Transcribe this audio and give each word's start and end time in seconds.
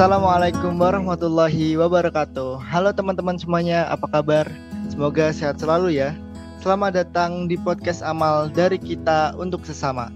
Assalamualaikum 0.00 0.80
warahmatullahi 0.80 1.76
wabarakatuh. 1.76 2.56
Halo 2.56 2.88
teman-teman 2.88 3.36
semuanya, 3.36 3.84
apa 3.92 4.08
kabar? 4.08 4.48
Semoga 4.88 5.28
sehat 5.28 5.60
selalu 5.60 6.00
ya. 6.00 6.16
Selamat 6.64 7.04
datang 7.04 7.44
di 7.44 7.60
podcast 7.60 8.00
amal 8.00 8.48
dari 8.48 8.80
kita 8.80 9.36
untuk 9.36 9.60
sesama. 9.60 10.08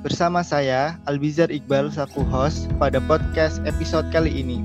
Bersama 0.00 0.40
saya 0.40 0.96
Albizar 1.04 1.52
Iqbal 1.52 1.92
selaku 1.92 2.24
host 2.24 2.72
pada 2.80 2.96
podcast 2.96 3.60
episode 3.68 4.08
kali 4.08 4.32
ini. 4.32 4.64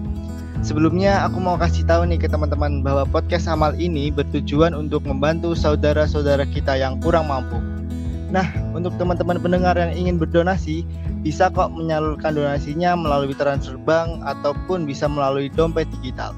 Sebelumnya 0.63 1.19
aku 1.27 1.43
mau 1.43 1.59
kasih 1.59 1.83
tahu 1.83 2.07
nih 2.07 2.23
ke 2.23 2.31
teman-teman 2.31 2.79
bahwa 2.79 3.03
podcast 3.03 3.51
amal 3.51 3.75
ini 3.75 4.07
bertujuan 4.07 4.71
untuk 4.71 5.03
membantu 5.03 5.51
saudara-saudara 5.51 6.47
kita 6.47 6.79
yang 6.79 6.95
kurang 7.03 7.27
mampu. 7.27 7.59
Nah, 8.31 8.47
untuk 8.71 8.95
teman-teman 8.95 9.43
pendengar 9.43 9.75
yang 9.75 9.91
ingin 9.91 10.15
berdonasi, 10.15 10.87
bisa 11.19 11.51
kok 11.51 11.67
menyalurkan 11.75 12.31
donasinya 12.31 12.95
melalui 12.95 13.35
transfer 13.35 13.75
bank 13.75 14.23
ataupun 14.23 14.87
bisa 14.87 15.03
melalui 15.11 15.51
dompet 15.51 15.83
digital. 15.99 16.31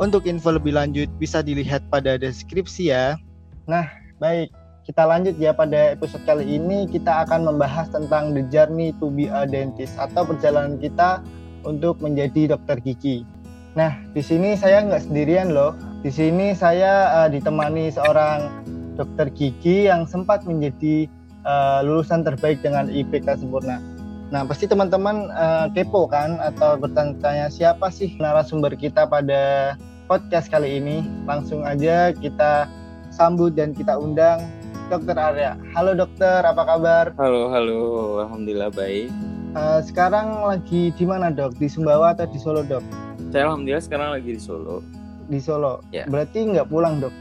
Untuk 0.00 0.24
info 0.24 0.56
lebih 0.56 0.72
lanjut 0.72 1.06
bisa 1.20 1.44
dilihat 1.44 1.84
pada 1.92 2.16
deskripsi 2.16 2.96
ya. 2.96 3.20
Nah, 3.68 3.84
baik. 4.16 4.48
Kita 4.88 5.04
lanjut 5.04 5.36
ya 5.36 5.52
pada 5.52 5.92
episode 5.92 6.24
kali 6.24 6.48
ini 6.48 6.88
kita 6.88 7.28
akan 7.28 7.44
membahas 7.44 7.92
tentang 7.92 8.32
the 8.32 8.40
journey 8.48 8.96
to 8.96 9.12
be 9.12 9.28
a 9.28 9.44
dentist 9.44 10.00
atau 10.00 10.24
perjalanan 10.24 10.80
kita 10.80 11.20
untuk 11.68 12.00
menjadi 12.00 12.56
dokter 12.56 12.80
gigi. 12.80 13.28
Nah, 13.76 14.00
di 14.16 14.24
sini 14.24 14.56
saya 14.56 14.80
nggak 14.88 15.12
sendirian 15.12 15.52
loh. 15.52 15.76
Di 16.00 16.08
sini 16.08 16.56
saya 16.56 17.12
uh, 17.20 17.28
ditemani 17.28 17.92
seorang 17.92 18.64
dokter 18.96 19.28
gigi 19.28 19.92
yang 19.92 20.08
sempat 20.08 20.48
menjadi 20.48 21.04
uh, 21.48 21.80
lulusan 21.80 22.22
terbaik 22.22 22.60
dengan 22.60 22.92
IPK 22.92 23.40
sempurna. 23.40 23.80
Nah, 24.28 24.44
pasti 24.44 24.68
teman-teman 24.68 25.32
uh, 25.32 25.72
kepo 25.72 26.04
kan 26.04 26.36
atau 26.36 26.76
bertanya 26.76 27.48
siapa 27.48 27.88
sih 27.88 28.12
narasumber 28.20 28.76
kita 28.76 29.08
pada 29.08 29.74
podcast 30.04 30.52
kali 30.52 30.76
ini? 30.76 31.00
Langsung 31.24 31.64
aja 31.64 32.12
kita 32.12 32.68
sambut 33.08 33.56
dan 33.56 33.72
kita 33.72 33.96
undang 33.96 34.44
Dokter 34.88 35.16
Arya. 35.16 35.52
Halo 35.76 35.92
dokter, 35.92 36.40
apa 36.44 36.64
kabar? 36.64 37.12
Halo, 37.20 37.52
halo. 37.52 37.80
Alhamdulillah 38.24 38.72
baik. 38.72 39.12
Uh, 39.52 39.80
sekarang 39.84 40.44
lagi 40.44 40.92
di 40.96 41.04
mana 41.04 41.28
dok? 41.28 41.56
Di 41.56 41.68
Sumbawa 41.68 42.16
atau 42.16 42.28
di 42.28 42.40
Solo 42.40 42.64
dok? 42.64 42.84
Saya 43.28 43.48
alhamdulillah 43.52 43.84
sekarang 43.84 44.16
lagi 44.16 44.36
di 44.36 44.40
Solo. 44.40 44.80
Di 45.28 45.40
Solo. 45.40 45.84
Ya. 45.92 46.08
Berarti 46.08 46.52
nggak 46.52 46.72
pulang 46.72 47.04
dok? 47.04 47.12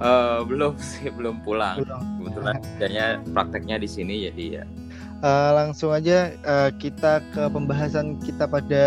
Uh, 0.00 0.46
belum 0.48 0.78
sih, 0.80 1.12
belum 1.12 1.44
pulang. 1.44 1.82
Belum. 1.84 2.00
Kebetulan 2.20 2.56
kerjanya 2.60 3.06
prakteknya 3.34 3.76
di 3.80 3.88
sini 3.90 4.30
jadi 4.30 4.44
ya 4.62 4.64
uh, 5.22 5.50
langsung 5.54 5.94
aja 5.94 6.34
uh, 6.44 6.70
kita 6.76 7.22
ke 7.32 7.42
pembahasan 7.48 8.18
kita 8.20 8.44
pada 8.44 8.84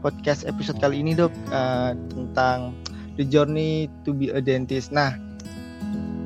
podcast 0.00 0.42
episode 0.48 0.80
kali 0.82 0.98
ini 0.98 1.14
dok 1.14 1.30
uh, 1.54 1.94
tentang 2.10 2.74
the 3.20 3.22
journey 3.22 3.86
to 4.02 4.10
be 4.10 4.32
a 4.32 4.40
dentist. 4.42 4.90
Nah 4.90 5.14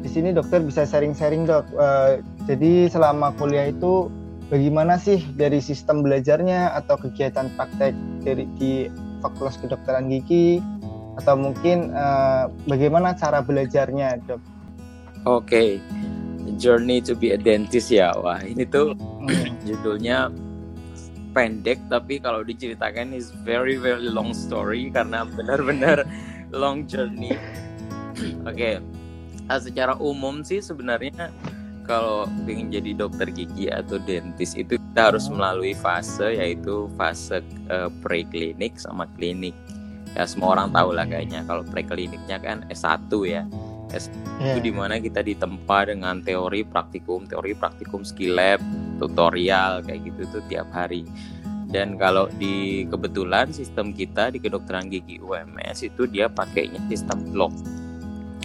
di 0.00 0.08
sini 0.08 0.31
dokter 0.33 0.62
bisa 0.62 0.86
sharing-sharing 0.86 1.44
dok. 1.44 1.66
Uh, 1.77 2.22
jadi 2.47 2.88
selama 2.88 3.34
kuliah 3.36 3.69
itu 3.69 4.08
bagaimana 4.48 4.97
sih 4.97 5.20
dari 5.34 5.58
sistem 5.58 6.00
belajarnya 6.06 6.72
atau 6.78 6.97
kegiatan 6.97 7.50
praktek 7.58 7.92
dari 8.22 8.47
di 8.56 8.86
Fakultas 9.20 9.58
Kedokteran 9.58 10.08
Gigi 10.08 10.62
atau 11.17 11.34
mungkin 11.34 11.97
uh, 11.97 12.53
bagaimana 12.69 13.17
cara 13.17 13.41
belajarnya 13.41 14.20
dok? 14.28 14.41
Oke. 15.25 15.42
Okay. 15.42 15.70
Journey 16.56 17.03
to 17.05 17.19
be 17.19 17.34
a 17.34 17.39
dentist 17.41 17.92
ya. 17.92 18.14
Wah, 18.17 18.41
ini 18.41 18.64
tuh 18.69 18.95
hmm. 18.97 19.61
judulnya 19.69 20.31
pendek 21.37 21.77
tapi 21.92 22.17
kalau 22.17 22.41
diceritakan 22.41 23.12
is 23.12 23.28
very 23.44 23.77
very 23.77 24.09
long 24.09 24.33
story 24.33 24.89
karena 24.89 25.27
benar-benar 25.27 26.05
long 26.61 26.84
journey. 26.87 27.34
Oke. 28.49 28.55
Okay. 28.55 28.75
Nah, 29.47 29.62
secara 29.62 29.94
umum 30.03 30.43
sih 30.43 30.59
sebenarnya 30.59 31.31
kalau 31.87 32.26
ingin 32.50 32.82
jadi 32.82 32.99
dokter 32.99 33.31
gigi 33.31 33.71
atau 33.71 34.03
dentis 34.03 34.59
itu 34.59 34.75
kita 34.75 35.15
harus 35.15 35.31
hmm. 35.31 35.38
melalui 35.38 35.72
fase 35.72 36.34
yaitu 36.34 36.91
fase 36.99 37.41
uh, 37.71 37.88
preklinik 38.03 38.75
sama 38.76 39.06
klinik. 39.15 39.55
Ya 40.16 40.25
semua 40.25 40.56
orang 40.56 40.72
tahu 40.72 40.97
lah 40.97 41.04
kayaknya 41.04 41.44
kalau 41.44 41.60
prekliniknya 41.69 42.41
kan 42.41 42.65
S1 42.72 43.12
ya 43.28 43.44
S 43.93 44.10
yeah. 44.41 44.56
itu 44.56 44.71
di 44.71 44.72
mana 44.75 44.99
kita 44.99 45.22
ditempa 45.22 45.87
dengan 45.87 46.21
teori 46.25 46.66
praktikum 46.66 47.28
teori 47.28 47.54
praktikum 47.54 48.03
skill 48.03 48.34
lab 48.34 48.60
tutorial 48.99 49.84
kayak 49.84 50.09
gitu 50.10 50.26
tuh 50.32 50.43
tiap 50.50 50.66
hari 50.72 51.06
dan 51.71 51.99
kalau 51.99 52.31
di 52.38 52.87
kebetulan 52.87 53.50
sistem 53.50 53.91
kita 53.91 54.31
di 54.31 54.38
kedokteran 54.38 54.88
gigi 54.88 55.19
UMS 55.19 55.87
itu 55.87 56.06
dia 56.06 56.31
pakainya 56.31 56.78
sistem 56.88 57.26
blok 57.31 57.53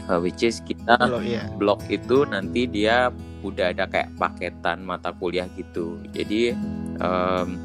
uh, 0.09 0.19
which 0.19 0.41
is 0.41 0.59
kita 0.65 0.97
blok, 0.97 1.23
yeah. 1.23 1.47
blok 1.57 1.81
itu 1.89 2.25
nanti 2.27 2.65
dia 2.65 3.13
udah 3.41 3.73
ada 3.73 3.89
kayak 3.89 4.13
paketan 4.21 4.85
mata 4.85 5.09
kuliah 5.17 5.49
gitu 5.57 5.97
jadi 6.13 6.53
um, 7.01 7.57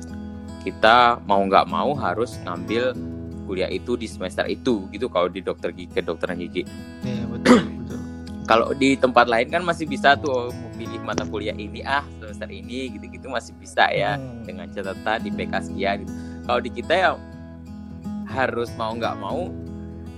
kita 0.64 1.20
mau 1.28 1.44
nggak 1.44 1.68
mau 1.68 1.94
harus 1.94 2.40
ngambil 2.42 2.96
kuliah 3.46 3.70
itu 3.70 3.94
di 3.94 4.10
semester 4.10 4.44
itu 4.50 4.90
gitu 4.90 5.06
kalau 5.06 5.30
di 5.30 5.40
dokter 5.40 5.70
gigi 5.70 5.94
kedokteran 5.94 6.42
gigi. 6.42 6.66
Iya 7.06 7.24
betul 7.30 7.62
betul. 7.82 7.98
kalau 8.50 8.70
di 8.74 8.98
tempat 8.98 9.26
lain 9.30 9.48
kan 9.50 9.62
masih 9.62 9.86
bisa 9.86 10.18
tuh 10.18 10.50
pilih 10.74 10.98
mata 11.02 11.22
kuliah 11.26 11.54
ini 11.54 11.82
ah 11.86 12.02
semester 12.18 12.50
ini 12.50 12.98
gitu-gitu 12.98 13.30
masih 13.30 13.54
bisa 13.56 13.86
ya 13.94 14.18
hmm. 14.18 14.44
dengan 14.44 14.66
catatan 14.74 15.18
di 15.22 15.30
PK 15.30 15.52
sekian. 15.72 15.96
Gitu. 16.04 16.12
Kalau 16.46 16.60
di 16.60 16.70
kita 16.74 16.92
ya 16.94 17.10
harus 18.26 18.68
mau 18.74 18.90
nggak 18.92 19.16
mau 19.22 19.48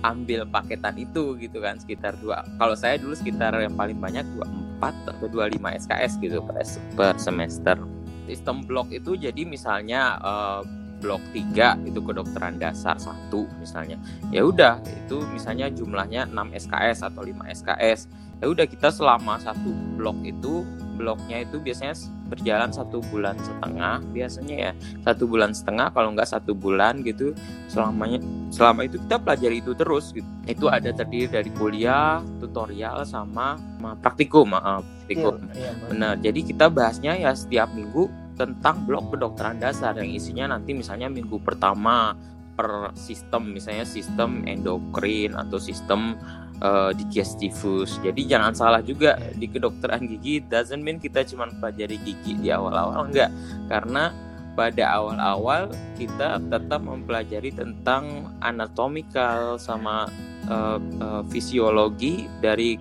ambil 0.03 0.47
paketan 0.47 0.95
itu 0.95 1.35
gitu 1.37 1.59
kan 1.59 1.75
sekitar 1.75 2.15
dua 2.23 2.47
kalau 2.55 2.71
saya 2.71 2.95
dulu 2.95 3.11
sekitar 3.11 3.51
yang 3.59 3.75
paling 3.75 3.99
banyak 3.99 4.23
dua 4.31 4.47
empat 4.47 4.95
atau 5.11 5.27
dua 5.27 5.51
lima 5.51 5.75
SKS 5.75 6.23
gitu 6.23 6.39
per, 6.39 6.63
per 6.95 7.15
semester 7.19 7.75
sistem 8.23 8.63
blok 8.63 8.93
itu 8.95 9.19
jadi 9.19 9.43
misalnya 9.43 10.15
uh, 10.23 10.61
blok 10.99 11.23
3 11.31 11.87
itu 11.87 11.99
kedokteran 12.03 12.59
dasar 12.59 12.99
satu 12.99 13.47
misalnya. 13.57 13.97
Ya 14.29 14.43
udah 14.43 14.79
itu 14.85 15.23
misalnya 15.31 15.71
jumlahnya 15.71 16.27
6 16.29 16.35
SKS 16.67 17.07
atau 17.07 17.23
5 17.23 17.47
SKS 17.49 18.11
ya 18.39 18.47
udah 18.47 18.65
kita 18.71 18.87
selama 18.87 19.35
satu 19.43 19.71
blok 19.99 20.15
itu 20.23 20.63
bloknya 20.95 21.43
itu 21.47 21.59
biasanya 21.63 21.95
berjalan 22.27 22.71
satu 22.75 22.99
bulan 23.07 23.35
setengah 23.39 24.03
biasanya 24.11 24.55
ya. 24.55 24.71
Satu 25.07 25.23
bulan 25.25 25.55
setengah 25.55 25.91
kalau 25.95 26.11
nggak 26.11 26.27
satu 26.27 26.51
bulan 26.51 26.99
gitu 27.07 27.31
selamanya 27.71 28.19
selama 28.51 28.83
itu 28.85 28.99
kita 29.07 29.17
pelajari 29.19 29.63
itu 29.63 29.71
terus 29.75 30.11
gitu. 30.11 30.27
Itu 30.43 30.67
ada 30.67 30.91
terdiri 30.91 31.31
dari 31.31 31.51
kuliah 31.55 32.19
tutorial 32.43 33.07
sama, 33.07 33.55
sama 33.79 33.95
praktikum 33.99 34.51
maaf 34.51 34.83
praktikum. 35.09 35.35
Iya, 35.55 35.57
iya, 35.57 35.71
benar 35.89 36.13
jadi 36.21 36.39
kita 36.45 36.65
bahasnya 36.69 37.13
ya 37.17 37.31
setiap 37.33 37.73
minggu 37.73 38.05
tentang 38.39 38.87
blok 38.87 39.11
kedokteran 39.11 39.59
dasar 39.59 39.99
yang 39.99 40.07
isinya 40.07 40.55
nanti 40.55 40.71
misalnya 40.71 41.11
minggu 41.11 41.43
pertama 41.43 42.15
per 42.55 42.95
sistem 42.95 43.51
misalnya 43.51 43.83
sistem 43.83 44.47
endokrin 44.47 45.35
atau 45.35 45.59
sistem 45.59 46.15
uh, 46.63 46.95
digestivus. 46.95 47.99
Jadi 47.99 48.27
jangan 48.27 48.55
salah 48.55 48.79
juga 48.79 49.19
di 49.35 49.47
kedokteran 49.51 50.07
gigi 50.07 50.39
doesn't 50.47 50.79
mean 50.79 51.03
kita 51.03 51.27
cuma 51.27 51.51
pelajari 51.51 51.99
gigi 51.99 52.39
di 52.39 52.47
awal-awal 52.47 53.11
enggak 53.11 53.31
karena 53.67 54.15
pada 54.59 54.91
awal-awal 54.91 55.71
kita 55.95 56.39
tetap 56.51 56.83
mempelajari 56.83 57.55
tentang 57.55 58.27
anatomikal 58.43 59.55
sama 59.55 60.11
uh, 60.51 60.79
uh, 60.99 61.23
fisiologi 61.31 62.27
dari 62.43 62.75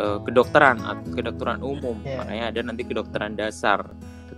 uh, 0.00 0.24
kedokteran 0.24 0.80
kedokteran 1.12 1.60
umum. 1.60 2.00
Yeah. 2.00 2.24
Makanya 2.24 2.44
ada 2.48 2.60
nanti 2.64 2.82
kedokteran 2.88 3.36
dasar 3.36 3.92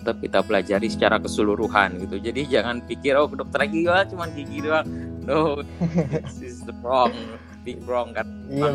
tetap 0.05 0.21
kita 0.21 0.45
pelajari 0.45 0.93
secara 0.93 1.17
keseluruhan 1.17 1.97
gitu. 2.05 2.21
Jadi 2.21 2.45
jangan 2.53 2.85
pikir 2.85 3.17
oh 3.17 3.25
dokter 3.33 3.65
gigi 3.65 3.89
lah 3.89 4.05
cuma 4.05 4.29
gigi 4.29 4.61
doang. 4.61 4.85
No, 5.25 5.65
this 6.21 6.45
is 6.45 6.61
the 6.69 6.77
wrong, 6.85 7.17
big 7.65 7.81
wrong 7.89 8.13
kan. 8.13 8.29
Iya, 8.53 8.69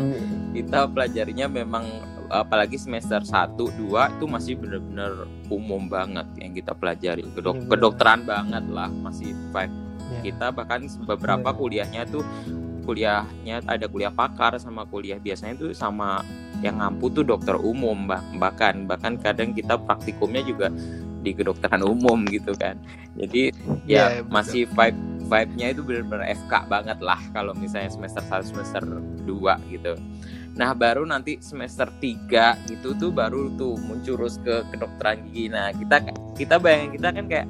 kita 0.50 0.90
pelajarinya 0.90 1.46
memang 1.46 1.86
apalagi 2.26 2.74
semester 2.74 3.22
1 3.22 3.54
2 3.54 3.78
itu 4.18 4.24
masih 4.26 4.58
benar-benar 4.58 5.30
umum 5.46 5.86
banget 5.86 6.26
yang 6.42 6.50
kita 6.50 6.74
pelajari. 6.74 7.22
Kedok 7.22 7.62
iya, 7.62 7.66
kedokteran 7.70 8.26
banget 8.26 8.66
lah, 8.66 8.90
masih 8.90 9.30
five. 9.54 9.70
Yeah. 9.70 10.34
Kita 10.34 10.50
bahkan 10.50 10.90
beberapa 11.06 11.54
yeah. 11.54 11.58
kuliahnya 11.62 12.02
tuh 12.10 12.26
kuliahnya 12.82 13.62
ada 13.70 13.86
kuliah 13.86 14.10
pakar 14.10 14.58
sama 14.58 14.82
kuliah 14.90 15.22
biasanya 15.22 15.54
itu 15.54 15.70
sama 15.70 16.26
yang 16.58 16.82
ngampu 16.82 17.12
tuh 17.14 17.22
dokter 17.22 17.54
umum 17.54 18.10
bahkan 18.36 18.84
bahkan 18.84 19.14
kadang 19.14 19.54
kita 19.54 19.78
praktikumnya 19.78 20.42
juga 20.42 20.68
di 21.20 21.30
kedokteran 21.36 21.84
umum 21.84 22.24
gitu 22.28 22.56
kan. 22.56 22.76
Jadi 23.16 23.52
ya 23.84 24.20
yeah, 24.20 24.26
masih 24.26 24.64
vibe 24.70 24.98
vibe-nya 25.30 25.66
itu 25.70 25.86
benar-benar 25.86 26.26
FK 26.34 26.52
banget 26.66 26.98
lah 26.98 27.20
kalau 27.30 27.54
misalnya 27.54 27.92
semester 27.92 28.24
1 28.24 28.50
semester 28.50 28.82
2 28.82 29.70
gitu. 29.70 29.94
Nah 30.58 30.74
baru 30.74 31.06
nanti 31.06 31.38
semester 31.38 31.86
3 32.02 32.66
gitu 32.66 32.98
tuh 32.98 33.14
baru 33.14 33.54
tuh 33.54 33.78
muncurus 33.86 34.42
ke 34.42 34.66
kedokteran 34.74 35.22
gigi. 35.30 35.46
Nah 35.52 35.70
kita 35.70 36.02
kita 36.34 36.58
bayangin 36.58 36.90
kita 36.98 37.08
kan 37.14 37.26
kayak 37.30 37.48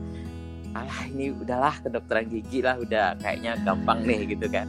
alah 0.70 1.02
ini 1.08 1.34
udahlah 1.34 1.74
kedokteran 1.80 2.28
gigi 2.28 2.60
lah 2.60 2.76
udah 2.76 3.16
kayaknya 3.18 3.56
gampang 3.64 4.04
nih 4.04 4.28
gitu 4.28 4.46
kan. 4.52 4.68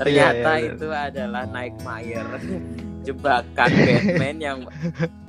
Ternyata 0.00 0.50
yeah, 0.56 0.64
yeah, 0.64 0.72
itu 0.72 0.88
adalah 0.88 1.44
naik 1.52 1.76
mayer 1.84 2.26
jebakan 3.06 3.70
Batman 3.70 4.36
yang 4.42 4.58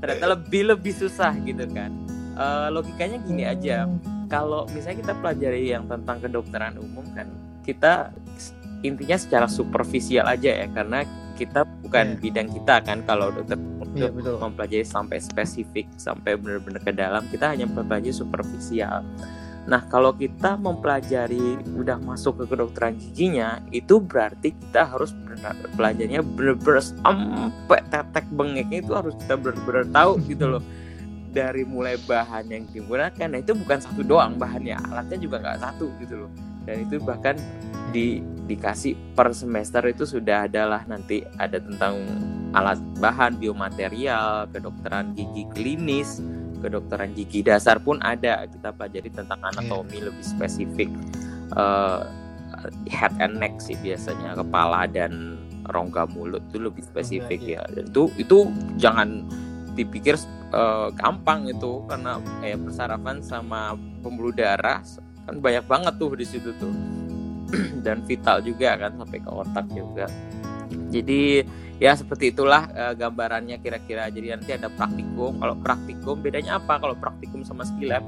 ternyata 0.02 0.25
lebih 0.34 0.74
lebih 0.74 0.94
susah 0.98 1.30
gitu 1.46 1.70
kan 1.70 2.06
uh, 2.38 2.69
logikanya 2.69 3.18
gini 3.25 3.44
aja 3.44 3.89
kalau 4.30 4.69
misalnya 4.72 5.04
kita 5.04 5.13
pelajari 5.19 5.74
yang 5.74 5.89
tentang 5.89 6.22
kedokteran 6.22 6.78
umum 6.78 7.04
kan 7.18 7.28
kita 7.66 8.13
intinya 8.86 9.18
secara 9.18 9.48
superficial 9.50 10.30
aja 10.30 10.63
ya 10.63 10.68
karena 10.69 11.04
kita 11.36 11.66
bukan 11.84 12.18
yeah. 12.18 12.22
bidang 12.22 12.48
kita 12.54 12.75
kan 12.86 13.01
kalau 13.04 13.34
dokter 13.34 13.57
yeah, 13.98 14.13
betul. 14.13 14.38
mempelajari 14.38 14.86
sampai 14.86 15.18
spesifik 15.18 15.89
sampai 15.98 16.38
benar-benar 16.38 16.81
ke 16.81 16.94
dalam 16.94 17.24
kita 17.34 17.51
hanya 17.51 17.66
mempelajari 17.66 18.13
superficial 18.13 19.01
Nah, 19.68 19.84
kalau 19.92 20.16
kita 20.16 20.56
mempelajari 20.56 21.60
udah 21.75 22.00
masuk 22.00 22.39
ke 22.39 22.56
kedokteran 22.56 22.95
giginya, 22.95 23.60
itu 23.75 24.00
berarti 24.00 24.56
kita 24.56 24.88
harus 24.88 25.12
benar 25.12 25.60
belajarnya 25.75 26.24
benar-benar 26.24 26.80
sampai 26.80 27.84
tetek 27.92 28.25
bengeknya 28.31 28.80
itu 28.80 28.95
harus 28.95 29.13
kita 29.19 29.36
benar-benar 29.36 29.86
tahu 29.92 30.12
gitu 30.24 30.45
loh. 30.48 30.63
Dari 31.38 31.63
mulai 31.69 32.01
bahan 32.01 32.50
yang 32.50 32.66
digunakan, 32.74 33.28
nah 33.30 33.38
itu 33.38 33.54
bukan 33.54 33.78
satu 33.78 34.01
doang 34.01 34.42
bahannya, 34.42 34.74
alatnya 34.89 35.22
juga 35.22 35.38
nggak 35.38 35.62
satu 35.62 35.94
gitu 36.01 36.25
loh. 36.25 36.31
Dan 36.66 36.89
itu 36.89 36.98
bahkan 36.98 37.38
di 37.94 38.25
dikasih 38.50 38.98
per 39.13 39.30
semester 39.38 39.86
itu 39.86 40.10
sudah 40.10 40.50
adalah 40.50 40.81
nanti 40.89 41.22
ada 41.38 41.62
tentang 41.62 42.01
alat 42.57 42.81
bahan 42.98 43.38
biomaterial, 43.38 44.50
kedokteran 44.50 45.13
gigi 45.13 45.45
klinis, 45.54 46.18
kedokteran 46.60 47.13
gigi 47.13 47.45
dasar 47.45 47.78
pun 47.78 48.01
ada 48.01 48.44
kita 48.50 48.74
pelajari 48.74 49.10
tentang 49.13 49.39
anatomi 49.45 50.01
yeah. 50.01 50.06
lebih 50.10 50.25
spesifik 50.25 50.89
uh, 51.54 52.04
head 52.89 53.13
and 53.22 53.38
neck 53.38 53.54
sih 53.62 53.78
biasanya 53.80 54.34
kepala 54.34 54.89
dan 54.89 55.38
rongga 55.69 56.10
mulut 56.10 56.42
itu 56.50 56.57
lebih 56.57 56.84
spesifik 56.84 57.39
yeah, 57.39 57.63
yeah. 57.63 57.66
ya 57.69 57.81
dan 57.81 57.84
itu 57.94 58.04
itu 58.18 58.38
jangan 58.81 59.10
dipikir 59.78 60.18
uh, 60.54 60.88
gampang 60.96 61.50
itu 61.52 61.84
karena 61.88 62.22
eh 62.44 62.56
persarafan 62.56 63.24
sama 63.24 63.76
pembuluh 64.04 64.32
darah 64.32 64.84
kan 65.28 65.44
banyak 65.44 65.66
banget 65.68 65.94
tuh 66.00 66.16
di 66.16 66.26
situ 66.28 66.52
tuh. 66.56 66.74
Dan 67.86 68.04
vital 68.04 68.44
juga 68.44 68.76
kan 68.76 69.00
sampai 69.00 69.20
ke 69.24 69.32
otak 69.32 69.66
juga. 69.72 70.06
Jadi 70.92 71.44
ya 71.80 71.96
seperti 71.96 72.36
itulah 72.36 72.68
uh, 72.76 72.94
gambarannya 72.96 73.60
kira-kira. 73.64 74.12
Jadi 74.12 74.36
nanti 74.36 74.52
ada 74.52 74.68
praktikum. 74.68 75.40
Kalau 75.40 75.56
praktikum 75.60 76.20
bedanya 76.20 76.60
apa? 76.60 76.80
Kalau 76.80 76.96
praktikum 76.96 77.44
sama 77.48 77.64
skill 77.64 77.96
lab 77.96 78.04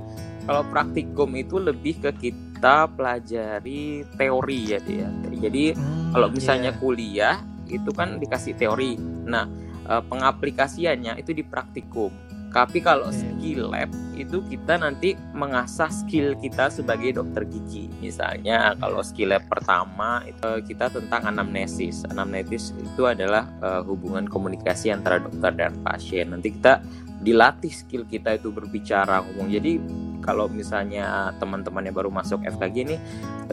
kalau 0.50 0.66
praktikum 0.66 1.30
itu 1.38 1.62
lebih 1.62 2.02
ke 2.02 2.10
kita 2.10 2.90
pelajari 2.98 4.02
teori 4.18 4.74
ya 4.74 4.82
dia 4.82 5.06
jadi 5.38 5.78
hmm, 5.78 6.10
kalau 6.10 6.28
misalnya 6.34 6.74
yeah. 6.74 6.82
kuliah 6.82 7.36
itu 7.70 7.94
kan 7.94 8.18
dikasih 8.18 8.58
teori. 8.58 8.98
Nah 9.30 9.46
pengaplikasiannya 9.90 11.18
itu 11.18 11.34
di 11.34 11.42
praktikum 11.42 12.14
tapi 12.50 12.82
kalau 12.82 13.14
skill 13.14 13.70
lab 13.70 13.94
itu 14.18 14.42
kita 14.50 14.82
nanti 14.82 15.16
mengasah 15.38 15.88
skill 15.88 16.34
kita 16.42 16.68
sebagai 16.74 17.22
dokter 17.22 17.46
gigi. 17.46 17.88
Misalnya 18.02 18.74
kalau 18.82 19.06
skill 19.06 19.32
lab 19.38 19.46
pertama 19.46 20.26
itu 20.26 20.74
kita 20.74 20.90
tentang 20.90 21.30
anamnesis. 21.30 22.04
Anamnesis 22.10 22.74
itu 22.76 23.06
adalah 23.06 23.48
uh, 23.62 23.86
hubungan 23.86 24.26
komunikasi 24.26 24.90
antara 24.90 25.22
dokter 25.22 25.54
dan 25.56 25.78
pasien. 25.86 26.34
Nanti 26.34 26.52
kita 26.52 26.82
dilatih 27.22 27.72
skill 27.72 28.04
kita 28.10 28.36
itu 28.36 28.50
berbicara 28.50 29.22
ngomong. 29.24 29.48
Jadi 29.54 29.80
kalau 30.20 30.52
misalnya 30.52 31.32
teman-teman 31.40 31.88
yang 31.88 31.96
baru 31.96 32.12
masuk 32.12 32.44
FKG 32.44 32.76
ini 32.86 32.98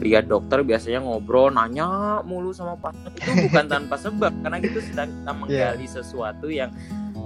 lihat 0.03 0.27
dokter 0.27 0.61
biasanya 0.61 1.01
ngobrol 1.01 1.49
nanya 1.49 2.21
mulu 2.21 2.53
sama 2.53 2.77
pasien 2.77 3.09
itu 3.17 3.31
bukan 3.49 3.65
tanpa 3.65 3.95
sebab 3.97 4.29
karena 4.45 4.57
itu 4.61 4.79
sedang 4.83 5.09
kita 5.09 5.31
menggali 5.39 5.85
yeah. 5.87 5.95
sesuatu 5.97 6.47
yang 6.51 6.69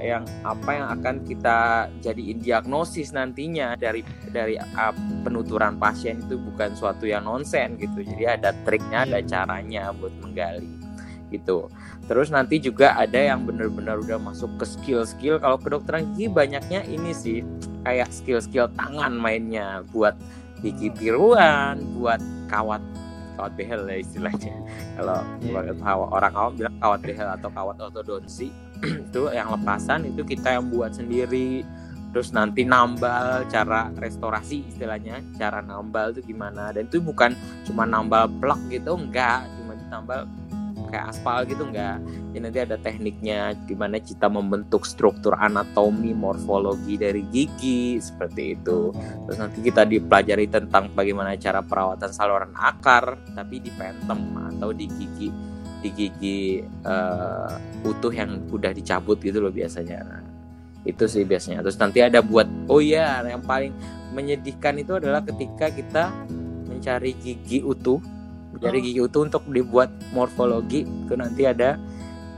yang 0.01 0.23
apa 0.41 0.69
yang 0.73 0.87
akan 0.99 1.15
kita 1.23 1.87
jadiin 2.01 2.41
diagnosis 2.41 3.13
nantinya 3.13 3.77
dari 3.77 4.01
dari 4.33 4.57
uh, 4.57 4.93
penuturan 5.21 5.77
pasien 5.77 6.19
itu 6.25 6.41
bukan 6.41 6.73
suatu 6.73 7.05
yang 7.05 7.29
nonsen 7.29 7.77
gitu. 7.77 8.01
Jadi 8.01 8.25
ada 8.25 8.51
triknya 8.65 9.05
ada 9.05 9.21
iya. 9.21 9.29
caranya 9.29 9.83
buat 9.93 10.13
menggali 10.19 10.81
gitu. 11.31 11.71
Terus 12.11 12.27
nanti 12.27 12.59
juga 12.59 12.97
ada 12.99 13.15
yang 13.15 13.47
benar-benar 13.47 14.03
udah 14.03 14.19
masuk 14.19 14.51
ke 14.59 14.65
skill-skill. 14.67 15.39
Kalau 15.39 15.55
kedokteran 15.55 16.11
gigi 16.13 16.27
banyaknya 16.27 16.83
ini 16.83 17.15
sih 17.15 17.39
kayak 17.87 18.11
skill-skill 18.11 18.67
tangan 18.75 19.15
mainnya 19.15 19.85
buat 19.95 20.17
gigi 20.59 20.91
tiruan 20.93 21.79
buat 21.95 22.19
kawat 22.51 22.83
kawat 23.39 23.53
behel 23.55 23.87
ya 23.87 23.97
istilahnya. 24.03 24.55
Kalau 24.99 25.23
yeah. 25.41 25.95
orang 25.95 26.33
awam 26.35 26.53
bilang 26.59 26.75
kawat 26.83 26.99
behel 27.01 27.29
atau 27.31 27.49
kawat 27.49 27.79
ortodonsi 27.79 28.51
itu 29.09 29.21
yang 29.31 29.53
lepasan 29.53 30.09
itu 30.09 30.25
kita 30.25 30.57
yang 30.59 30.69
buat 30.69 30.93
sendiri. 30.97 31.63
Terus 32.11 32.35
nanti 32.35 32.67
nambal 32.67 33.47
cara 33.47 33.87
restorasi 33.95 34.67
istilahnya 34.67 35.23
cara 35.39 35.63
nambal 35.63 36.11
itu 36.11 36.35
gimana. 36.35 36.75
Dan 36.75 36.91
itu 36.91 36.99
bukan 36.99 37.31
cuma 37.63 37.87
nambal 37.87 38.27
plak 38.41 38.59
gitu 38.67 38.99
enggak. 38.99 39.47
Cuma 39.55 39.79
ditambal 39.79 40.27
kayak 40.91 41.15
aspal 41.15 41.47
gitu 41.47 41.63
enggak. 41.63 42.03
Jadi 42.03 42.39
nanti 42.43 42.59
ada 42.59 42.75
tekniknya 42.75 43.55
gimana 43.63 44.03
kita 44.03 44.27
membentuk 44.27 44.83
struktur 44.83 45.39
anatomi 45.39 46.11
morfologi 46.11 46.99
dari 46.99 47.23
gigi 47.31 47.95
seperti 48.03 48.59
itu. 48.59 48.91
Terus 49.25 49.37
nanti 49.39 49.63
kita 49.63 49.87
dipelajari 49.87 50.51
tentang 50.51 50.91
bagaimana 50.91 51.39
cara 51.39 51.63
perawatan 51.63 52.11
saluran 52.11 52.51
akar 52.59 53.15
tapi 53.31 53.63
di 53.63 53.71
pentem 53.71 54.19
atau 54.51 54.75
di 54.75 54.85
gigi 54.91 55.31
di 55.81 55.89
gigi 55.89 56.39
uh, 56.85 57.57
utuh 57.81 58.13
yang 58.13 58.45
udah 58.53 58.71
dicabut 58.71 59.17
gitu 59.19 59.41
loh 59.41 59.49
biasanya. 59.49 59.99
Nah, 60.05 60.21
itu 60.85 61.09
sih 61.09 61.25
biasanya. 61.25 61.65
Terus 61.65 61.77
nanti 61.81 61.99
ada 62.05 62.21
buat 62.21 62.45
oh 62.69 62.81
iya 62.81 63.21
yang 63.25 63.41
paling 63.41 63.73
menyedihkan 64.13 64.77
itu 64.77 64.97
adalah 64.97 65.25
ketika 65.25 65.73
kita 65.73 66.13
mencari 66.69 67.17
gigi 67.17 67.65
utuh. 67.65 67.97
Mencari 68.53 68.77
oh. 68.77 68.83
gigi 68.85 68.99
utuh 69.01 69.21
untuk 69.25 69.43
dibuat 69.49 69.89
morfologi. 70.13 70.85
Itu 70.85 71.17
nanti 71.17 71.49
ada. 71.49 71.81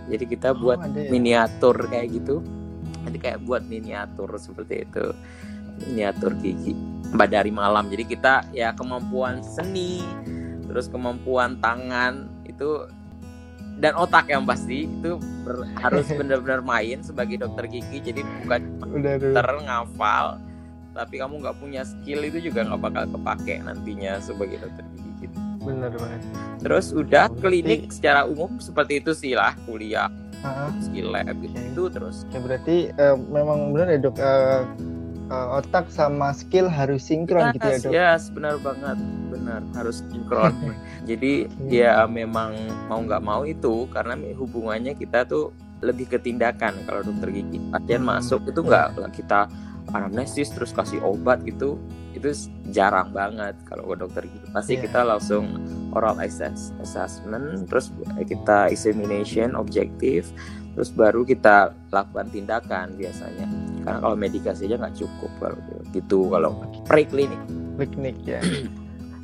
Jadi 0.08 0.24
kita 0.28 0.56
oh, 0.56 0.60
buat 0.60 0.80
ya? 0.84 1.12
miniatur 1.12 1.76
kayak 1.92 2.08
gitu. 2.24 2.40
Nanti 3.04 3.18
kayak 3.20 3.44
buat 3.44 3.68
miniatur 3.68 4.32
seperti 4.40 4.88
itu. 4.88 5.12
Miniatur 5.92 6.32
gigi. 6.40 6.72
Pada 7.12 7.44
hari 7.44 7.52
malam. 7.52 7.92
Jadi 7.92 8.04
kita 8.08 8.48
ya 8.56 8.72
kemampuan 8.72 9.44
seni 9.44 10.02
terus 10.74 10.90
kemampuan 10.90 11.62
tangan 11.62 12.26
itu 12.50 12.90
dan 13.80 13.94
otak 13.98 14.30
yang 14.30 14.44
pasti 14.46 14.86
itu 14.86 15.18
ber, 15.46 15.66
harus 15.82 16.08
benar-benar 16.20 16.62
main 16.62 17.02
sebagai 17.02 17.42
dokter 17.42 17.66
gigi 17.70 18.14
jadi 18.14 18.22
bukan 18.44 18.62
dokter 18.82 19.48
ngafal 19.66 20.42
tapi 20.94 21.18
kamu 21.18 21.42
nggak 21.42 21.58
punya 21.58 21.82
skill 21.82 22.22
itu 22.22 22.38
juga 22.54 22.70
nggak 22.70 22.82
bakal 22.82 23.04
kepake 23.10 23.54
nantinya 23.66 24.22
sebagai 24.22 24.62
dokter 24.62 24.86
gigi 24.94 25.12
gitu. 25.26 25.38
benar 25.66 25.92
banget 25.96 26.22
terus 26.62 26.94
udah 26.94 27.26
klinik 27.42 27.90
secara 27.90 28.30
umum 28.30 28.62
seperti 28.62 29.02
itu 29.02 29.12
sih 29.18 29.34
lah 29.34 29.58
kuliah 29.66 30.12
uh-huh. 30.44 30.70
skill 30.84 31.10
lab 31.10 31.34
gitu 31.42 31.56
okay. 31.58 31.94
terus 31.98 32.28
ya 32.30 32.40
berarti 32.44 32.78
uh, 33.00 33.18
memang 33.18 33.74
benar 33.74 33.88
ya 33.90 34.00
dok 34.06 34.16
uh, 34.22 34.62
uh, 35.34 35.48
otak 35.58 35.90
sama 35.90 36.36
skill 36.36 36.70
harus 36.70 37.02
sinkron 37.02 37.50
yes, 37.50 37.54
gitu 37.58 37.68
ya 37.68 37.78
dok 37.80 37.92
yes 37.96 38.22
benar 38.30 38.56
banget 38.62 38.98
benar 39.34 39.66
harus 39.74 40.06
sinkron. 40.14 40.54
Jadi 41.10 41.50
ya 41.68 42.06
memang 42.06 42.54
mau 42.86 43.02
nggak 43.02 43.24
mau 43.24 43.42
itu 43.44 43.90
karena 43.90 44.14
hubungannya 44.38 44.94
kita 44.94 45.26
tuh 45.26 45.50
lebih 45.84 46.08
ke 46.08 46.18
tindakan 46.22 46.80
kalau 46.88 47.04
dokter 47.04 47.30
gigi 47.34 47.60
pasien 47.68 48.02
hmm. 48.02 48.08
masuk 48.08 48.42
itu 48.48 48.64
nggak 48.64 48.96
kita 49.12 49.52
anamnesis 49.92 50.48
terus 50.56 50.72
kasih 50.72 51.04
obat 51.04 51.44
gitu 51.44 51.76
itu 52.16 52.30
jarang 52.72 53.12
banget. 53.12 53.58
Kalau 53.68 53.90
ke 53.92 53.96
dokter 54.00 54.24
gigi 54.24 54.48
pasti 54.54 54.80
yeah. 54.80 54.84
kita 54.88 55.00
langsung 55.04 55.60
oral 55.92 56.16
assess, 56.24 56.72
assessment 56.80 57.68
terus 57.68 57.92
kita 58.24 58.72
examination 58.72 59.58
objektif 59.60 60.32
terus 60.74 60.90
baru 60.90 61.22
kita 61.22 61.76
lakukan 61.92 62.32
tindakan 62.32 62.96
biasanya. 62.96 63.46
Karena 63.84 64.00
kalau 64.00 64.16
medikasi 64.16 64.72
aja 64.72 64.80
nggak 64.80 64.96
cukup 64.96 65.32
kalau 65.44 65.60
gitu 65.92 66.32
kalau 66.32 66.52
preklinik 66.90 67.42
preklinik 67.78 68.18
ya 68.26 68.42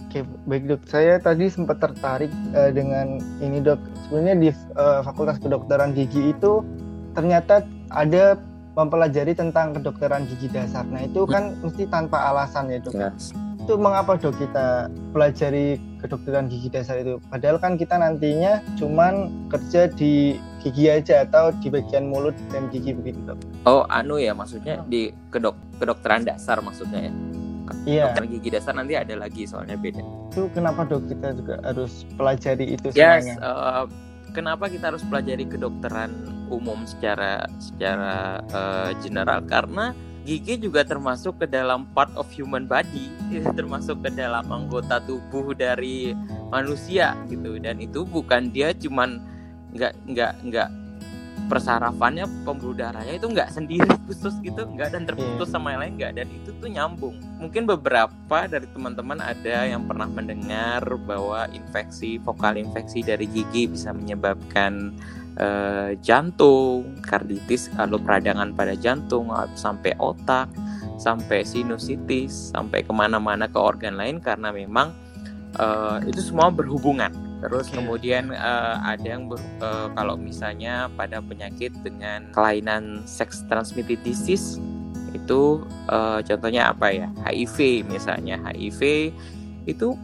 Oke, 0.09 0.25
baik 0.49 0.65
dok. 0.65 0.81
Saya 0.89 1.21
tadi 1.21 1.53
sempat 1.53 1.77
tertarik 1.77 2.33
uh, 2.57 2.73
dengan 2.73 3.21
ini 3.45 3.61
dok. 3.61 3.77
Sebenarnya 4.09 4.35
di 4.41 4.49
uh, 4.73 5.05
Fakultas 5.05 5.37
Kedokteran 5.37 5.93
Gigi 5.93 6.33
itu 6.33 6.65
ternyata 7.13 7.61
ada 7.93 8.41
mempelajari 8.73 9.37
tentang 9.37 9.77
kedokteran 9.77 10.25
gigi 10.25 10.49
dasar. 10.49 10.81
Nah 10.89 11.05
itu 11.05 11.29
kan 11.29 11.53
mesti 11.61 11.85
tanpa 11.93 12.31
alasan 12.33 12.73
ya 12.73 12.81
dok. 12.81 12.97
Yes. 12.97 13.37
Itu 13.61 13.77
mengapa 13.77 14.17
dok 14.17 14.33
kita 14.41 14.89
pelajari 15.13 15.77
kedokteran 16.01 16.49
gigi 16.49 16.73
dasar 16.73 16.97
itu? 16.97 17.21
Padahal 17.29 17.61
kan 17.61 17.77
kita 17.77 18.01
nantinya 18.01 18.65
cuman 18.81 19.29
kerja 19.53 19.93
di 19.93 20.41
gigi 20.65 20.89
aja 20.89 21.21
atau 21.27 21.53
di 21.61 21.69
bagian 21.69 22.09
mulut 22.09 22.33
dan 22.49 22.65
gigi 22.73 22.97
begitu 22.97 23.19
dok. 23.29 23.37
Oh 23.69 23.85
anu 23.93 24.17
ya 24.17 24.33
maksudnya 24.33 24.81
di 24.89 25.13
kedok 25.29 25.53
kedokteran 25.77 26.25
dasar 26.25 26.63
maksudnya 26.65 27.11
ya? 27.11 27.13
Iya. 27.85 28.11
Dokter 28.11 28.25
gigi 28.27 28.49
dasar 28.51 28.73
nanti 28.75 28.93
ada 28.95 29.15
lagi 29.15 29.43
soalnya 29.45 29.75
beda. 29.75 30.01
Itu 30.29 30.49
kenapa 30.53 30.85
dok 30.85 31.09
kita 31.09 31.33
juga 31.35 31.55
harus 31.63 32.05
pelajari 32.15 32.75
itu 32.77 32.87
Yes, 32.93 33.25
semuanya? 33.25 33.35
uh, 33.41 33.85
kenapa 34.31 34.69
kita 34.69 34.93
harus 34.93 35.03
pelajari 35.05 35.45
kedokteran 35.45 36.11
umum 36.49 36.85
secara 36.85 37.45
secara 37.57 38.41
uh, 38.53 38.91
general? 39.01 39.41
Karena 39.45 39.91
gigi 40.27 40.61
juga 40.61 40.85
termasuk 40.85 41.41
ke 41.41 41.47
dalam 41.49 41.89
part 41.97 42.13
of 42.13 42.29
human 42.29 42.69
body, 42.69 43.09
termasuk 43.57 44.01
ke 44.05 44.09
dalam 44.13 44.45
anggota 44.49 45.01
tubuh 45.03 45.53
dari 45.57 46.13
manusia 46.49 47.17
gitu. 47.29 47.57
Dan 47.57 47.81
itu 47.81 48.05
bukan 48.05 48.53
dia 48.53 48.73
cuman 48.73 49.17
nggak 49.73 49.93
nggak 50.09 50.33
nggak 50.49 50.69
persarafannya 51.49 52.29
pembuluh 52.45 52.77
darahnya 52.77 53.17
itu 53.17 53.25
nggak 53.25 53.49
sendiri 53.49 53.89
khusus 54.07 54.37
gitu 54.45 54.69
nggak 54.69 54.93
dan 54.93 55.09
terputus 55.09 55.49
sama 55.49 55.73
yang 55.73 55.81
lain 55.81 55.93
nggak 55.97 56.13
dan 56.21 56.27
itu 56.29 56.49
tuh 56.61 56.69
nyambung. 56.69 57.17
Mungkin 57.41 57.65
beberapa 57.65 58.45
dari 58.45 58.69
teman-teman 58.69 59.19
ada 59.19 59.65
yang 59.65 59.89
pernah 59.89 60.05
mendengar 60.05 60.85
bahwa 61.03 61.49
infeksi 61.49 62.21
vokal 62.21 62.61
infeksi 62.61 63.01
dari 63.01 63.25
gigi 63.25 63.65
bisa 63.65 63.89
menyebabkan 63.91 64.93
uh, 65.41 65.91
jantung 66.05 67.01
karditis 67.01 67.67
kalau 67.73 67.97
peradangan 67.97 68.53
pada 68.53 68.77
jantung 68.77 69.33
sampai 69.57 69.97
otak 69.97 70.47
sampai 70.99 71.47
sinusitis 71.47 72.51
sampai 72.51 72.83
ke 72.83 72.91
mana-mana 72.91 73.47
ke 73.47 73.55
organ 73.55 73.95
lain 73.95 74.19
karena 74.19 74.51
memang 74.51 74.91
uh, 75.55 76.03
itu 76.03 76.19
semua 76.19 76.51
berhubungan 76.51 77.28
Terus 77.39 77.71
kemudian 77.71 78.35
uh, 78.35 78.83
ada 78.83 79.07
yang 79.15 79.31
ber, 79.31 79.39
uh, 79.63 79.87
kalau 79.95 80.19
misalnya 80.19 80.91
pada 80.99 81.23
penyakit 81.23 81.71
dengan 81.79 82.27
kelainan 82.35 83.07
sex 83.07 83.47
transmitted 83.47 83.99
disease 84.03 84.59
itu 85.15 85.63
uh, 85.87 86.19
contohnya 86.19 86.75
apa 86.75 86.91
ya? 86.91 87.07
HIV 87.23 87.87
misalnya. 87.87 88.43
HIV 88.43 89.11
itu 89.65 89.95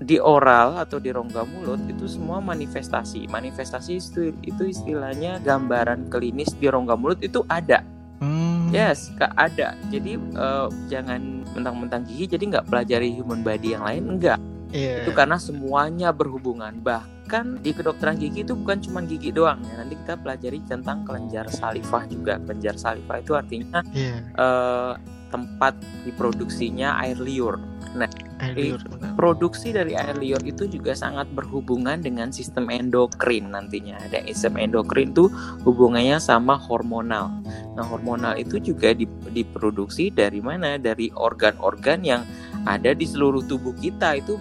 di 0.00 0.16
oral 0.16 0.80
atau 0.80 0.96
di 0.96 1.12
rongga 1.12 1.44
mulut 1.44 1.84
itu 1.84 2.08
semua 2.08 2.40
manifestasi. 2.40 3.28
Manifestasi 3.28 4.00
itu 4.00 4.32
itu 4.40 4.62
istilahnya 4.64 5.36
gambaran 5.44 6.08
klinis 6.08 6.56
di 6.56 6.72
rongga 6.72 6.96
mulut 6.96 7.20
itu 7.20 7.44
ada. 7.52 7.84
Hmm. 8.20 8.68
yes 8.72 9.12
ada. 9.36 9.76
Jadi 9.92 10.16
uh, 10.36 10.72
jangan 10.88 11.44
mentang-mentang 11.52 12.08
gigi 12.08 12.36
jadi 12.36 12.56
nggak 12.56 12.66
pelajari 12.72 13.16
human 13.16 13.44
body 13.44 13.76
yang 13.76 13.84
lain 13.84 14.04
enggak 14.16 14.40
Yeah. 14.70 15.02
Itu 15.02 15.12
karena 15.14 15.36
semuanya 15.36 16.14
berhubungan. 16.14 16.78
Bahkan 16.82 17.62
di 17.62 17.70
kedokteran 17.74 18.18
gigi 18.18 18.46
itu 18.46 18.54
bukan 18.54 18.78
cuma 18.82 19.02
gigi 19.02 19.34
doang 19.34 19.62
ya. 19.66 19.82
Nanti 19.82 19.94
kita 19.98 20.18
pelajari 20.18 20.58
tentang 20.66 21.02
kelenjar 21.06 21.50
salivah 21.50 22.06
juga. 22.06 22.38
Kelenjar 22.42 22.74
salivah 22.78 23.18
itu 23.18 23.32
artinya 23.34 23.82
yeah. 23.94 24.22
Uh, 24.38 24.94
tempat 25.30 25.78
diproduksinya 26.02 26.98
air 26.98 27.18
liur. 27.18 27.62
Nah, 27.90 28.06
air 28.38 28.54
liur, 28.54 28.82
produksi 29.18 29.74
dari 29.74 29.98
air 29.98 30.14
liur 30.14 30.38
itu 30.46 30.70
juga 30.70 30.94
sangat 30.94 31.26
berhubungan 31.34 31.98
dengan 31.98 32.30
sistem 32.30 32.70
endokrin 32.70 33.50
nantinya. 33.50 33.98
Ada 34.06 34.26
sistem 34.30 34.62
endokrin 34.62 35.10
itu 35.10 35.26
hubungannya 35.66 36.22
sama 36.22 36.54
hormonal. 36.54 37.30
Nah, 37.74 37.82
hormonal 37.86 38.38
itu 38.38 38.62
juga 38.62 38.94
diproduksi 39.30 40.14
dari 40.14 40.38
mana? 40.38 40.78
Dari 40.78 41.10
organ-organ 41.14 42.02
yang 42.06 42.22
ada 42.66 42.94
di 42.94 43.06
seluruh 43.06 43.42
tubuh 43.46 43.74
kita 43.78 44.22
itu 44.22 44.38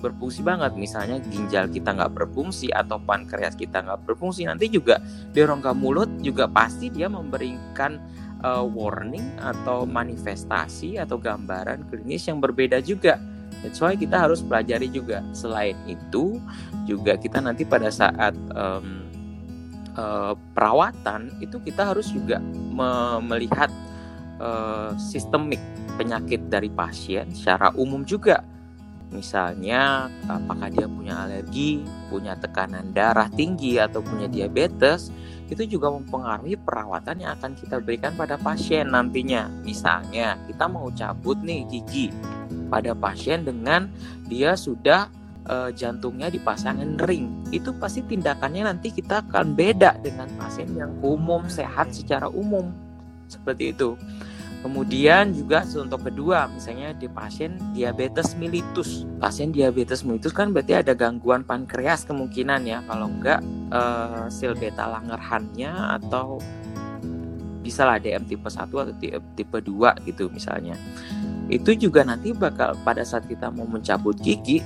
berfungsi 0.00 0.40
banget. 0.40 0.74
Misalnya 0.74 1.20
ginjal 1.28 1.68
kita 1.68 1.92
nggak 1.92 2.16
berfungsi 2.16 2.72
atau 2.72 2.96
pankreas 2.98 3.54
kita 3.54 3.84
nggak 3.84 4.08
berfungsi 4.08 4.48
nanti 4.48 4.72
juga 4.72 4.98
di 5.30 5.44
rongga 5.44 5.76
mulut 5.76 6.08
juga 6.24 6.48
pasti 6.48 6.88
dia 6.88 7.06
memberikan 7.06 8.00
uh, 8.42 8.64
warning 8.64 9.36
atau 9.38 9.84
manifestasi 9.84 10.96
atau 10.96 11.20
gambaran 11.20 11.86
klinis 11.92 12.26
yang 12.26 12.40
berbeda 12.40 12.80
juga. 12.80 13.20
That's 13.60 13.76
why 13.84 13.92
kita 13.92 14.16
harus 14.16 14.40
pelajari 14.40 14.88
juga. 14.88 15.20
Selain 15.36 15.76
itu, 15.84 16.40
juga 16.88 17.20
kita 17.20 17.44
nanti 17.44 17.68
pada 17.68 17.92
saat 17.92 18.32
um, 18.56 19.04
perawatan 20.56 21.28
itu 21.44 21.60
kita 21.60 21.92
harus 21.92 22.08
juga 22.08 22.40
me 22.72 23.20
melihat 23.20 23.68
uh, 24.40 24.96
sistemik 24.96 25.60
penyakit 26.00 26.48
dari 26.48 26.72
pasien 26.72 27.28
secara 27.36 27.68
umum 27.76 28.00
juga 28.08 28.40
Misalnya, 29.10 30.06
apakah 30.30 30.70
dia 30.70 30.86
punya 30.86 31.26
alergi, 31.26 31.82
punya 32.06 32.38
tekanan 32.38 32.94
darah 32.94 33.26
tinggi, 33.34 33.74
atau 33.82 33.98
punya 33.98 34.30
diabetes, 34.30 35.10
itu 35.50 35.66
juga 35.66 35.90
mempengaruhi 35.90 36.54
perawatan 36.54 37.26
yang 37.26 37.34
akan 37.34 37.58
kita 37.58 37.82
berikan 37.82 38.14
pada 38.14 38.38
pasien 38.38 38.94
nantinya. 38.94 39.50
Misalnya, 39.66 40.38
kita 40.46 40.70
mau 40.70 40.86
cabut 40.94 41.42
nih 41.42 41.66
gigi 41.66 42.14
pada 42.70 42.94
pasien 42.94 43.42
dengan 43.42 43.90
dia 44.30 44.54
sudah 44.54 45.10
e, 45.42 45.74
jantungnya 45.74 46.30
dipasangin 46.30 46.94
ring. 47.02 47.50
Itu 47.50 47.74
pasti 47.82 48.06
tindakannya 48.06 48.70
nanti 48.70 48.94
kita 48.94 49.26
akan 49.26 49.58
beda 49.58 49.98
dengan 49.98 50.30
pasien 50.38 50.70
yang 50.78 50.94
umum 51.02 51.50
sehat 51.50 51.90
secara 51.90 52.30
umum. 52.30 52.70
Seperti 53.26 53.74
itu. 53.74 53.98
Kemudian 54.60 55.32
juga 55.32 55.64
untuk 55.64 56.04
kedua, 56.04 56.44
misalnya 56.52 56.92
di 56.92 57.08
pasien 57.08 57.56
diabetes 57.72 58.36
mellitus. 58.36 59.08
Pasien 59.16 59.56
diabetes 59.56 60.04
mellitus 60.04 60.36
kan 60.36 60.52
berarti 60.52 60.76
ada 60.76 60.92
gangguan 60.92 61.48
pankreas 61.48 62.04
kemungkinan 62.04 62.68
ya. 62.68 62.84
Kalau 62.84 63.08
enggak 63.08 63.40
uh, 63.72 64.28
sel 64.28 64.52
beta 64.52 64.84
Langerhannya 64.84 65.72
atau 65.96 66.44
bisa 67.64 67.88
lah 67.88 67.96
DM 67.96 68.28
tipe 68.28 68.48
1 68.52 68.68
atau 68.68 68.94
tipe 69.32 69.58
2 69.64 70.04
gitu 70.04 70.28
misalnya. 70.28 70.76
Itu 71.48 71.72
juga 71.72 72.04
nanti 72.04 72.36
bakal 72.36 72.76
pada 72.84 73.00
saat 73.00 73.24
kita 73.24 73.48
mau 73.48 73.64
mencabut 73.64 74.16
gigi 74.20 74.60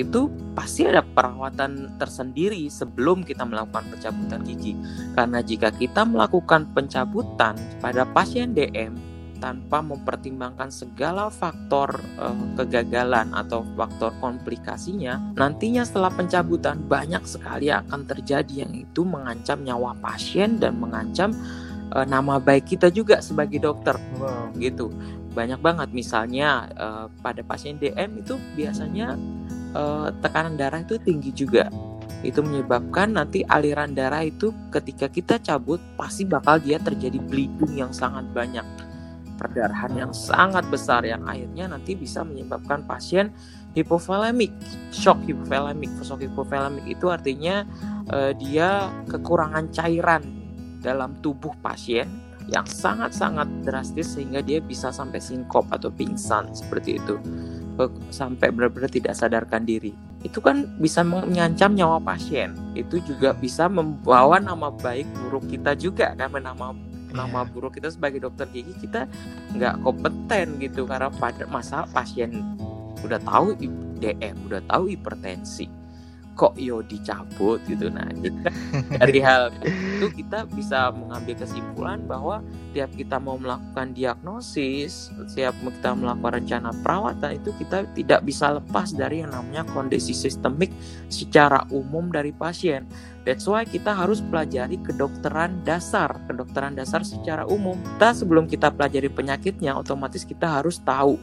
itu 0.00 0.32
pasti 0.56 0.88
ada 0.88 1.04
perawatan 1.04 2.00
tersendiri 2.00 2.64
sebelum 2.72 3.26
kita 3.26 3.44
melakukan 3.44 3.84
pencabutan 3.90 4.40
gigi. 4.46 4.72
Karena 5.18 5.42
jika 5.44 5.68
kita 5.74 6.06
melakukan 6.06 6.70
pencabutan 6.72 7.58
pada 7.82 8.08
pasien 8.08 8.56
DM 8.56 9.11
tanpa 9.42 9.82
mempertimbangkan 9.82 10.70
segala 10.70 11.26
faktor 11.26 11.98
uh, 12.22 12.38
kegagalan 12.54 13.34
atau 13.34 13.66
faktor 13.74 14.14
komplikasinya, 14.22 15.18
nantinya 15.34 15.82
setelah 15.82 16.14
pencabutan 16.14 16.78
banyak 16.86 17.26
sekali 17.26 17.74
akan 17.74 18.06
terjadi 18.06 18.62
yang 18.62 18.72
itu 18.78 19.02
mengancam 19.02 19.66
nyawa 19.66 19.98
pasien 19.98 20.62
dan 20.62 20.78
mengancam 20.78 21.34
uh, 21.90 22.06
nama 22.06 22.38
baik 22.38 22.70
kita 22.78 22.94
juga 22.94 23.18
sebagai 23.18 23.58
dokter. 23.58 23.98
Wow. 24.22 24.54
Gitu. 24.54 24.94
Banyak 25.34 25.58
banget 25.58 25.90
misalnya 25.90 26.70
uh, 26.78 27.06
pada 27.18 27.42
pasien 27.42 27.82
DM 27.82 28.22
itu 28.22 28.38
biasanya 28.54 29.18
uh, 29.74 30.14
tekanan 30.22 30.54
darah 30.54 30.86
itu 30.86 31.02
tinggi 31.02 31.34
juga 31.34 31.66
itu 32.22 32.38
menyebabkan 32.38 33.18
nanti 33.18 33.42
aliran 33.50 33.98
darah 33.98 34.22
itu 34.22 34.54
ketika 34.70 35.10
kita 35.10 35.42
cabut 35.42 35.82
pasti 35.98 36.22
bakal 36.22 36.62
dia 36.62 36.78
terjadi 36.78 37.18
bleeding 37.18 37.82
yang 37.82 37.90
sangat 37.90 38.22
banyak 38.30 38.62
perdarahan 39.36 39.92
yang 39.96 40.12
sangat 40.14 40.66
besar 40.68 41.02
yang 41.02 41.24
akhirnya 41.24 41.70
nanti 41.72 41.96
bisa 41.96 42.22
menyebabkan 42.22 42.84
pasien 42.84 43.32
hipovolemik, 43.72 44.52
shock 44.92 45.20
hipovolemik. 45.24 45.90
Shock 46.04 46.20
hipovolemik 46.24 46.84
itu 46.84 47.08
artinya 47.08 47.64
uh, 48.12 48.32
dia 48.36 48.92
kekurangan 49.08 49.72
cairan 49.72 50.22
dalam 50.84 51.16
tubuh 51.24 51.54
pasien 51.62 52.08
yang 52.50 52.66
sangat-sangat 52.66 53.46
drastis 53.62 54.18
sehingga 54.18 54.42
dia 54.42 54.58
bisa 54.58 54.90
sampai 54.90 55.22
sinkop 55.22 55.64
atau 55.70 55.88
pingsan 55.88 56.50
seperti 56.52 56.98
itu. 56.98 57.16
Sampai 58.12 58.52
benar-benar 58.52 58.92
tidak 58.92 59.16
sadarkan 59.16 59.64
diri. 59.64 59.94
Itu 60.22 60.38
kan 60.38 60.68
bisa 60.78 61.02
mengancam 61.02 61.74
nyawa 61.74 61.98
pasien. 61.98 62.54
Itu 62.76 63.00
juga 63.02 63.34
bisa 63.34 63.66
membawa 63.66 64.38
nama 64.38 64.70
baik 64.70 65.08
buruk 65.18 65.50
kita 65.50 65.74
juga 65.74 66.14
kan 66.14 66.30
nama 66.30 66.74
nama 67.12 67.44
iya. 67.44 67.50
buruk 67.52 67.78
kita 67.78 67.88
sebagai 67.92 68.24
dokter 68.24 68.48
gigi 68.50 68.74
kita 68.80 69.06
nggak 69.56 69.84
kompeten 69.84 70.58
gitu 70.58 70.88
karena 70.88 71.08
pada 71.12 71.44
masa 71.48 71.84
pasien 71.92 72.32
udah 73.02 73.20
tahu 73.22 73.54
DM 74.00 74.36
udah 74.50 74.60
tahu 74.66 74.90
hipertensi 74.90 75.81
kok 76.32 76.56
yo 76.56 76.80
dicabut 76.80 77.60
gitu 77.68 77.92
nah 77.92 78.08
jadi 78.08 78.30
dari 78.96 79.20
hal 79.26 79.52
itu 79.62 80.08
kita 80.24 80.48
bisa 80.48 80.90
mengambil 80.90 81.34
kesimpulan 81.38 82.00
bahwa 82.08 82.40
tiap 82.72 82.88
kita 82.96 83.20
mau 83.20 83.36
melakukan 83.36 83.92
diagnosis 83.92 85.12
setiap 85.28 85.52
kita 85.60 85.92
melakukan 85.92 86.42
rencana 86.42 86.70
perawatan 86.80 87.36
itu 87.36 87.50
kita 87.60 87.84
tidak 87.92 88.20
bisa 88.24 88.56
lepas 88.56 88.96
dari 88.96 89.20
yang 89.20 89.30
namanya 89.30 89.68
kondisi 89.70 90.16
sistemik 90.16 90.72
secara 91.12 91.68
umum 91.68 92.08
dari 92.08 92.32
pasien 92.32 92.88
That's 93.22 93.46
why 93.46 93.62
kita 93.62 93.94
harus 93.94 94.18
pelajari 94.18 94.82
kedokteran 94.82 95.62
dasar, 95.62 96.10
kedokteran 96.26 96.74
dasar 96.74 97.06
secara 97.06 97.46
umum. 97.46 97.78
Kita 97.94 98.18
sebelum 98.18 98.50
kita 98.50 98.74
pelajari 98.74 99.06
penyakitnya, 99.06 99.78
otomatis 99.78 100.26
kita 100.26 100.58
harus 100.58 100.82
tahu 100.82 101.14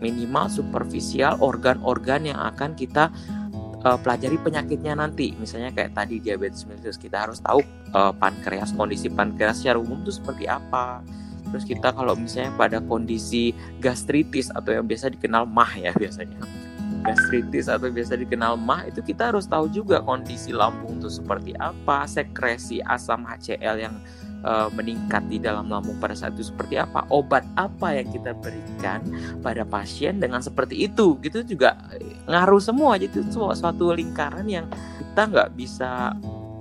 minimal 0.00 0.50
superficial 0.52 1.40
organ-organ 1.40 2.28
yang 2.34 2.40
akan 2.40 2.76
kita 2.76 3.08
uh, 3.86 3.98
pelajari 4.02 4.34
penyakitnya 4.42 4.98
nanti. 4.98 5.38
Misalnya 5.38 5.70
kayak 5.70 5.94
tadi 5.94 6.18
diabetes 6.18 6.66
mellitus, 6.66 6.98
kita 6.98 7.30
harus 7.30 7.38
tahu 7.38 7.62
uh, 7.94 8.10
pankreas, 8.10 8.74
kondisi 8.74 9.06
pankreas 9.06 9.62
secara 9.62 9.78
umum 9.78 10.02
itu 10.02 10.18
seperti 10.18 10.50
apa. 10.50 11.06
terus 11.46 11.62
kita 11.62 11.94
kalau 11.94 12.18
misalnya 12.18 12.50
pada 12.58 12.82
kondisi 12.82 13.54
gastritis 13.78 14.50
atau 14.50 14.74
yang 14.74 14.82
biasa 14.82 15.14
dikenal 15.14 15.46
mah 15.46 15.78
ya 15.78 15.94
biasanya 15.94 16.42
gastritis 17.06 17.70
atau 17.70 17.86
biasa 17.86 18.18
dikenal 18.18 18.58
mah 18.58 18.90
itu 18.90 18.98
kita 18.98 19.30
harus 19.30 19.46
tahu 19.46 19.70
juga 19.70 20.02
kondisi 20.02 20.50
lambung 20.50 20.98
itu 20.98 21.06
seperti 21.06 21.54
apa 21.54 22.02
sekresi 22.10 22.82
asam 22.82 23.22
HCl 23.22 23.76
yang 23.78 23.94
uh, 24.46 24.70
meningkat 24.70 25.26
di 25.26 25.42
dalam 25.42 25.66
lambung 25.66 25.98
pada 25.98 26.14
saat 26.14 26.38
itu 26.38 26.54
seperti 26.54 26.78
apa? 26.78 27.02
Obat 27.10 27.42
apa 27.58 27.98
yang 27.98 28.08
kita 28.14 28.32
berikan 28.38 29.02
pada 29.42 29.66
pasien 29.66 30.22
dengan 30.22 30.38
seperti 30.38 30.86
itu? 30.86 31.18
Gitu 31.18 31.42
juga 31.42 31.74
ngaruh 32.30 32.62
semua. 32.62 32.94
Jadi 32.94 33.26
itu 33.26 33.34
suatu 33.34 33.90
lingkaran 33.90 34.46
yang 34.46 34.70
kita 35.02 35.26
nggak 35.26 35.50
bisa 35.58 36.14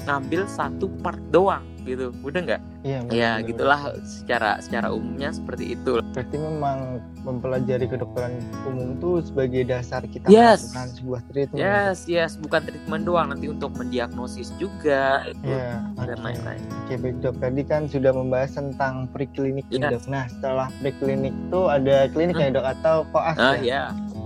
ngambil 0.10 0.50
satu 0.50 0.90
part 1.02 1.22
doang 1.30 1.75
gitu. 1.86 2.12
Udah 2.26 2.42
nggak? 2.42 2.62
Iya 2.86 3.00
ya 3.10 3.32
gitulah 3.42 3.94
secara 4.06 4.62
secara 4.62 4.94
umumnya 4.94 5.34
seperti 5.34 5.78
itu. 5.78 6.02
Berarti 6.14 6.36
memang 6.38 7.02
mempelajari 7.26 7.86
kedokteran 7.90 8.38
umum 8.70 8.98
itu 8.98 9.26
sebagai 9.26 9.66
dasar 9.66 10.06
kita 10.06 10.30
yes. 10.30 10.70
melakukan 10.70 10.88
sebuah 10.98 11.22
treatment. 11.30 11.62
Yes 11.62 11.98
yes. 12.06 12.32
Bukan 12.38 12.62
treatment 12.66 13.04
doang 13.06 13.34
nanti 13.34 13.50
untuk 13.50 13.74
mendiagnosis 13.78 14.54
juga. 14.62 15.26
Ya 15.42 15.82
dan 16.06 16.22
lain-lain. 16.22 16.62
Oke 16.86 16.98
baik 17.02 17.18
dok. 17.26 17.36
Tadi 17.42 17.62
kan 17.66 17.90
sudah 17.90 18.12
membahas 18.14 18.58
tentang 18.58 19.10
preklinik 19.10 19.66
yes. 19.74 19.82
dok. 19.90 20.04
Nah 20.10 20.26
setelah 20.30 20.68
preklinik 20.82 21.34
itu 21.34 21.62
ada 21.66 22.06
klinik 22.14 22.38
hmm. 22.38 22.46
ya 22.46 22.56
dok? 22.62 22.66
Atau 22.78 22.98
koas 23.10 23.38
ah, 23.38 23.58
ya? 23.58 23.64
ya 23.64 23.84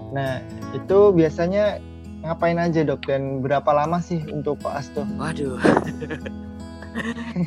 nah 0.09 0.41
itu 0.73 1.13
biasanya 1.13 1.77
ngapain 2.25 2.59
aja 2.59 2.83
dok? 2.83 3.07
Dan 3.07 3.39
berapa 3.39 3.71
lama 3.71 4.03
sih 4.03 4.19
untuk 4.27 4.59
koas 4.59 4.91
tuh? 4.91 5.07
Waduh 5.15 5.55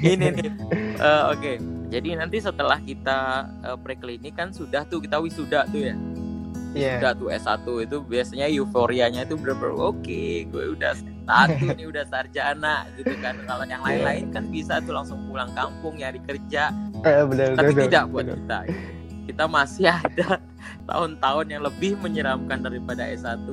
ini 0.00 0.26
nih. 0.32 0.50
Uh, 0.98 1.32
oke. 1.32 1.40
Okay. 1.40 1.56
jadi 1.92 2.08
nanti 2.16 2.40
setelah 2.40 2.80
kita 2.80 3.48
uh, 3.64 3.76
preklinik 3.76 4.32
kan 4.32 4.48
sudah 4.48 4.88
tuh 4.88 5.04
kita 5.04 5.20
wisuda 5.20 5.68
tuh 5.68 5.92
ya. 5.92 5.96
Yeah. 6.72 6.96
Sudah 6.98 7.12
tuh 7.20 7.28
S1 7.28 7.64
itu 7.84 7.96
biasanya 8.00 8.46
euforianya 8.48 9.28
itu 9.28 9.36
bener-bener 9.36 9.76
oke 9.76 10.00
okay, 10.00 10.48
gue 10.48 10.72
udah 10.72 10.96
satu 11.28 11.64
nih 11.76 11.86
udah 11.86 12.04
sarjana 12.08 12.88
gitu 12.96 13.12
kan. 13.20 13.36
Kalau 13.44 13.64
yang 13.68 13.82
lain-lain 13.84 14.32
kan 14.32 14.48
bisa 14.48 14.80
tuh 14.80 14.96
langsung 14.96 15.20
pulang 15.28 15.52
kampung 15.52 16.00
nyari 16.00 16.18
kerja. 16.24 16.72
Eh, 17.04 17.22
bener, 17.28 17.54
tapi 17.54 17.72
bener, 17.76 17.84
tidak 17.88 18.04
bener. 18.08 18.12
buat 18.12 18.26
kita. 18.32 18.58
Kita 19.22 19.44
masih 19.46 19.86
ada 19.92 20.28
tahun-tahun 20.90 21.46
yang 21.52 21.62
lebih 21.62 21.94
menyeramkan 22.00 22.64
daripada 22.64 23.06
S1 23.06 23.46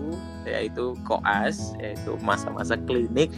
yaitu 0.47 0.97
koas 1.05 1.75
yaitu 1.77 2.17
masa-masa 2.23 2.79
klinik 2.87 3.29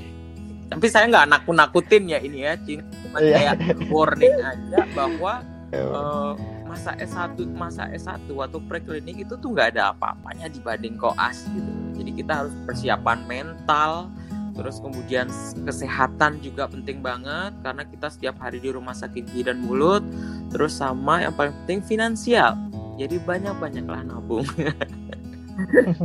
tapi 0.71 0.87
saya 0.87 1.03
nggak 1.11 1.27
nakut-nakutin 1.35 2.03
ya 2.07 2.19
ini 2.23 2.47
ya 2.47 2.55
cuma 2.55 3.19
yeah. 3.19 3.51
kayak 3.59 3.75
warning 3.91 4.39
aja 4.39 4.87
bahwa 4.95 5.43
uh, 5.75 6.31
masa 6.63 6.95
S1 6.95 7.35
masa 7.51 7.91
S1 7.91 8.23
waktu 8.31 8.63
preklinik 8.71 9.27
itu 9.27 9.35
tuh 9.35 9.51
nggak 9.51 9.75
ada 9.75 9.91
apa-apanya 9.91 10.47
dibanding 10.47 10.95
koas 10.95 11.43
gitu. 11.51 11.71
Jadi 11.99 12.11
kita 12.23 12.31
harus 12.43 12.55
persiapan 12.63 13.19
mental 13.27 14.07
terus 14.55 14.79
kemudian 14.79 15.27
kesehatan 15.63 16.39
juga 16.39 16.67
penting 16.67 17.03
banget 17.03 17.51
karena 17.63 17.83
kita 17.87 18.07
setiap 18.07 18.35
hari 18.39 18.63
di 18.63 18.71
rumah 18.71 18.95
sakit 18.95 19.27
gigi 19.27 19.47
dan 19.47 19.59
mulut 19.63 20.03
terus 20.51 20.79
sama 20.79 21.19
yang 21.19 21.35
paling 21.35 21.51
penting 21.67 21.83
finansial. 21.83 22.55
Jadi 22.95 23.19
banyak-banyaklah 23.19 24.07
nabung. 24.07 24.47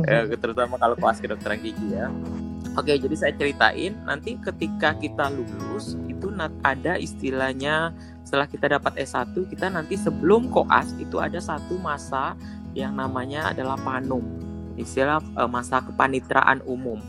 Ya, 0.05 0.27
terutama 0.37 0.77
kalau 0.77 0.93
koas 0.99 1.17
kedokteran 1.17 1.57
gigi 1.63 1.95
ya 1.95 2.11
Oke, 2.77 2.93
jadi 2.93 3.15
saya 3.17 3.33
ceritain 3.33 3.97
nanti 4.05 4.37
ketika 4.37 4.93
kita 5.01 5.33
lulus 5.33 5.97
itu 6.05 6.29
ada 6.61 6.93
istilahnya 7.01 7.89
setelah 8.21 8.45
kita 8.45 8.69
dapat 8.77 9.01
S1 9.01 9.33
kita 9.49 9.73
nanti 9.73 9.97
sebelum 9.97 10.53
koas 10.53 10.93
itu 11.01 11.17
ada 11.17 11.41
satu 11.41 11.81
masa 11.81 12.37
yang 12.77 12.93
namanya 12.93 13.49
adalah 13.49 13.81
panum. 13.81 14.21
Istilah 14.77 15.25
e, 15.33 15.41
masa 15.49 15.81
kepanitraan 15.81 16.61
umum. 16.69 17.01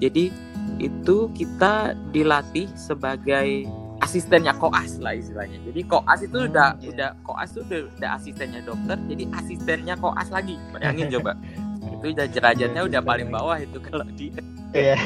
Jadi 0.00 0.32
itu 0.80 1.28
kita 1.36 1.92
dilatih 2.16 2.72
sebagai 2.72 3.68
asistennya 4.00 4.56
koas 4.56 4.96
lah 5.04 5.12
istilahnya. 5.12 5.60
Jadi 5.68 5.80
koas 5.84 6.24
itu 6.24 6.38
hmm, 6.40 6.48
udah 6.48 6.68
yeah. 6.80 6.90
udah 6.96 7.10
koas 7.28 7.52
itu 7.52 7.60
udah, 7.68 7.80
udah 8.00 8.10
asistennya 8.16 8.60
dokter, 8.64 8.96
jadi 9.04 9.24
asistennya 9.36 9.94
koas 10.00 10.32
lagi. 10.32 10.56
Bayangin 10.72 11.12
coba. 11.12 11.36
itu 12.00 12.16
udah 12.16 12.26
derajatnya 12.32 12.80
udah 12.88 13.00
paling 13.04 13.28
bawah 13.28 13.60
itu 13.60 13.76
kalau 13.84 14.08
di 14.16 14.32
Iya. 14.70 14.96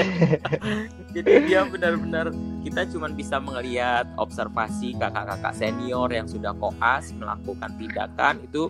Jadi 1.14 1.32
dia 1.48 1.64
benar-benar 1.64 2.28
kita 2.64 2.84
cuma 2.92 3.08
bisa 3.08 3.40
melihat 3.40 4.04
observasi 4.20 4.92
kakak-kakak 5.00 5.54
senior 5.56 6.08
yang 6.12 6.28
sudah 6.28 6.52
koas 6.60 7.16
melakukan 7.16 7.72
tindakan 7.80 8.44
itu 8.44 8.68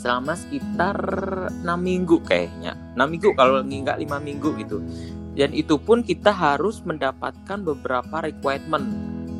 selama 0.00 0.34
sekitar 0.34 0.96
enam 1.60 1.80
minggu 1.80 2.20
kayaknya. 2.24 2.72
Enam 2.96 3.12
minggu 3.12 3.36
kalau 3.36 3.60
nggak 3.60 4.00
lima 4.00 4.18
minggu 4.18 4.56
gitu. 4.60 4.80
Dan 5.34 5.50
itu 5.50 5.76
pun 5.82 6.06
kita 6.06 6.30
harus 6.30 6.80
mendapatkan 6.86 7.58
beberapa 7.60 8.22
requirement. 8.22 8.86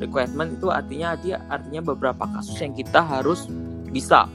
Requirement 0.02 0.58
itu 0.58 0.68
artinya 0.74 1.14
dia 1.14 1.38
artinya 1.46 1.94
beberapa 1.94 2.26
kasus 2.34 2.58
yang 2.58 2.74
kita 2.74 2.98
harus 2.98 3.46
bisa 3.94 4.26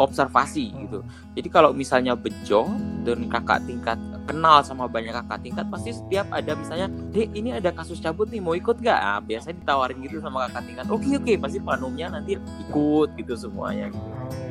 observasi 0.00 0.72
gitu. 0.74 1.04
Jadi 1.36 1.48
kalau 1.52 1.70
misalnya 1.76 2.16
bejo 2.16 2.66
dan 3.04 3.28
kakak 3.28 3.62
tingkat 3.68 4.00
kenal 4.24 4.64
sama 4.64 4.88
banyak 4.88 5.12
kakak 5.12 5.40
tingkat 5.44 5.66
pasti 5.68 5.90
setiap 5.92 6.26
ada 6.32 6.56
misalnya, 6.56 6.88
"Dek, 7.12 7.30
ini 7.36 7.54
ada 7.54 7.70
kasus 7.70 8.00
cabut 8.00 8.28
nih, 8.32 8.40
mau 8.40 8.56
ikut 8.56 8.80
gak? 8.80 9.00
Nah, 9.00 9.20
biasanya 9.20 9.60
ditawarin 9.60 9.98
gitu 10.04 10.18
sama 10.24 10.48
kakak 10.48 10.62
tingkat. 10.66 10.86
Oke, 10.88 11.06
okay, 11.06 11.12
oke, 11.16 11.24
okay. 11.24 11.36
pasti 11.38 11.58
panumnya 11.60 12.06
nanti 12.10 12.40
ikut 12.40 13.08
gitu 13.20 13.34
semuanya. 13.36 13.92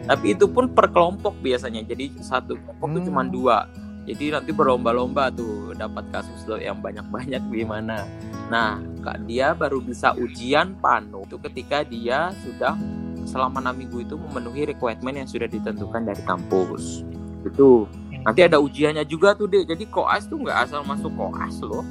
Tapi 0.04 0.36
itu 0.36 0.46
pun 0.48 0.70
per 0.72 0.92
kelompok 0.94 1.34
biasanya. 1.42 1.82
Jadi 1.84 2.14
satu 2.22 2.56
kelompok 2.60 2.88
hmm. 2.88 2.96
itu 2.96 3.08
cuma 3.10 3.22
dua. 3.26 3.58
Jadi 4.04 4.36
nanti 4.36 4.52
berlomba-lomba 4.52 5.32
tuh 5.32 5.72
dapat 5.80 6.04
kasus 6.12 6.44
lo 6.44 6.60
yang 6.60 6.84
banyak-banyak 6.84 7.40
di 7.48 7.64
mana. 7.64 8.04
Nah, 8.52 8.84
kak 9.00 9.24
dia 9.24 9.56
baru 9.56 9.80
bisa 9.80 10.12
ujian 10.20 10.76
panu 10.76 11.24
itu 11.24 11.40
ketika 11.40 11.88
dia 11.88 12.36
sudah 12.44 12.76
selama 13.24 13.64
enam 13.64 13.80
minggu 13.80 14.04
itu 14.04 14.20
memenuhi 14.20 14.76
requirement 14.76 15.24
yang 15.24 15.30
sudah 15.32 15.48
ditentukan 15.48 16.04
dari 16.04 16.20
kampus 16.28 17.08
itu 17.48 17.88
nanti 18.24 18.42
ada 18.44 18.58
ujiannya 18.60 19.04
juga 19.08 19.36
tuh 19.36 19.52
deh 19.52 19.68
jadi 19.68 19.84
koas 19.92 20.28
tuh 20.28 20.42
nggak 20.44 20.58
asal 20.68 20.82
masuk 20.84 21.12
koas 21.16 21.60
loh. 21.64 21.86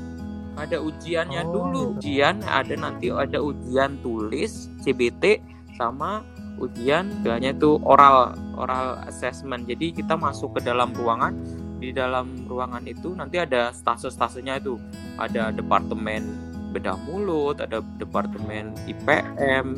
Ada 0.52 0.84
ujiannya 0.84 1.48
oh, 1.48 1.52
dulu. 1.52 1.80
gitu. 1.96 2.12
ujian 2.12 2.44
ada 2.44 2.74
nanti 2.76 3.08
ada 3.08 3.40
ujian 3.40 3.96
tulis 4.04 4.68
CBT 4.84 5.40
sama 5.80 6.20
ujian 6.60 7.08
bilangnya 7.24 7.56
itu 7.56 7.80
oral 7.84 8.36
oral 8.56 9.00
assessment. 9.08 9.64
Jadi 9.64 9.96
kita 9.96 10.16
masuk 10.16 10.60
ke 10.60 10.60
dalam 10.64 10.92
ruangan. 10.92 11.36
Di 11.82 11.90
dalam 11.90 12.46
ruangan 12.46 12.86
itu 12.86 13.10
nanti 13.10 13.42
ada 13.42 13.74
stase-stasenya 13.74 14.62
itu 14.62 14.78
ada 15.18 15.50
departemen 15.50 16.52
bedah 16.72 16.96
mulut 17.04 17.60
ada 17.60 17.84
departemen 18.00 18.72
IPM 18.88 19.76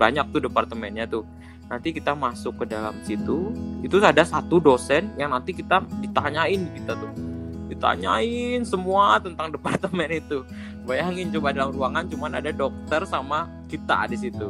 banyak 0.00 0.24
tuh 0.32 0.40
departemennya 0.40 1.04
tuh 1.04 1.22
nanti 1.70 1.88
kita 1.94 2.12
masuk 2.12 2.62
ke 2.62 2.64
dalam 2.68 2.94
situ 3.06 3.52
itu 3.80 3.96
ada 4.02 4.22
satu 4.22 4.60
dosen 4.60 5.10
yang 5.16 5.32
nanti 5.32 5.56
kita 5.56 5.82
ditanyain 6.00 6.62
kita 6.76 6.92
tuh. 6.96 7.12
Ditanyain 7.72 8.60
semua 8.68 9.16
tentang 9.22 9.50
departemen 9.54 10.08
itu. 10.20 10.44
Bayangin 10.84 11.30
coba 11.32 11.54
dalam 11.54 11.72
ruangan 11.72 12.04
cuman 12.10 12.38
ada 12.38 12.50
dokter 12.50 13.06
sama 13.08 13.48
kita 13.70 14.10
di 14.10 14.16
situ. 14.18 14.48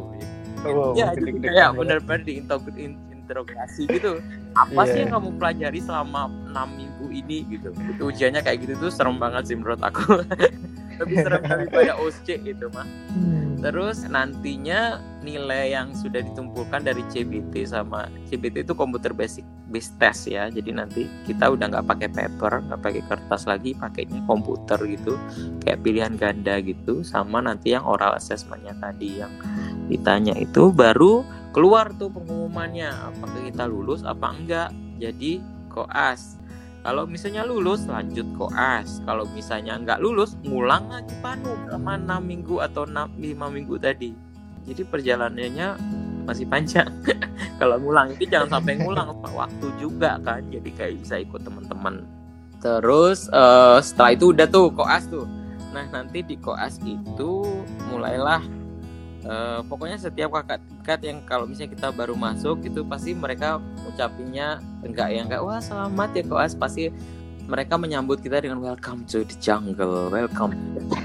Oh, 0.62 0.94
ya 0.94 1.10
jadi 1.18 1.42
kayak 1.42 1.70
benar-benar 1.74 2.22
diinterogasi 2.22 3.90
gitu. 3.90 4.22
Apa 4.54 4.86
yeah. 4.86 4.90
sih 4.90 4.98
yang 5.02 5.10
kamu 5.18 5.30
pelajari 5.40 5.80
selama 5.82 6.30
enam 6.50 6.68
minggu 6.78 7.06
ini 7.10 7.38
gitu? 7.50 7.74
Itu 7.74 8.02
ujiannya 8.14 8.46
kayak 8.46 8.58
gitu 8.62 8.74
tuh 8.78 8.90
serem 8.94 9.18
banget 9.18 9.50
sih 9.50 9.56
menurut 9.58 9.82
aku. 9.82 10.22
Lebih 11.02 11.16
serem 11.24 11.42
daripada 11.42 11.98
OSC 11.98 12.38
itu 12.46 12.66
mah 12.70 12.86
hmm. 12.86 13.41
Terus 13.62 14.02
nantinya 14.10 14.98
nilai 15.22 15.70
yang 15.70 15.94
sudah 15.94 16.18
ditumpulkan 16.18 16.82
dari 16.82 17.06
CBT 17.06 17.62
sama 17.70 18.10
CBT 18.26 18.66
itu 18.66 18.74
computer 18.74 19.14
basic 19.14 19.46
base 19.70 19.94
test 19.96 20.26
ya. 20.28 20.50
Jadi 20.50 20.70
nanti 20.74 21.06
kita 21.24 21.48
udah 21.54 21.70
nggak 21.70 21.86
pakai 21.86 22.08
paper 22.10 22.52
nggak 22.68 22.80
pakai 22.82 23.02
kertas 23.06 23.46
lagi 23.46 23.72
pakainya 23.78 24.20
komputer 24.26 24.82
gitu. 24.90 25.14
Kayak 25.62 25.80
pilihan 25.86 26.14
ganda 26.18 26.58
gitu 26.58 27.06
sama 27.06 27.38
nanti 27.38 27.72
yang 27.72 27.86
oral 27.86 28.18
assessmentnya 28.18 28.74
tadi 28.82 29.22
yang 29.22 29.32
ditanya 29.86 30.34
itu 30.34 30.74
baru 30.74 31.22
keluar 31.54 31.94
tuh 31.94 32.10
pengumumannya. 32.10 32.90
Apakah 32.90 33.40
kita 33.46 33.64
lulus 33.70 34.02
apa 34.02 34.34
enggak? 34.34 34.70
Jadi 34.98 35.38
koas 35.72 36.41
kalau 36.82 37.06
misalnya 37.06 37.46
lulus 37.46 37.86
lanjut 37.86 38.26
koas. 38.34 38.98
Kalau 39.06 39.22
misalnya 39.30 39.78
nggak 39.78 40.02
lulus 40.02 40.34
ngulang 40.42 40.90
lagi 40.90 41.14
panu 41.22 41.54
selama 41.66 41.94
enam 41.94 42.22
minggu 42.26 42.58
atau 42.58 42.82
enam 42.82 43.06
lima 43.22 43.46
minggu 43.46 43.78
tadi. 43.78 44.10
Jadi 44.66 44.82
perjalanannya 44.90 45.78
masih 46.26 46.46
panjang. 46.50 46.90
Kalau 47.62 47.78
ngulang 47.78 48.18
itu 48.18 48.26
jangan 48.26 48.58
sampai 48.58 48.82
ngulang 48.82 49.14
waktu 49.38 49.66
juga 49.78 50.18
kan. 50.26 50.42
Jadi 50.50 50.70
kayak 50.74 50.94
bisa 51.06 51.22
ikut 51.22 51.46
teman-teman. 51.46 52.02
Terus 52.58 53.30
uh, 53.30 53.78
setelah 53.78 54.18
itu 54.18 54.34
udah 54.34 54.46
tuh 54.50 54.66
koas 54.74 55.06
tuh. 55.06 55.26
Nah 55.70 55.86
nanti 55.86 56.26
di 56.26 56.34
koas 56.34 56.82
itu 56.82 57.46
mulailah 57.94 58.42
uh, 59.26 59.60
pokoknya 59.66 59.98
setiap 59.98 60.34
kakak 60.40 60.62
tingkat 60.66 61.00
yang 61.04 61.18
kalau 61.26 61.44
misalnya 61.46 61.74
kita 61.74 61.88
baru 61.94 62.14
masuk 62.14 62.62
itu 62.66 62.80
pasti 62.86 63.14
mereka 63.14 63.58
ucapinnya 63.86 64.62
enggak 64.82 65.08
ya 65.10 65.20
enggak 65.26 65.42
wah 65.42 65.60
selamat 65.62 66.10
ya 66.16 66.22
koas 66.26 66.52
pasti 66.54 66.90
mereka 67.46 67.74
menyambut 67.74 68.22
kita 68.22 68.38
dengan 68.38 68.62
welcome 68.62 69.02
to 69.06 69.26
the 69.26 69.36
jungle 69.42 70.10
welcome 70.10 70.54
to 70.74 70.80
the 70.86 70.96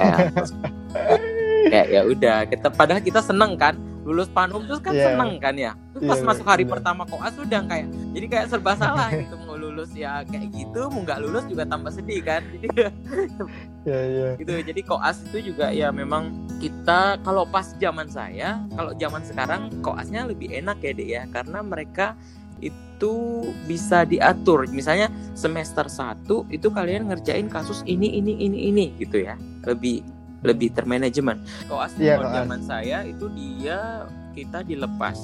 kayak 1.71 1.87
ya 1.91 2.01
udah 2.05 2.37
kita 2.47 2.67
padahal 2.71 3.01
kita 3.03 3.19
seneng 3.19 3.57
kan 3.59 3.75
lulus 4.07 4.31
panum 4.31 4.63
terus 4.63 4.79
kan 4.79 4.95
yeah. 4.95 5.11
seneng 5.11 5.35
kan 5.41 5.55
ya 5.59 5.71
terus 5.91 6.07
pas 6.07 6.19
yeah, 6.21 6.27
masuk 6.31 6.45
hari 6.47 6.63
yeah. 6.63 6.71
pertama 6.71 7.03
koas 7.09 7.35
udah 7.35 7.61
kayak 7.67 7.87
jadi 8.15 8.25
kayak 8.31 8.45
serba 8.47 8.71
salah 8.79 9.11
gitu 9.19 9.35
lulus 9.57 9.91
ya 9.97 10.21
kayak 10.23 10.53
gitu 10.53 10.87
mau 10.93 11.01
nggak 11.03 11.19
lulus 11.25 11.43
juga 11.49 11.65
tambah 11.65 11.91
sedih 11.91 12.21
kan 12.21 12.45
jadi 12.53 12.67
yeah, 13.89 14.03
yeah. 14.05 14.31
gitu 14.37 14.53
jadi 14.61 14.81
koas 14.85 15.25
itu 15.27 15.51
juga 15.53 15.73
ya 15.73 15.89
memang 15.89 16.47
kita 16.61 17.17
kalau 17.25 17.43
pas 17.49 17.73
zaman 17.81 18.07
saya 18.07 18.61
kalau 18.77 18.93
zaman 18.95 19.25
sekarang 19.25 19.61
koasnya 19.81 20.29
lebih 20.29 20.53
enak 20.53 20.77
ya 20.79 20.91
deh 20.93 21.09
ya 21.09 21.23
karena 21.33 21.59
mereka 21.65 22.13
itu 22.57 23.45
bisa 23.69 24.05
diatur 24.05 24.65
misalnya 24.73 25.13
semester 25.37 25.85
1 25.85 26.25
itu 26.49 26.67
kalian 26.73 27.09
ngerjain 27.09 27.49
kasus 27.49 27.85
ini 27.85 28.17
ini 28.17 28.33
ini 28.41 28.73
ini 28.73 28.85
gitu 28.97 29.21
ya 29.21 29.37
lebih 29.65 30.01
lebih 30.45 30.73
termanajemen. 30.73 31.41
Koas 31.65 31.97
yeah, 31.97 32.21
zaman 32.21 32.61
saya 32.61 33.01
itu 33.07 33.29
dia 33.33 34.05
kita 34.37 34.61
dilepas 34.61 35.17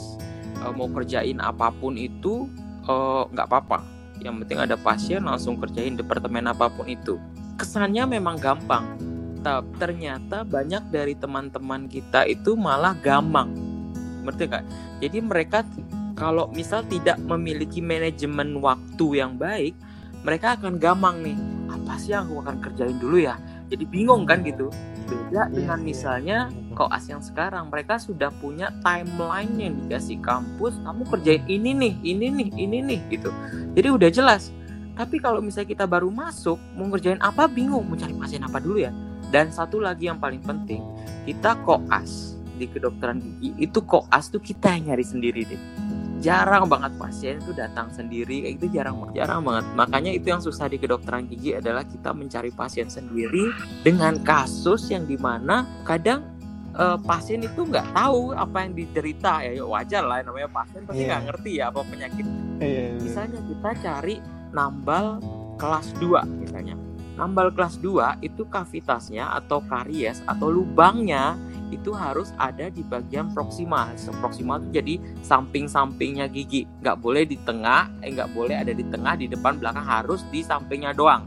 uh, 0.66 0.74
mau 0.74 0.90
kerjain 0.90 1.38
apa 1.38 1.70
pun 1.70 1.94
itu 1.94 2.50
eh, 2.84 3.24
nggak 3.30 3.48
uh, 3.48 3.50
apa-apa. 3.50 3.80
Yang 4.22 4.46
penting 4.46 4.60
ada 4.62 4.76
pasien 4.78 5.22
langsung 5.26 5.58
kerjain 5.58 5.98
departemen 5.98 6.46
apa 6.50 6.70
pun 6.70 6.86
itu. 6.86 7.18
Kesannya 7.58 8.06
memang 8.06 8.38
gampang. 8.38 8.98
Tapi 9.44 9.68
ternyata 9.76 10.48
banyak 10.48 10.88
dari 10.94 11.18
teman-teman 11.18 11.90
kita 11.92 12.24
itu 12.30 12.56
malah 12.56 12.96
gampang. 13.02 13.52
Ngerti 14.24 14.46
kak? 14.48 14.64
Jadi 15.04 15.18
mereka 15.20 15.68
kalau 16.14 16.48
misal 16.54 16.86
tidak 16.88 17.20
memiliki 17.20 17.84
manajemen 17.84 18.62
waktu 18.64 19.06
yang 19.20 19.36
baik, 19.36 19.76
mereka 20.24 20.56
akan 20.56 20.80
gampang 20.80 21.20
nih. 21.20 21.38
Apa 21.68 22.00
sih 22.00 22.16
yang 22.16 22.32
aku 22.32 22.40
akan 22.40 22.58
kerjain 22.64 22.96
dulu 23.02 23.20
ya? 23.20 23.36
Jadi 23.68 23.84
bingung 23.84 24.24
kan 24.24 24.46
gitu 24.46 24.72
beda 25.06 25.32
yeah, 25.32 25.48
dengan 25.52 25.80
yeah. 25.80 25.88
misalnya 25.88 26.38
koas 26.74 27.06
yang 27.06 27.22
sekarang 27.22 27.70
mereka 27.70 28.02
sudah 28.02 28.34
punya 28.42 28.74
timeline 28.82 29.54
yang 29.56 29.74
dikasih 29.86 30.18
kampus 30.24 30.74
kamu 30.82 31.04
kerjain 31.08 31.44
ini 31.46 31.72
nih 31.76 31.94
ini 32.02 32.28
nih 32.32 32.50
ini 32.58 32.78
nih 32.82 33.00
gitu. 33.14 33.30
Jadi 33.78 33.88
udah 33.90 34.10
jelas. 34.10 34.50
Tapi 34.94 35.18
kalau 35.18 35.42
misalnya 35.42 35.74
kita 35.74 35.86
baru 35.90 36.14
masuk 36.14 36.62
mau 36.78 36.86
ngerjain 36.86 37.18
apa 37.22 37.50
bingung. 37.50 37.86
Mau 37.90 37.98
cari 37.98 38.14
pasien 38.14 38.46
apa 38.46 38.62
dulu 38.62 38.82
ya? 38.82 38.94
Dan 39.34 39.50
satu 39.50 39.82
lagi 39.82 40.06
yang 40.06 40.22
paling 40.22 40.42
penting 40.46 40.86
kita 41.26 41.58
koas 41.66 42.38
di 42.54 42.70
kedokteran 42.70 43.18
gigi 43.18 43.50
itu 43.58 43.82
koas 43.82 44.30
tuh 44.30 44.38
kita 44.38 44.78
yang 44.78 44.94
nyari 44.94 45.06
sendiri 45.06 45.42
deh 45.50 45.62
jarang 46.24 46.72
banget 46.72 46.96
pasien 46.96 47.36
itu 47.44 47.52
datang 47.52 47.92
sendiri 47.92 48.48
kayak 48.48 48.54
gitu 48.56 48.68
jarang 48.80 48.96
jarang 49.12 49.44
banget 49.44 49.66
makanya 49.76 50.12
itu 50.16 50.32
yang 50.32 50.40
susah 50.40 50.72
di 50.72 50.80
kedokteran 50.80 51.28
gigi 51.28 51.60
adalah 51.60 51.84
kita 51.84 52.16
mencari 52.16 52.50
pasien 52.56 52.88
sendiri 52.88 53.52
dengan 53.84 54.16
kasus 54.24 54.88
yang 54.88 55.04
di 55.04 55.20
mana 55.20 55.68
kadang 55.84 56.24
uh, 56.80 56.96
pasien 57.04 57.44
itu 57.44 57.68
nggak 57.68 57.92
tahu 57.92 58.32
apa 58.32 58.58
yang 58.64 58.72
diderita 58.72 59.44
ya, 59.44 59.52
ya 59.52 59.66
wajar 59.68 60.04
lah 60.08 60.24
namanya 60.24 60.50
pasien 60.50 60.82
pasti 60.88 61.04
nggak 61.04 61.20
yeah. 61.20 61.28
ngerti 61.28 61.52
ya 61.60 61.66
apa 61.70 61.82
penyakit 61.84 62.26
yeah, 62.64 62.72
yeah. 62.72 63.02
misalnya 63.04 63.40
kita 63.44 63.70
cari 63.84 64.16
nambal 64.56 65.20
kelas 65.60 65.88
2 66.00 66.24
misalnya 66.40 66.76
nambal 67.14 67.54
kelas 67.54 67.78
2 67.84 68.26
itu 68.26 68.48
kavitasnya 68.48 69.38
atau 69.44 69.62
karies 69.70 70.24
atau 70.26 70.50
lubangnya 70.50 71.38
itu 71.76 71.92
harus 71.92 72.30
ada 72.38 72.70
di 72.70 72.86
bagian 72.86 73.34
proksimal. 73.34 73.90
Proksimal 74.22 74.62
itu 74.62 74.70
jadi 74.80 74.96
samping-sampingnya 75.26 76.30
gigi. 76.30 76.70
Nggak 76.82 76.98
boleh 77.02 77.24
di 77.26 77.38
tengah, 77.42 77.90
eh 78.06 78.14
nggak 78.14 78.32
boleh 78.32 78.56
ada 78.62 78.74
di 78.74 78.86
tengah, 78.86 79.18
di 79.18 79.26
depan, 79.26 79.58
belakang 79.58 79.86
harus 79.86 80.22
di 80.30 80.46
sampingnya 80.46 80.94
doang. 80.94 81.26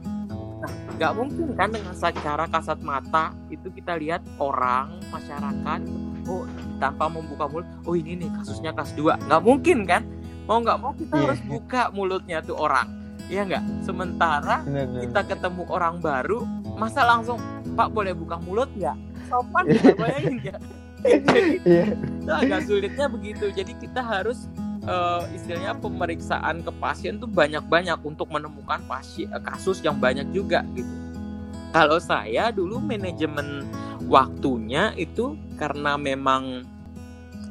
Nah, 0.57 0.73
nggak 0.97 1.13
mungkin 1.13 1.53
kan 1.53 1.69
dengan 1.69 1.93
secara 1.93 2.49
kasat 2.49 2.81
mata 2.81 3.37
itu 3.53 3.69
kita 3.69 3.99
lihat 4.01 4.25
orang, 4.41 4.97
masyarakat, 5.13 5.81
oh 6.31 6.49
tanpa 6.81 7.09
membuka 7.13 7.45
mulut, 7.49 7.69
oh 7.85 7.95
ini 7.95 8.17
nih 8.25 8.31
kasusnya 8.41 8.73
kelas 8.73 8.97
2. 8.97 9.27
Nggak 9.29 9.43
mungkin 9.45 9.79
kan? 9.85 10.03
Mau 10.47 10.63
nggak 10.63 10.79
mau 10.79 10.93
kita 10.95 11.15
yeah. 11.19 11.23
harus 11.27 11.41
buka 11.45 11.83
mulutnya 11.91 12.39
tuh 12.41 12.57
orang. 12.57 12.89
Iya 13.27 13.43
nggak? 13.43 13.65
Sementara 13.83 14.63
kita 15.03 15.21
ketemu 15.27 15.67
orang 15.67 15.99
baru, 15.99 16.47
masa 16.79 17.03
langsung 17.03 17.43
Pak 17.75 17.91
boleh 17.91 18.15
buka 18.15 18.39
mulut 18.39 18.71
nggak? 18.73 18.97
Sopan 19.27 19.65
ya 19.75 19.93
bayangin 19.95 20.39
ya. 20.43 20.57
Jadi 21.07 21.43
yeah. 21.63 21.89
itu 21.95 22.33
agak 22.33 22.61
sulitnya 22.67 23.07
begitu. 23.07 23.47
Jadi 23.55 23.73
kita 23.79 24.03
harus 24.03 24.51
uh, 24.87 25.23
istilahnya 25.31 25.77
pemeriksaan 25.79 26.67
ke 26.67 26.73
pasien 26.83 27.23
tuh 27.23 27.31
banyak-banyak 27.31 27.99
untuk 28.03 28.27
menemukan 28.33 28.83
pasien 28.91 29.31
uh, 29.31 29.43
kasus 29.43 29.83
yang 29.85 29.99
banyak 29.99 30.27
juga 30.35 30.67
gitu. 30.75 30.91
Kalau 31.71 32.01
saya 32.01 32.49
dulu 32.51 32.81
manajemen 32.81 33.67
waktunya 34.09 34.97
itu 34.97 35.37
karena 35.61 36.01
memang 36.01 36.65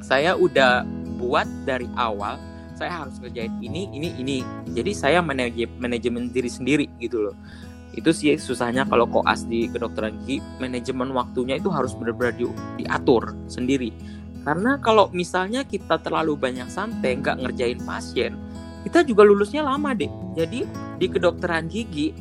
saya 0.02 0.34
udah 0.34 0.84
buat 1.16 1.46
dari 1.64 1.88
awal 1.96 2.40
saya 2.76 3.08
harus 3.08 3.16
kerjain 3.24 3.56
ini 3.64 3.88
ini 3.96 4.10
ini. 4.20 4.38
Jadi 4.76 4.92
saya 4.92 5.24
manajemen 5.24 6.28
diri 6.28 6.52
sendiri 6.52 6.92
gitu 7.00 7.32
loh 7.32 7.36
itu 7.96 8.12
sih 8.12 8.36
susahnya 8.36 8.84
kalau 8.86 9.08
koas 9.08 9.48
di 9.48 9.72
kedokteran 9.72 10.20
gigi 10.24 10.44
manajemen 10.60 11.16
waktunya 11.16 11.56
itu 11.56 11.72
harus 11.72 11.96
benar-benar 11.96 12.36
di, 12.36 12.46
diatur 12.84 13.32
sendiri. 13.48 13.96
Karena 14.46 14.78
kalau 14.78 15.10
misalnya 15.10 15.66
kita 15.66 15.98
terlalu 16.04 16.38
banyak 16.38 16.70
santai 16.70 17.18
nggak 17.18 17.42
ngerjain 17.42 17.82
pasien 17.82 18.38
kita 18.86 19.02
juga 19.02 19.26
lulusnya 19.26 19.66
lama 19.66 19.98
deh 19.98 20.14
jadi 20.38 20.62
di 21.02 21.08
kedokteran 21.10 21.66
gigi 21.66 22.14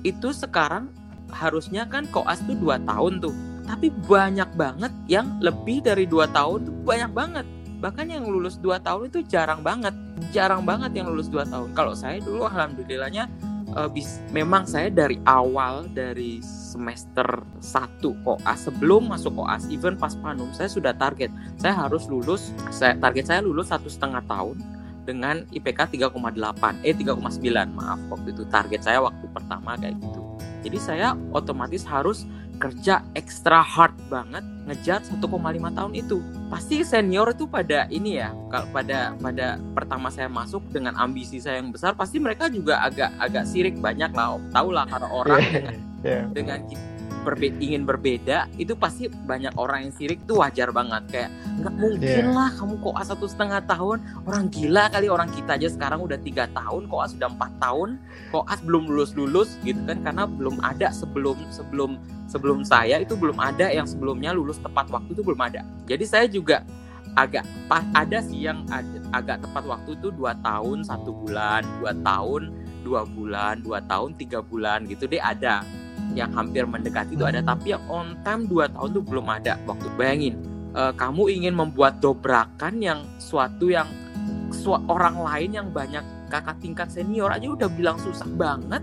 itu 0.00 0.32
sekarang 0.32 0.88
harusnya 1.34 1.84
kan 1.90 2.06
koas 2.14 2.38
tuh 2.46 2.54
dua 2.54 2.78
tahun 2.86 3.18
tuh. 3.18 3.34
Tapi 3.66 3.90
banyak 3.90 4.54
banget 4.54 4.94
yang 5.10 5.42
lebih 5.42 5.82
dari 5.82 6.06
dua 6.06 6.30
tahun 6.30 6.70
tuh 6.70 6.74
banyak 6.86 7.10
banget. 7.10 7.46
Bahkan 7.82 8.06
yang 8.08 8.24
lulus 8.24 8.56
dua 8.62 8.78
tahun 8.78 9.10
itu 9.10 9.26
jarang 9.26 9.66
banget. 9.66 9.92
Jarang 10.30 10.62
banget 10.62 10.94
yang 10.94 11.10
lulus 11.10 11.26
dua 11.26 11.42
tahun. 11.42 11.74
Kalau 11.74 11.92
saya 11.92 12.22
dulu 12.22 12.46
alhamdulillahnya 12.46 13.26
uh, 13.76 13.88
bis, 13.92 14.18
memang 14.32 14.64
saya 14.64 14.88
dari 14.88 15.20
awal 15.28 15.84
dari 15.92 16.40
semester 16.42 17.44
1 17.60 18.00
koas 18.24 18.58
sebelum 18.64 19.12
masuk 19.12 19.36
koas 19.36 19.68
even 19.68 19.94
pas 20.00 20.16
panum 20.16 20.48
saya 20.56 20.72
sudah 20.72 20.96
target. 20.96 21.28
Saya 21.60 21.76
harus 21.76 22.08
lulus 22.08 22.50
saya 22.72 22.96
target 22.96 23.28
saya 23.28 23.40
lulus 23.44 23.68
satu 23.68 23.92
setengah 23.92 24.24
tahun 24.24 24.58
dengan 25.06 25.46
IPK 25.54 26.02
3,8 26.10 26.82
eh 26.82 26.96
3,9 26.96 27.76
maaf 27.76 28.00
waktu 28.10 28.32
itu. 28.32 28.42
Target 28.48 28.80
saya 28.82 28.98
waktu 29.04 29.28
pertama 29.30 29.76
kayak 29.78 30.00
gitu. 30.00 30.20
Jadi 30.66 30.78
saya 30.82 31.14
otomatis 31.30 31.86
harus 31.86 32.26
kerja 32.56 33.04
ekstra 33.12 33.60
hard 33.60 33.94
banget 34.08 34.44
ngejar 34.66 35.00
1,5 35.04 35.22
tahun 35.78 35.92
itu. 35.94 36.18
Pasti 36.50 36.82
senior 36.82 37.30
itu 37.30 37.46
pada 37.46 37.86
ini 37.92 38.18
ya 38.18 38.34
kalau 38.50 38.66
pada 38.74 39.14
pada 39.14 39.60
pertama 39.76 40.10
saya 40.10 40.26
masuk 40.26 40.64
dengan 40.74 40.98
ambisi 40.98 41.38
saya 41.38 41.62
yang 41.62 41.70
besar 41.70 41.94
pasti 41.94 42.18
mereka 42.18 42.50
juga 42.50 42.82
agak 42.82 43.14
agak 43.22 43.44
sirik 43.46 43.78
banyak 43.78 44.10
lah 44.10 44.40
tahu 44.50 44.74
lah 44.74 44.84
karena 44.90 45.08
orang 45.08 45.40
yeah, 46.06 46.26
dengan 46.34 46.66
yeah. 46.66 46.80
dengan 46.82 46.95
berbe 47.26 47.50
ingin 47.58 47.82
berbeda 47.82 48.46
itu 48.54 48.78
pasti 48.78 49.10
banyak 49.10 49.50
orang 49.58 49.90
yang 49.90 49.92
sirik 49.98 50.22
itu 50.22 50.38
wajar 50.38 50.70
banget. 50.70 51.02
Kayak 51.10 51.30
nggak 51.58 51.74
mungkin 51.74 52.24
yeah. 52.30 52.30
lah 52.30 52.50
kamu 52.54 52.78
kok 52.78 52.94
satu 53.02 53.26
setengah 53.26 53.60
tahun. 53.66 53.98
Orang 54.22 54.46
gila 54.54 54.86
kali 54.94 55.10
orang 55.10 55.26
kita 55.34 55.58
aja 55.58 55.66
sekarang 55.66 56.06
udah 56.06 56.18
tiga 56.22 56.46
tahun 56.54 56.86
kok 56.86 57.18
sudah 57.18 57.28
empat 57.34 57.52
tahun 57.58 57.98
kok 58.30 58.46
as 58.46 58.62
belum 58.62 58.86
lulus 58.86 59.18
lulus 59.18 59.58
gitu 59.66 59.82
kan. 59.82 59.98
Karena 60.06 60.30
belum 60.30 60.62
ada 60.62 60.94
sebelum 60.94 61.34
sebelum 61.50 61.98
sebelum 62.30 62.62
saya 62.62 63.02
itu 63.02 63.18
belum 63.18 63.42
ada 63.42 63.66
yang 63.74 63.90
sebelumnya 63.90 64.30
lulus 64.30 64.62
tepat 64.62 64.86
waktu 64.94 65.10
itu 65.10 65.26
belum 65.26 65.42
ada. 65.42 65.66
Jadi 65.90 66.04
saya 66.06 66.30
juga 66.30 66.62
agak 67.16 67.48
ada 67.96 68.20
sih 68.20 68.44
yang 68.44 68.62
ada, 68.68 69.00
agak 69.16 69.40
tepat 69.40 69.64
waktu 69.64 69.96
itu 69.96 70.12
dua 70.12 70.36
tahun 70.44 70.84
satu 70.84 71.10
bulan 71.16 71.64
dua 71.80 71.96
tahun 72.04 72.52
dua 72.84 73.02
bulan 73.08 73.64
dua 73.64 73.80
tahun 73.88 74.14
tiga 74.20 74.44
bulan 74.44 74.84
gitu 74.84 75.08
deh 75.08 75.18
ada 75.18 75.64
yang 76.16 76.32
hampir 76.32 76.64
mendekati 76.64 77.14
itu 77.14 77.28
ada 77.28 77.44
hmm. 77.44 77.48
tapi 77.52 77.76
yang 77.76 77.84
on 77.92 78.16
time 78.24 78.48
2 78.48 78.72
tahun 78.72 78.88
tuh 78.96 79.04
belum 79.04 79.26
ada. 79.28 79.60
Waktu 79.68 79.86
bayangin 79.94 80.34
uh, 80.72 80.90
kamu 80.96 81.28
ingin 81.30 81.54
membuat 81.54 82.00
dobrakan 82.00 82.80
yang 82.80 83.04
suatu 83.20 83.68
yang 83.68 83.86
su 84.50 84.72
orang 84.72 85.20
lain 85.20 85.50
yang 85.52 85.68
banyak 85.70 86.02
kakak 86.32 86.58
tingkat 86.58 86.88
senior 86.90 87.30
aja 87.30 87.46
udah 87.46 87.70
bilang 87.70 88.00
susah 88.02 88.26
banget 88.34 88.82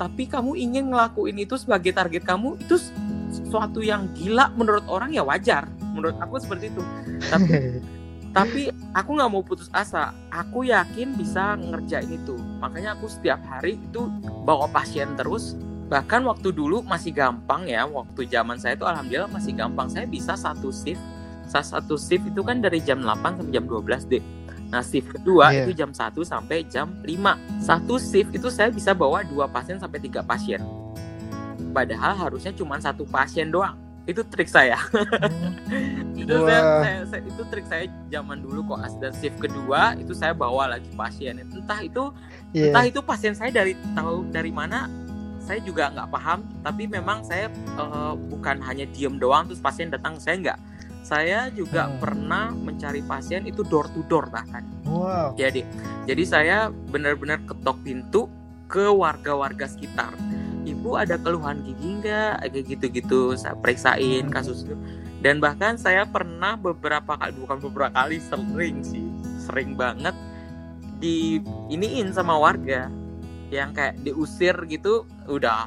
tapi 0.00 0.24
kamu 0.24 0.56
ingin 0.56 0.88
ngelakuin 0.88 1.36
itu 1.44 1.60
sebagai 1.60 1.92
target 1.92 2.24
kamu 2.24 2.56
itu 2.56 2.80
suatu 3.52 3.84
yang 3.84 4.08
gila 4.16 4.48
menurut 4.56 4.88
orang 4.88 5.12
ya 5.12 5.20
wajar. 5.20 5.68
Menurut 5.92 6.16
aku 6.16 6.40
seperti 6.40 6.72
itu. 6.72 6.82
Tapi 7.28 7.52
tapi 8.36 8.62
aku 8.96 9.10
nggak 9.20 9.28
mau 9.28 9.44
putus 9.44 9.68
asa. 9.76 10.16
Aku 10.32 10.64
yakin 10.64 11.12
bisa 11.20 11.60
ngerjain 11.60 12.16
itu. 12.16 12.32
Makanya 12.64 12.96
aku 12.96 13.12
setiap 13.12 13.44
hari 13.44 13.76
itu 13.76 14.08
bawa 14.48 14.72
pasien 14.72 15.12
terus 15.20 15.52
bahkan 15.90 16.22
waktu 16.22 16.54
dulu 16.54 16.86
masih 16.86 17.10
gampang 17.10 17.66
ya 17.66 17.82
waktu 17.82 18.22
zaman 18.30 18.56
saya 18.62 18.78
itu 18.78 18.86
alhamdulillah 18.86 19.28
masih 19.28 19.52
gampang. 19.58 19.90
Saya 19.90 20.06
bisa 20.06 20.38
satu 20.38 20.70
shift 20.70 21.02
salah 21.50 21.66
satu 21.66 21.98
shift 21.98 22.30
itu 22.30 22.46
kan 22.46 22.62
dari 22.62 22.78
jam 22.78 23.02
8 23.02 23.42
sampai 23.42 23.50
jam 23.50 23.66
12 23.66 24.06
deh 24.06 24.22
Nah 24.70 24.86
shift 24.86 25.10
kedua 25.10 25.50
yeah. 25.50 25.66
itu 25.66 25.74
jam 25.74 25.90
1 25.90 26.14
sampai 26.22 26.62
jam 26.70 26.94
5 27.02 27.10
Satu 27.58 27.98
shift 27.98 28.30
itu 28.30 28.46
saya 28.54 28.70
bisa 28.70 28.94
bawa 28.94 29.26
dua 29.26 29.50
pasien 29.50 29.82
sampai 29.82 29.98
tiga 29.98 30.22
pasien. 30.22 30.62
Padahal 31.74 32.14
harusnya 32.14 32.54
cuma 32.54 32.78
satu 32.78 33.02
pasien 33.06 33.50
doang. 33.50 33.74
Itu 34.06 34.26
trik 34.26 34.50
saya. 34.50 34.78
Itu 36.20 36.34
saya, 36.46 36.62
saya, 36.82 36.98
saya 37.08 37.22
itu 37.24 37.42
trik 37.48 37.66
saya 37.66 37.84
zaman 38.12 38.44
dulu 38.44 38.74
kok 38.74 39.00
dan 39.00 39.12
shift 39.16 39.40
kedua 39.40 39.96
itu 39.96 40.12
saya 40.12 40.36
bawa 40.36 40.76
lagi 40.76 40.90
pasien. 40.92 41.40
Entah 41.40 41.80
itu 41.80 42.12
yeah. 42.52 42.70
entah 42.70 42.84
itu 42.84 43.00
pasien 43.00 43.32
saya 43.32 43.48
dari 43.48 43.72
tahu 43.96 44.28
dari 44.28 44.52
mana 44.52 44.84
saya 45.40 45.58
juga 45.64 45.90
nggak 45.90 46.08
paham 46.12 46.44
tapi 46.62 46.86
memang 46.86 47.24
saya 47.24 47.48
uh, 47.80 48.14
bukan 48.16 48.60
hanya 48.62 48.84
diem 48.92 49.16
doang 49.16 49.48
terus 49.48 49.58
pasien 49.58 49.88
datang 49.88 50.20
saya 50.20 50.36
nggak 50.38 50.58
saya 51.00 51.48
juga 51.50 51.88
hmm. 51.88 51.96
pernah 51.98 52.52
mencari 52.52 53.00
pasien 53.02 53.48
itu 53.48 53.64
door 53.64 53.88
to 53.90 54.04
door 54.06 54.28
bahkan. 54.28 54.62
Wow. 54.86 55.34
Jadi, 55.34 55.64
jadi 56.04 56.22
saya 56.22 56.56
benar-benar 56.70 57.40
ketok 57.48 57.82
pintu 57.82 58.28
ke 58.70 58.86
warga-warga 58.86 59.66
sekitar. 59.66 60.12
Ibu 60.62 61.00
ada 61.00 61.16
keluhan 61.18 61.64
gigi 61.64 62.04
nggak? 62.04 62.52
Kayak 62.52 62.64
gitu-gitu. 62.68 63.34
Saya 63.34 63.56
periksain 63.56 64.28
hmm. 64.28 64.32
kasus 64.32 64.68
itu. 64.68 64.76
Dan 65.20 65.42
bahkan 65.42 65.76
saya 65.76 66.06
pernah 66.06 66.56
beberapa 66.56 67.16
kali, 67.18 67.32
bukan 67.36 67.58
beberapa 67.60 67.92
kali, 67.92 68.22
sering 68.24 68.80
sih, 68.80 69.04
sering 69.44 69.76
banget 69.76 70.16
di 71.00 71.40
iniin 71.72 72.12
sama 72.12 72.36
warga 72.36 72.92
yang 73.50 73.74
kayak 73.74 73.98
diusir 74.00 74.54
gitu, 74.70 75.04
udah 75.26 75.66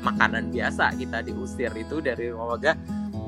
makanan 0.00 0.52
biasa 0.52 0.96
kita 0.96 1.24
diusir 1.24 1.72
itu 1.76 2.00
dari 2.00 2.32
rumah 2.32 2.56
warga. 2.56 2.76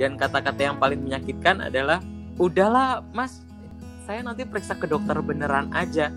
Dan 0.01 0.17
kata-kata 0.17 0.61
yang 0.73 0.77
paling 0.81 1.01
menyakitkan 1.05 1.69
adalah 1.69 2.01
udahlah 2.41 3.05
mas 3.13 3.45
saya 4.09 4.25
nanti 4.25 4.43
periksa 4.43 4.75
ke 4.77 4.89
dokter 4.89 5.15
beneran 5.21 5.69
aja. 5.73 6.11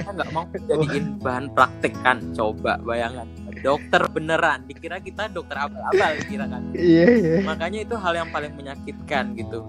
Saya 0.00 0.10
nggak 0.16 0.30
mau 0.32 0.48
jadiin 0.48 1.20
bahan 1.20 1.52
praktek 1.52 1.92
kan 2.00 2.22
coba 2.32 2.80
bayangkan. 2.80 3.28
Dokter 3.60 4.08
beneran 4.08 4.64
dikira 4.64 4.96
kita 5.02 5.28
dokter 5.28 5.60
abal-abal 5.60 6.16
kira 6.24 6.48
kan. 6.48 6.72
Iya, 6.72 7.06
iya. 7.12 7.38
makanya 7.44 7.84
itu 7.84 7.94
hal 8.00 8.16
yang 8.16 8.32
paling 8.32 8.56
menyakitkan 8.56 9.36
gitu 9.36 9.68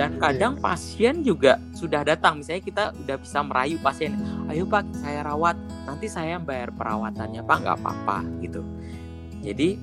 dan 0.00 0.16
iya. 0.16 0.20
kadang 0.32 0.56
pasien 0.56 1.20
juga 1.20 1.60
sudah 1.76 2.00
datang. 2.00 2.40
Misalnya 2.40 2.64
kita 2.64 2.84
udah 2.96 3.16
bisa 3.20 3.38
merayu 3.44 3.76
pasien. 3.84 4.16
Ayo 4.48 4.64
pak 4.64 4.88
saya 4.96 5.20
rawat. 5.28 5.60
Nanti 5.84 6.08
saya 6.08 6.40
bayar 6.40 6.72
perawatannya. 6.72 7.44
Pak 7.44 7.56
nggak 7.60 7.76
apa-apa 7.84 8.24
gitu. 8.40 8.64
Jadi 9.44 9.76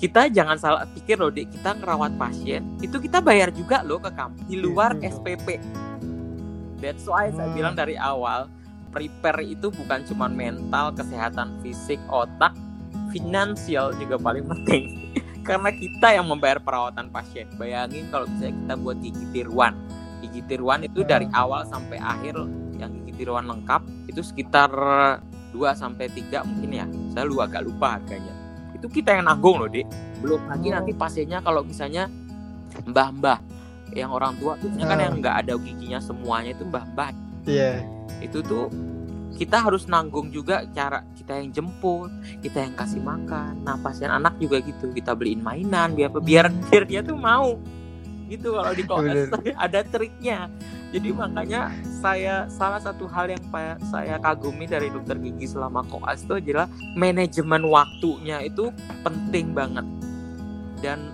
kita 0.00 0.32
jangan 0.32 0.56
salah 0.56 0.88
pikir 0.88 1.20
loh 1.20 1.28
dek 1.28 1.50
kita 1.50 1.74
ngerawat 1.74 2.14
pasien 2.14 2.62
itu 2.78 3.02
kita 3.02 3.18
bayar 3.18 3.50
juga 3.50 3.82
loh 3.82 3.98
ke 3.98 4.14
kamu 4.14 4.38
di 4.46 4.56
luar 4.62 4.94
hmm. 4.94 5.02
SPP 5.10 5.58
that's 6.78 7.02
why 7.10 7.26
hmm. 7.26 7.34
saya 7.34 7.50
bilang 7.50 7.74
dari 7.74 7.98
awal 7.98 8.46
prepare 8.94 9.42
itu 9.42 9.74
bukan 9.74 10.06
cuma 10.06 10.30
mental 10.30 10.94
kesehatan 10.94 11.58
fisik 11.66 11.98
otak 12.14 12.54
finansial 13.10 13.90
juga 13.98 14.22
paling 14.22 14.46
penting 14.46 15.07
karena 15.48 15.72
kita 15.72 16.08
yang 16.12 16.28
membayar 16.28 16.60
perawatan 16.60 17.08
pasien. 17.08 17.48
Bayangin 17.56 18.04
kalau 18.12 18.28
misalnya 18.28 18.54
kita 18.60 18.74
buat 18.76 18.96
gigi 19.00 19.26
tiruan. 19.32 19.72
Gigi 20.20 20.40
tiruan 20.44 20.84
itu 20.84 21.00
dari 21.08 21.24
hmm. 21.24 21.40
awal 21.40 21.64
sampai 21.64 21.96
akhir 21.96 22.36
yang 22.76 22.92
gigi 23.00 23.24
tiruan 23.24 23.48
lengkap 23.48 23.80
itu 24.12 24.20
sekitar 24.20 24.68
2 24.68 25.56
sampai 25.72 26.12
3 26.12 26.44
mungkin 26.44 26.70
ya. 26.76 26.86
Saya 27.16 27.24
lu 27.24 27.40
agak 27.40 27.64
lupa 27.64 27.96
harganya. 27.96 28.36
Itu 28.76 28.92
kita 28.92 29.16
yang 29.16 29.24
nanggung 29.24 29.56
loh 29.56 29.72
dik. 29.72 29.88
Belum 30.20 30.44
lagi 30.44 30.68
oh. 30.68 30.72
nanti 30.76 30.92
pasiennya 30.92 31.40
kalau 31.40 31.64
misalnya 31.64 32.12
mbah-mbah 32.84 33.40
yang 33.96 34.12
orang 34.12 34.36
tua 34.36 34.60
tuh 34.60 34.68
kan 34.76 35.00
yang 35.00 35.16
nggak 35.16 35.48
ada 35.48 35.56
giginya 35.56 35.96
semuanya 35.96 36.52
itu 36.52 36.68
mbah-mbah. 36.68 37.10
Iya. 37.48 37.80
Yeah. 37.80 37.96
itu 38.18 38.44
tuh 38.44 38.68
kita 39.38 39.62
harus 39.62 39.86
nanggung 39.86 40.34
juga 40.34 40.66
cara 40.74 41.06
kita 41.14 41.38
yang 41.38 41.48
jemput 41.54 42.10
kita 42.42 42.66
yang 42.66 42.74
kasih 42.74 43.00
makan 43.00 43.62
nah 43.62 43.78
pasien 43.78 44.10
anak 44.10 44.34
juga 44.42 44.58
gitu 44.60 44.90
kita 44.90 45.14
beliin 45.14 45.40
mainan 45.40 45.94
biar 45.94 46.10
biar 46.18 46.50
hmm. 46.50 46.68
biar 46.68 46.82
dia 46.84 47.00
tuh 47.06 47.16
mau 47.16 47.56
gitu 48.28 48.58
kalau 48.58 48.74
di 48.76 48.84
koas 48.84 49.30
ada 49.56 49.80
triknya 49.86 50.52
jadi 50.88 51.12
makanya 51.12 51.68
saya 52.00 52.48
salah 52.48 52.80
satu 52.80 53.04
hal 53.12 53.28
yang 53.28 53.44
saya 53.92 54.16
kagumi 54.24 54.64
dari 54.64 54.88
dokter 54.88 55.20
gigi 55.20 55.44
selama 55.44 55.84
koas 55.84 56.24
itu 56.24 56.40
adalah 56.40 56.64
manajemen 56.96 57.68
waktunya 57.68 58.40
itu 58.40 58.72
penting 59.04 59.52
banget. 59.52 59.84
Dan 60.80 61.12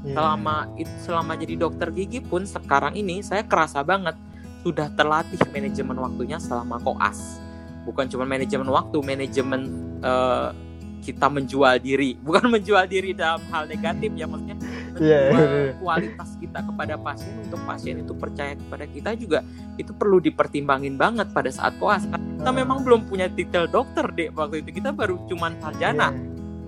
yeah. 0.00 0.16
selama 0.16 0.72
selama 1.04 1.32
jadi 1.36 1.60
dokter 1.60 1.92
gigi 1.92 2.24
pun 2.24 2.48
sekarang 2.48 2.96
ini 2.96 3.20
saya 3.20 3.44
kerasa 3.44 3.84
banget 3.84 4.16
sudah 4.64 4.88
terlatih 4.96 5.36
manajemen 5.52 6.00
waktunya 6.00 6.40
selama 6.40 6.80
koas. 6.80 7.36
Bukan 7.82 8.06
cuma 8.06 8.24
manajemen 8.24 8.68
waktu, 8.70 8.98
manajemen 9.02 9.60
uh, 10.02 10.54
kita 11.02 11.26
menjual 11.26 11.82
diri, 11.82 12.14
bukan 12.26 12.46
menjual 12.50 12.86
diri 12.86 13.10
dalam 13.12 13.42
hal 13.50 13.66
negatif 13.66 14.10
ya 14.14 14.26
maksudnya 14.30 14.56
yeah. 15.00 15.32
Iya, 15.32 15.46
iya. 15.48 15.72
kualitas 15.80 16.36
kita 16.36 16.60
kepada 16.66 16.94
pasien 17.00 17.32
untuk 17.48 17.60
pasien 17.64 17.94
itu 18.02 18.12
percaya 18.12 18.52
kepada 18.58 18.84
kita 18.84 19.10
juga 19.16 19.40
itu 19.80 19.92
perlu 19.96 20.20
dipertimbangin 20.20 21.00
banget 21.00 21.32
pada 21.32 21.48
saat 21.48 21.76
koas 21.80 22.04
kita 22.04 22.50
memang 22.52 22.84
belum 22.84 23.08
punya 23.08 23.30
titel 23.32 23.70
dokter 23.70 24.04
deh 24.12 24.28
waktu 24.34 24.60
itu 24.66 24.82
kita 24.82 24.92
baru 24.92 25.16
cuman 25.30 25.56
sarjana 25.62 26.12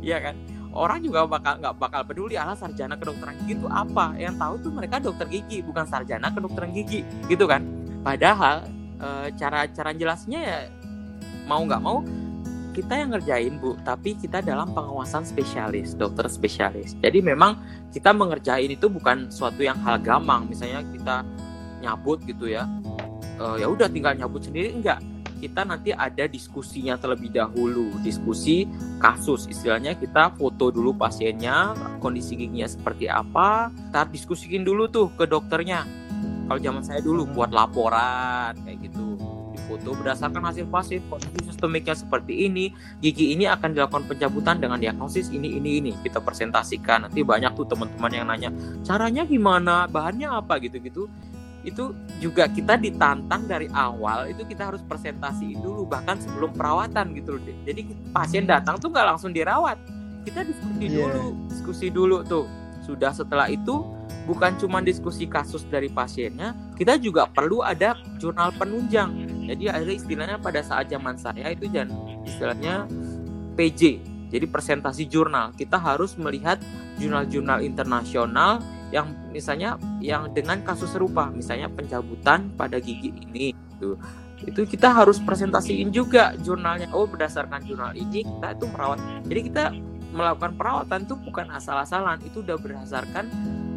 yeah. 0.01 0.19
ya 0.21 0.31
kan 0.31 0.35
orang 0.75 0.99
juga 1.07 1.27
bakal 1.29 1.61
nggak 1.61 1.75
bakal 1.79 2.01
peduli 2.03 2.35
ala 2.35 2.59
sarjana 2.59 2.99
kedokteran 2.99 3.35
gigi 3.45 3.61
itu 3.61 3.69
apa 3.71 4.17
yang 4.19 4.35
tahu 4.35 4.59
tuh 4.59 4.73
mereka 4.75 4.99
dokter 4.99 5.27
gigi 5.31 5.63
bukan 5.63 5.87
sarjana 5.87 6.33
kedokteran 6.35 6.75
gigi 6.75 7.07
gitu 7.31 7.47
kan 7.47 7.63
padahal 8.03 8.67
e, 8.99 9.31
cara 9.39 9.71
cara 9.71 9.95
jelasnya 9.95 10.41
ya 10.43 10.59
mau 11.47 11.63
nggak 11.65 11.83
mau 11.83 12.01
kita 12.75 12.99
yang 12.99 13.15
ngerjain 13.15 13.55
bu. 13.63 13.79
Tapi 13.87 14.19
kita 14.19 14.43
dalam 14.43 14.75
pengawasan 14.75 15.23
spesialis 15.23 15.95
dokter 15.95 16.27
spesialis. 16.27 16.99
Jadi 16.99 17.23
memang 17.23 17.57
kita 17.95 18.11
mengerjain 18.11 18.69
itu 18.69 18.91
bukan 18.91 19.31
suatu 19.31 19.63
yang 19.63 19.79
hal 19.87 20.03
gampang 20.03 20.51
misalnya 20.51 20.83
kita 20.91 21.23
nyabut 21.81 22.19
gitu 22.27 22.51
ya. 22.51 22.67
Uh, 23.39 23.57
ya 23.57 23.71
udah 23.71 23.87
tinggal 23.87 24.19
nyabut 24.19 24.43
sendiri. 24.43 24.75
Enggak. 24.75 24.99
Kita 25.39 25.61
nanti 25.61 25.93
ada 25.93 26.25
diskusinya 26.25 26.97
terlebih 26.97 27.31
dahulu. 27.31 27.95
Diskusi 28.01 28.65
kasus. 28.99 29.45
Istilahnya 29.47 29.95
kita 29.95 30.33
foto 30.35 30.73
dulu 30.73 30.97
pasiennya 30.97 31.77
kondisi 32.01 32.35
giginya 32.35 32.67
seperti 32.67 33.07
apa. 33.07 33.69
Kita 33.71 34.09
diskusikin 34.09 34.65
dulu 34.65 34.89
tuh 34.89 35.13
ke 35.15 35.29
dokternya. 35.29 35.85
Kalau 36.49 36.61
zaman 36.61 36.81
saya 36.81 37.01
dulu 37.05 37.29
buat 37.29 37.53
laporan 37.53 38.57
kayak 38.65 38.89
gitu 38.89 39.34
foto 39.65 39.97
berdasarkan 39.97 40.43
hasil 40.45 40.69
pasif 40.69 41.01
kondisi 41.09 41.49
sistemiknya 41.49 41.97
seperti 41.97 42.47
ini 42.47 42.71
gigi 43.01 43.33
ini 43.33 43.49
akan 43.49 43.73
dilakukan 43.73 44.05
pencabutan 44.09 44.61
dengan 44.61 44.79
diagnosis 44.79 45.33
ini 45.33 45.59
ini 45.59 45.81
ini. 45.81 45.93
Kita 46.01 46.21
presentasikan. 46.21 47.09
Nanti 47.09 47.25
banyak 47.25 47.57
tuh 47.57 47.67
teman-teman 47.69 48.13
yang 48.13 48.27
nanya 48.29 48.51
caranya 48.85 49.25
gimana? 49.25 49.89
Bahannya 49.89 50.29
apa? 50.29 50.61
Gitu-gitu. 50.61 51.09
Itu 51.65 51.97
juga 52.21 52.45
kita 52.47 52.77
ditantang 52.77 53.49
dari 53.49 53.73
awal 53.73 54.29
itu 54.29 54.45
kita 54.45 54.69
harus 54.69 54.85
presentasiin 54.85 55.65
dulu 55.65 55.89
bahkan 55.89 56.21
sebelum 56.21 56.53
perawatan 56.53 57.17
gitu 57.17 57.41
loh 57.41 57.43
jadi 57.65 57.89
pasien 58.13 58.45
datang 58.45 58.77
tuh 58.77 58.93
nggak 58.93 59.17
langsung 59.17 59.33
dirawat. 59.33 59.81
Kita 60.25 60.45
diskusi 60.45 60.85
yeah. 60.89 61.09
dulu 61.09 61.25
diskusi 61.49 61.87
dulu 61.89 62.17
tuh. 62.25 62.45
Sudah 62.85 63.17
setelah 63.17 63.49
itu 63.49 63.81
bukan 64.29 64.57
cuma 64.57 64.81
diskusi 64.81 65.29
kasus 65.29 65.65
dari 65.69 65.93
pasiennya 65.93 66.57
kita 66.81 66.97
juga 66.97 67.29
perlu 67.29 67.61
ada 67.61 67.97
jurnal 68.17 68.51
penunjang 68.57 69.13
jadi 69.45 69.77
ada 69.77 69.93
istilahnya 69.93 70.37
pada 70.41 70.65
saat 70.65 70.89
zaman 70.89 71.21
saya 71.21 71.53
itu 71.53 71.69
dan 71.69 71.93
istilahnya 72.25 72.89
PJ 73.55 74.15
jadi 74.35 74.51
presentasi 74.51 75.07
jurnal. 75.07 75.55
Kita 75.55 75.79
harus 75.79 76.19
melihat 76.19 76.59
jurnal-jurnal 76.99 77.63
internasional 77.63 78.59
yang 78.91 79.15
misalnya 79.31 79.79
yang 80.03 80.31
dengan 80.35 80.59
kasus 80.67 80.91
serupa 80.91 81.31
misalnya 81.31 81.71
pencabutan 81.71 82.51
pada 82.59 82.83
gigi 82.83 83.11
ini 83.11 83.55
itu 83.55 83.99
itu 84.45 84.61
kita 84.67 84.91
harus 84.91 85.23
presentasiin 85.23 85.95
juga 85.95 86.35
jurnalnya. 86.43 86.91
Oh 86.91 87.07
berdasarkan 87.07 87.63
jurnal 87.63 87.95
ini 87.95 88.27
kita 88.27 88.59
itu 88.59 88.67
merawat. 88.67 88.99
Jadi 89.23 89.41
kita 89.55 89.65
melakukan 90.15 90.55
perawatan 90.55 91.05
itu 91.05 91.15
bukan 91.19 91.51
asal-asalan 91.51 92.23
itu 92.23 92.41
udah 92.41 92.55
berdasarkan 92.57 93.27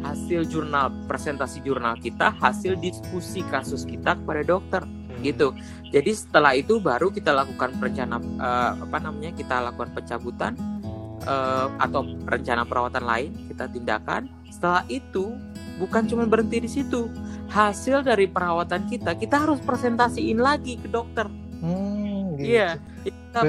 hasil 0.06 0.46
jurnal 0.46 0.94
presentasi 1.10 1.58
jurnal 1.66 1.98
kita 1.98 2.30
hasil 2.38 2.78
diskusi 2.78 3.42
kasus 3.50 3.82
kita 3.82 4.14
kepada 4.14 4.46
dokter 4.46 4.82
gitu. 5.18 5.50
Jadi 5.90 6.14
setelah 6.14 6.54
itu 6.54 6.78
baru 6.78 7.10
kita 7.10 7.34
lakukan 7.34 7.74
rencana 7.82 8.22
uh, 8.38 8.72
apa 8.78 8.98
namanya 9.02 9.34
kita 9.34 9.58
lakukan 9.58 9.90
pencabutan 9.90 10.54
uh, 11.26 11.66
atau 11.82 12.06
rencana 12.22 12.62
perawatan 12.62 13.02
lain 13.02 13.30
kita 13.50 13.66
tindakan. 13.66 14.30
Setelah 14.46 14.86
itu 14.86 15.34
bukan 15.82 16.06
cuma 16.06 16.24
berhenti 16.30 16.62
di 16.62 16.70
situ. 16.70 17.10
Hasil 17.50 18.06
dari 18.06 18.30
perawatan 18.30 18.86
kita 18.86 19.18
kita 19.18 19.42
harus 19.42 19.58
presentasiin 19.58 20.38
lagi 20.38 20.78
ke 20.78 20.86
dokter. 20.86 21.26
Hmm, 21.58 22.38
gitu. 22.38 22.54
Iya. 22.54 22.78
Kita 23.02 23.40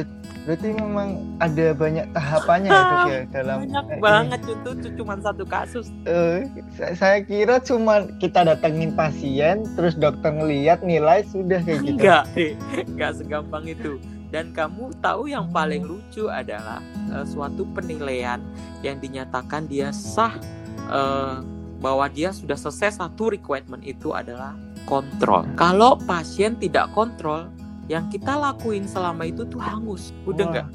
berarti 0.47 0.67
memang 0.75 1.09
ada 1.43 1.67
banyak 1.75 2.05
tahapannya 2.15 2.71
ya 2.75 2.81
dok 2.81 3.01
ya 3.05 3.21
dalam 3.31 3.57
banyak 3.67 3.85
eh, 3.85 3.99
banget 3.99 4.41
itu 4.47 4.69
cuma 4.99 5.13
satu 5.19 5.43
kasus. 5.43 5.91
Uh, 6.07 6.47
saya 6.95 7.23
kira 7.23 7.59
cuma 7.59 8.07
kita 8.17 8.47
datengin 8.47 8.95
pasien 8.95 9.67
terus 9.75 9.93
dokter 9.99 10.31
ngeliat 10.31 10.81
nilai 10.81 11.25
sudah 11.27 11.59
kayak 11.63 11.81
gitu. 11.83 11.99
Enggak 11.99 12.23
enggak 12.91 13.11
segampang 13.19 13.65
itu. 13.67 13.99
Dan 14.29 14.53
kamu 14.53 14.93
tahu 15.01 15.25
yang 15.25 15.49
paling 15.49 15.81
lucu 15.81 16.29
adalah 16.29 16.85
uh, 17.09 17.25
suatu 17.25 17.65
penilaian 17.73 18.37
yang 18.85 19.01
dinyatakan 19.01 19.65
dia 19.65 19.89
sah 19.89 20.37
uh, 20.85 21.41
bahwa 21.81 22.05
dia 22.11 22.29
sudah 22.29 22.53
selesai 22.53 23.01
satu 23.01 23.33
requirement 23.33 23.81
itu 23.81 24.13
adalah 24.13 24.53
kontrol. 24.85 25.47
Kalau 25.57 25.97
pasien 26.05 26.59
tidak 26.61 26.91
kontrol, 26.93 27.49
yang 27.89 28.05
kita 28.07 28.37
lakuin 28.37 28.85
selama 28.85 29.25
itu 29.25 29.43
tuh 29.49 29.59
hangus. 29.59 30.13
Udah 30.23 30.45
enggak 30.45 30.67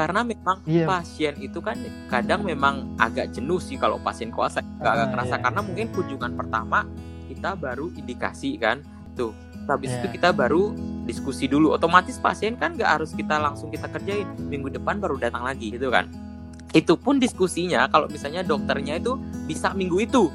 karena 0.00 0.24
memang 0.24 0.64
yeah. 0.64 0.88
pasien 0.88 1.36
itu 1.44 1.60
kan 1.60 1.76
kadang 2.08 2.40
memang 2.40 2.96
agak 2.96 3.36
jenuh 3.36 3.60
sih 3.60 3.76
kalau 3.76 4.00
pasien 4.00 4.32
kuasa. 4.32 4.64
Agak, 4.80 4.92
agak 4.96 5.04
ah, 5.04 5.10
kerasa. 5.12 5.34
yeah. 5.36 5.40
karena 5.44 5.60
mungkin 5.60 5.86
kunjungan 5.92 6.32
pertama 6.40 6.78
kita 7.28 7.50
baru 7.52 7.92
indikasi 7.92 8.56
kan. 8.56 8.80
Tuh 9.12 9.36
habis 9.68 9.92
yeah. 9.92 10.00
itu 10.00 10.06
iya. 10.08 10.14
kita 10.16 10.28
baru 10.32 10.72
diskusi 11.04 11.52
dulu. 11.52 11.76
Otomatis 11.76 12.16
pasien 12.16 12.56
kan 12.56 12.80
nggak 12.80 12.90
harus 12.96 13.12
kita 13.12 13.36
langsung 13.36 13.68
kita 13.68 13.92
kerjain. 13.92 14.24
Minggu 14.48 14.72
depan 14.72 14.96
baru 14.96 15.20
datang 15.20 15.44
lagi 15.44 15.68
gitu 15.68 15.92
kan. 15.92 16.08
Itu 16.72 16.96
pun 16.96 17.20
diskusinya 17.20 17.84
kalau 17.92 18.08
misalnya 18.08 18.40
dokternya 18.40 18.96
itu 19.02 19.20
bisa 19.44 19.76
minggu 19.76 20.00
itu. 20.00 20.32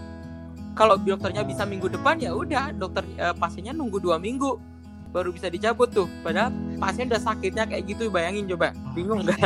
Kalau 0.77 0.99
dokternya 0.99 1.41
bisa 1.41 1.65
minggu 1.65 1.89
depan 1.89 2.21
ya 2.21 2.37
udah 2.37 2.75
dokter 2.75 3.01
eh, 3.17 3.33
pasiennya 3.33 3.73
nunggu 3.73 3.97
dua 3.97 4.21
minggu 4.21 4.74
baru 5.15 5.31
bisa 5.31 5.47
dicabut 5.47 5.87
tuh. 5.95 6.11
Padahal 6.19 6.51
pasien 6.75 7.07
udah 7.07 7.23
sakitnya 7.23 7.63
kayak 7.63 7.87
gitu 7.87 8.11
bayangin 8.11 8.51
coba. 8.51 8.75
Bingung 8.91 9.23
nggak? 9.23 9.39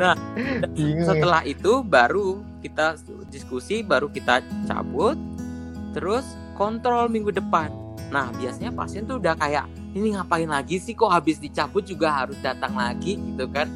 Nah 0.00 0.16
bingung, 0.76 1.04
ya. 1.04 1.12
setelah 1.12 1.42
ya? 1.44 1.52
itu 1.52 1.72
baru 1.84 2.40
kita 2.64 2.96
diskusi 3.28 3.84
baru 3.84 4.08
kita 4.08 4.40
cabut 4.64 5.20
terus 5.92 6.24
kontrol 6.56 7.12
minggu 7.12 7.36
depan. 7.36 7.68
Nah 8.08 8.32
biasanya 8.40 8.72
pasien 8.72 9.04
tuh 9.04 9.20
udah 9.20 9.36
kayak 9.36 9.68
ini 9.92 10.16
ngapain 10.16 10.46
lagi 10.48 10.80
sih 10.80 10.96
kok 10.96 11.10
habis 11.12 11.36
dicabut 11.36 11.84
juga 11.84 12.24
harus 12.24 12.40
datang 12.40 12.72
lagi? 12.72 13.20
Gitu 13.20 13.44
kan. 13.52 13.68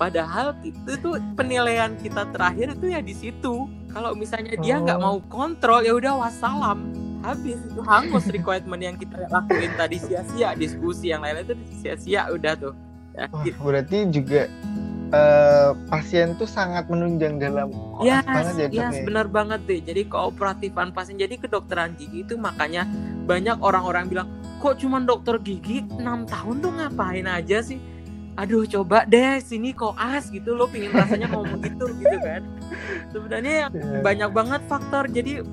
Padahal 0.00 0.56
itu 0.64 0.96
tuh 0.96 1.20
penilaian 1.36 1.92
kita 2.00 2.24
terakhir 2.32 2.72
itu 2.72 2.86
ya 2.88 3.04
di 3.04 3.12
situ. 3.12 3.68
Kalau 3.90 4.14
misalnya 4.14 4.54
dia 4.56 4.80
nggak 4.80 4.96
oh. 4.96 5.02
mau 5.02 5.16
kontrol 5.28 5.82
ya 5.82 5.92
udah 5.92 6.24
wassalam 6.24 6.99
habis 7.20 7.58
itu 7.60 7.80
hangus 7.84 8.24
requirement 8.32 8.80
yang 8.80 8.96
kita 8.96 9.28
lakuin 9.28 9.72
tadi 9.76 9.96
sia-sia 10.00 10.56
diskusi 10.56 11.12
yang 11.12 11.20
lain 11.20 11.44
itu 11.44 11.54
sia-sia 11.80 12.28
udah 12.32 12.54
tuh. 12.56 12.74
Ya, 13.10 13.26
oh, 13.34 13.42
gitu. 13.42 13.58
berarti 13.60 13.98
juga 14.08 14.46
uh, 15.12 15.76
pasien 15.90 16.38
tuh 16.38 16.46
sangat 16.46 16.86
menunjang 16.86 17.42
dalam 17.42 17.74
ya 18.00 18.22
yes, 18.24 18.56
ya 18.56 18.68
yes, 18.70 19.02
benar 19.04 19.26
banget 19.28 19.60
deh. 19.66 19.80
Jadi 19.82 20.08
kooperatifan 20.08 20.94
pasien 20.94 21.18
jadi 21.20 21.36
kedokteran 21.36 21.98
gigi 21.98 22.24
itu 22.24 22.34
makanya 22.38 22.86
banyak 23.26 23.58
orang-orang 23.60 24.08
bilang 24.08 24.28
kok 24.62 24.78
cuma 24.80 25.02
dokter 25.02 25.36
gigi 25.42 25.84
6 25.98 26.00
tahun 26.28 26.54
tuh 26.62 26.72
ngapain 26.80 27.26
aja 27.28 27.60
sih? 27.60 27.78
Aduh 28.38 28.64
coba 28.64 29.04
deh 29.04 29.42
sini 29.42 29.74
koas 29.74 30.32
gitu 30.32 30.56
lo 30.56 30.70
pingin 30.70 30.94
rasanya 30.94 31.28
ngomong 31.28 31.60
gitu 31.60 31.90
gitu 31.98 32.16
kan. 32.22 32.42
Sebenarnya 33.12 33.68
yeah. 33.68 34.00
banyak 34.00 34.30
banget 34.32 34.62
faktor 34.70 35.10
jadi 35.10 35.44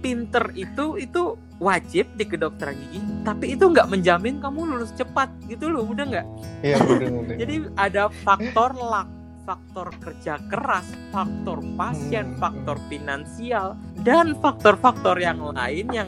pinter 0.00 0.50
itu 0.56 0.96
itu 0.96 1.36
wajib 1.60 2.08
di 2.16 2.24
kedokteran 2.24 2.76
gigi 2.76 3.00
tapi 3.22 3.52
itu 3.52 3.68
nggak 3.68 3.88
menjamin 3.92 4.40
kamu 4.40 4.76
lulus 4.76 4.92
cepat 4.96 5.28
gitu 5.46 5.68
loh 5.68 5.84
udah 5.84 6.04
nggak 6.08 6.26
iya 6.64 6.76
udah 6.80 7.36
jadi 7.36 7.54
ada 7.76 8.08
faktor 8.24 8.72
luck 8.74 9.20
faktor 9.50 9.90
kerja 9.98 10.38
keras, 10.46 10.86
faktor 11.10 11.58
pasien, 11.74 12.36
hmm. 12.36 12.38
faktor 12.38 12.78
finansial, 12.86 13.74
dan 14.06 14.38
faktor-faktor 14.38 15.18
yang 15.18 15.42
lain 15.42 15.90
yang 15.90 16.06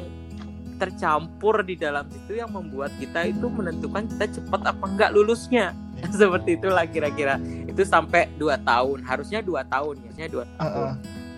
tercampur 0.78 1.62
di 1.66 1.74
dalam 1.74 2.06
situ 2.10 2.38
yang 2.38 2.50
membuat 2.50 2.90
kita 3.02 3.30
itu 3.30 3.46
menentukan 3.46 4.06
kita 4.10 4.30
cepat 4.38 4.74
apa 4.74 4.84
enggak 4.86 5.10
lulusnya. 5.10 5.74
Seperti 6.18 6.58
itulah 6.58 6.86
kira-kira. 6.86 7.38
Itu 7.66 7.82
sampai 7.82 8.30
dua 8.38 8.58
tahun, 8.62 9.06
harusnya 9.06 9.42
dua 9.42 9.66
tahun, 9.66 9.98
harusnya 10.06 10.28
dua 10.30 10.44
tahun. 10.58 10.62
Uh 10.62 10.78
-uh. 10.78 10.92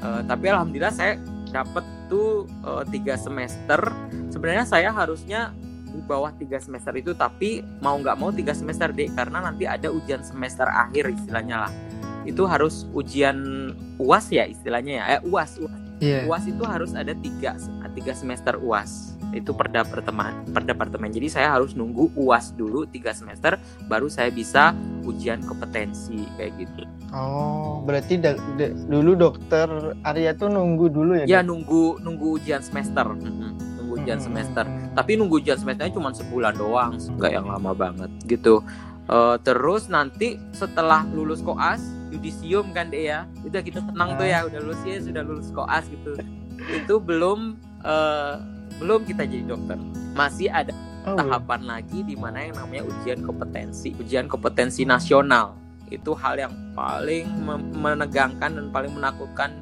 Uh, 0.05 0.21
tapi 0.29 0.45
alhamdulillah 0.53 0.93
saya 0.93 1.17
dapat 1.49 1.85
tuh 2.15 2.47
uh, 2.63 2.87
tiga 2.87 3.19
semester. 3.19 3.83
Sebenarnya 4.31 4.63
saya 4.63 4.95
harusnya 4.95 5.51
di 5.91 5.99
bawah 6.07 6.31
tiga 6.39 6.63
semester 6.63 6.95
itu 6.95 7.11
tapi 7.15 7.67
mau 7.83 7.99
nggak 7.99 8.19
mau 8.19 8.31
tiga 8.31 8.55
semester 8.55 8.95
deh 8.95 9.11
karena 9.15 9.43
nanti 9.43 9.67
ada 9.67 9.91
ujian 9.91 10.23
semester 10.23 10.71
akhir 10.71 11.11
istilahnya 11.11 11.67
lah. 11.67 11.73
Itu 12.23 12.47
harus 12.47 12.87
ujian 12.95 13.71
uas 13.99 14.31
ya 14.31 14.47
istilahnya 14.47 15.03
ya? 15.03 15.05
Eh 15.19 15.21
uas 15.27 15.59
uas, 15.59 15.81
yeah. 15.99 16.23
uas 16.31 16.47
itu 16.47 16.63
harus 16.63 16.95
ada 16.95 17.13
tiga 17.19 17.59
tiga 17.95 18.13
semester 18.13 18.59
uas 18.59 19.15
itu 19.35 19.51
per 19.53 19.69
departemen 19.69 20.47
per 20.55 20.63
departemen 20.63 21.11
jadi 21.11 21.29
saya 21.29 21.49
harus 21.59 21.75
nunggu 21.75 22.15
uas 22.15 22.55
dulu 22.55 22.87
tiga 22.87 23.11
semester 23.11 23.59
baru 23.91 24.07
saya 24.07 24.31
bisa 24.31 24.73
ujian 25.05 25.45
kompetensi 25.45 26.25
kayak 26.39 26.53
gitu. 26.59 26.83
Oh 27.15 27.85
berarti 27.85 28.19
da 28.19 28.35
da 28.57 28.73
dulu 28.73 29.15
dokter 29.15 29.69
Arya 30.03 30.33
tuh 30.35 30.51
nunggu 30.51 30.87
dulu 30.91 31.13
ya 31.23 31.25
ya 31.29 31.41
nunggu 31.45 32.01
nunggu 32.01 32.41
ujian 32.41 32.65
semester. 32.65 33.05
Nunggu 33.05 33.95
ujian 34.01 34.19
hmm. 34.19 34.27
semester. 34.27 34.65
Tapi 34.95 35.13
nunggu 35.15 35.39
ujian 35.39 35.59
semesternya 35.59 35.95
cuma 35.95 36.11
sebulan 36.11 36.55
doang 36.57 36.99
nggak 36.99 37.33
yang 37.33 37.47
lama 37.47 37.71
banget 37.77 38.11
gitu. 38.27 38.65
Uh, 39.05 39.37
terus 39.45 39.93
nanti 39.93 40.41
setelah 40.57 41.05
lulus 41.13 41.45
koas 41.45 41.85
yudisium 42.09 42.73
kan 42.73 42.89
deh 42.89 43.13
ya? 43.13 43.29
Udah 43.45 43.61
kita 43.61 43.85
tenang 43.85 44.17
tuh 44.17 44.27
ya 44.27 44.49
udah 44.49 44.61
lulus 44.65 44.81
ya 44.83 44.99
sudah 44.99 45.23
lulus 45.23 45.53
koas 45.53 45.85
gitu. 45.93 46.17
Itu 46.73 47.03
belum 47.03 47.61
uh, 47.85 48.54
belum 48.79 49.07
kita 49.07 49.25
jadi 49.29 49.45
dokter. 49.47 49.79
Masih 50.15 50.49
ada 50.51 50.73
oh, 51.07 51.17
tahapan 51.17 51.63
lagi 51.67 52.03
di 52.03 52.15
mana 52.15 52.45
yang 52.45 52.57
namanya 52.59 52.85
ujian 52.89 53.21
kompetensi 53.23 53.95
ujian 53.97 54.27
kompetensi 54.27 54.83
nasional. 54.87 55.57
Itu 55.93 56.17
hal 56.17 56.41
yang 56.41 56.55
paling 56.73 57.29
menegangkan 57.77 58.57
dan 58.57 58.67
paling 58.73 58.93
menakutkan 58.97 59.53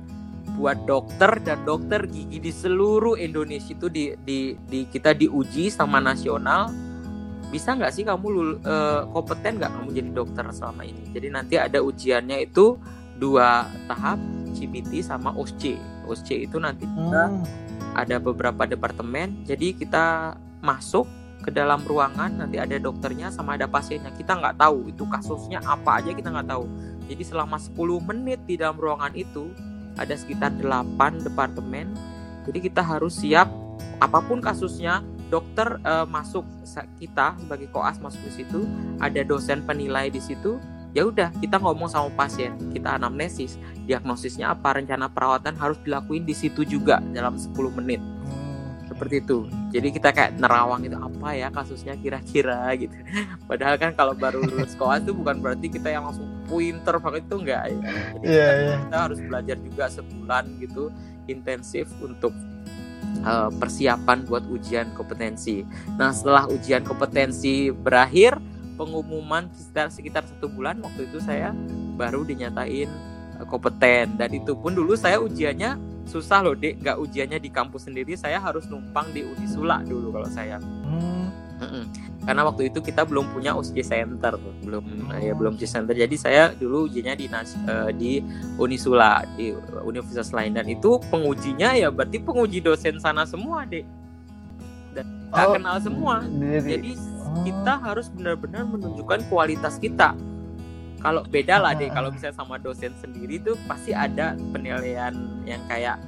buat 0.56 0.84
dokter 0.84 1.40
dan 1.42 1.64
dokter 1.64 2.04
gigi 2.06 2.38
di 2.38 2.52
seluruh 2.52 3.16
Indonesia 3.16 3.72
itu 3.72 3.88
di, 3.88 4.12
di, 4.20 4.54
di 4.68 4.84
kita 4.86 5.16
diuji 5.16 5.72
sama 5.72 5.98
nasional. 5.98 6.70
Bisa 7.52 7.76
nggak 7.76 7.92
sih 7.92 8.04
kamu 8.04 8.26
lul, 8.32 8.50
uh, 8.64 9.04
kompeten 9.12 9.60
nggak 9.60 9.72
kamu 9.72 9.88
jadi 9.92 10.10
dokter 10.12 10.44
selama 10.56 10.88
ini? 10.88 11.04
Jadi 11.12 11.28
nanti 11.28 11.54
ada 11.60 11.84
ujiannya 11.84 12.48
itu 12.48 12.80
dua 13.20 13.68
tahap 13.86 14.16
CBT 14.56 15.04
sama 15.04 15.36
OSCE 15.36 15.76
OSCE 16.08 16.48
itu 16.48 16.56
nanti 16.58 16.84
kita 16.88 17.28
hmm 17.28 17.61
ada 17.92 18.16
beberapa 18.22 18.64
departemen 18.64 19.44
jadi 19.44 19.76
kita 19.76 20.36
masuk 20.62 21.10
ke 21.42 21.50
dalam 21.50 21.82
ruangan 21.82 22.30
nanti 22.38 22.56
ada 22.62 22.78
dokternya 22.78 23.34
sama 23.34 23.58
ada 23.58 23.66
pasiennya. 23.66 24.14
Kita 24.14 24.38
nggak 24.38 24.62
tahu 24.62 24.94
itu 24.94 25.02
kasusnya 25.10 25.58
apa 25.66 25.98
aja 25.98 26.14
kita 26.14 26.30
nggak 26.30 26.48
tahu. 26.48 26.64
Jadi 27.10 27.22
selama 27.26 27.58
10 27.58 27.74
menit 28.08 28.40
di 28.46 28.54
dalam 28.54 28.78
ruangan 28.78 29.10
itu 29.18 29.50
ada 29.98 30.14
sekitar 30.14 30.54
8 30.62 31.26
departemen. 31.26 31.90
Jadi 32.46 32.58
kita 32.62 32.80
harus 32.80 33.18
siap 33.18 33.50
apa 33.98 34.22
pun 34.22 34.38
kasusnya 34.38 35.02
dokter 35.28 35.82
uh, 35.82 36.06
masuk 36.06 36.46
kita 37.02 37.34
sebagai 37.42 37.68
koas 37.74 37.98
masuk 37.98 38.22
di 38.22 38.32
situ. 38.32 38.62
Ada 39.02 39.26
dosen 39.26 39.66
penilai 39.66 40.08
di 40.08 40.22
situ 40.22 40.62
ya 40.92 41.08
udah 41.08 41.32
kita 41.40 41.56
ngomong 41.56 41.88
sama 41.88 42.12
pasien 42.12 42.52
kita 42.72 43.00
anamnesis 43.00 43.56
diagnosisnya 43.88 44.52
apa 44.52 44.78
rencana 44.78 45.08
perawatan 45.08 45.56
harus 45.56 45.80
dilakuin 45.82 46.24
di 46.28 46.36
situ 46.36 46.62
juga 46.62 47.00
dalam 47.12 47.36
10 47.36 47.52
menit. 47.82 48.00
Hmm. 48.02 48.52
seperti 48.92 49.24
itu. 49.24 49.38
Jadi 49.72 49.88
kita 49.88 50.12
kayak 50.12 50.36
nerawang 50.36 50.84
itu 50.84 50.94
apa 51.00 51.32
ya 51.32 51.48
kasusnya 51.48 51.96
kira-kira? 51.96 52.70
gitu. 52.82 52.92
Padahal 53.48 53.80
kan 53.80 53.96
kalau 53.96 54.12
baru 54.12 54.44
lulus 54.44 54.76
sekolah 54.76 55.00
itu 55.00 55.16
bukan 55.16 55.40
berarti 55.40 55.72
kita 55.72 55.88
yang 55.88 56.04
langsung 56.04 56.28
pointer 56.44 57.00
banget 57.00 57.24
itu 57.24 57.36
enggak 57.40 57.62
ya. 57.72 57.76
Jadi 58.20 58.26
yeah, 58.28 58.50
kita, 58.52 58.62
yeah. 58.68 58.78
kita 58.84 58.96
harus 59.00 59.18
belajar 59.24 59.56
juga 59.64 59.84
sebulan 59.88 60.44
gitu 60.60 60.84
intensif 61.24 61.88
untuk 62.04 62.36
uh, 63.24 63.48
persiapan 63.48 64.28
buat 64.28 64.44
ujian 64.52 64.92
kompetensi. 64.92 65.64
Nah 65.96 66.12
setelah 66.12 66.44
ujian 66.52 66.84
kompetensi 66.84 67.72
berakhir 67.72 68.51
pengumuman 68.82 69.46
sekitar 69.54 69.86
sekitar 69.94 70.22
satu 70.26 70.50
bulan 70.50 70.82
waktu 70.82 71.06
itu 71.06 71.22
saya 71.22 71.54
baru 71.94 72.26
dinyatain 72.26 72.90
uh, 73.38 73.46
kompeten. 73.46 74.18
Dan 74.18 74.34
itu 74.34 74.58
pun 74.58 74.74
dulu 74.74 74.98
saya 74.98 75.22
ujiannya 75.22 75.78
susah 76.02 76.42
loh 76.42 76.58
dek 76.58 76.82
nggak 76.82 76.98
ujiannya 76.98 77.38
di 77.38 77.46
kampus 77.46 77.86
sendiri 77.86 78.18
saya 78.18 78.42
harus 78.42 78.66
numpang 78.66 79.06
di 79.14 79.22
Unisula 79.22 79.86
dulu 79.86 80.10
kalau 80.10 80.28
saya. 80.28 80.58
Hmm. 80.82 81.30
karena 82.26 82.42
waktu 82.42 82.74
itu 82.74 82.82
kita 82.82 83.06
belum 83.06 83.30
punya 83.30 83.54
USG 83.54 83.86
Center 83.86 84.34
belum 84.66 84.82
oh. 84.82 85.14
ya 85.14 85.30
belum 85.30 85.54
USG 85.54 85.78
Center. 85.78 85.94
Jadi 85.94 86.18
saya 86.18 86.50
dulu 86.50 86.90
ujiannya 86.90 87.14
di 87.14 87.26
uh, 87.30 87.90
di 87.94 88.18
Unisula 88.58 89.22
di 89.38 89.54
universitas 89.86 90.34
lain. 90.34 90.58
Dan 90.58 90.66
itu 90.66 90.98
pengujinya 91.06 91.70
ya 91.78 91.94
berarti 91.94 92.18
penguji 92.18 92.58
dosen 92.58 92.98
sana 92.98 93.22
semua 93.22 93.62
dek 93.62 93.86
dan 94.92 95.06
oh, 95.32 95.52
kenal 95.56 95.76
semua. 95.80 96.14
Jadi, 96.26 96.68
jadi 96.68 96.90
kita 97.40 97.80
harus 97.80 98.12
benar-benar 98.12 98.68
menunjukkan 98.68 99.26
kualitas 99.32 99.80
kita. 99.80 100.12
Kalau 101.02 101.26
beda 101.26 101.58
lah 101.58 101.74
deh 101.74 101.90
kalau 101.90 102.14
misalnya 102.14 102.38
sama 102.38 102.62
dosen 102.62 102.94
sendiri 103.02 103.42
tuh 103.42 103.58
pasti 103.66 103.90
ada 103.90 104.38
penilaian 104.54 105.10
yang 105.42 105.58
kayak 105.66 105.98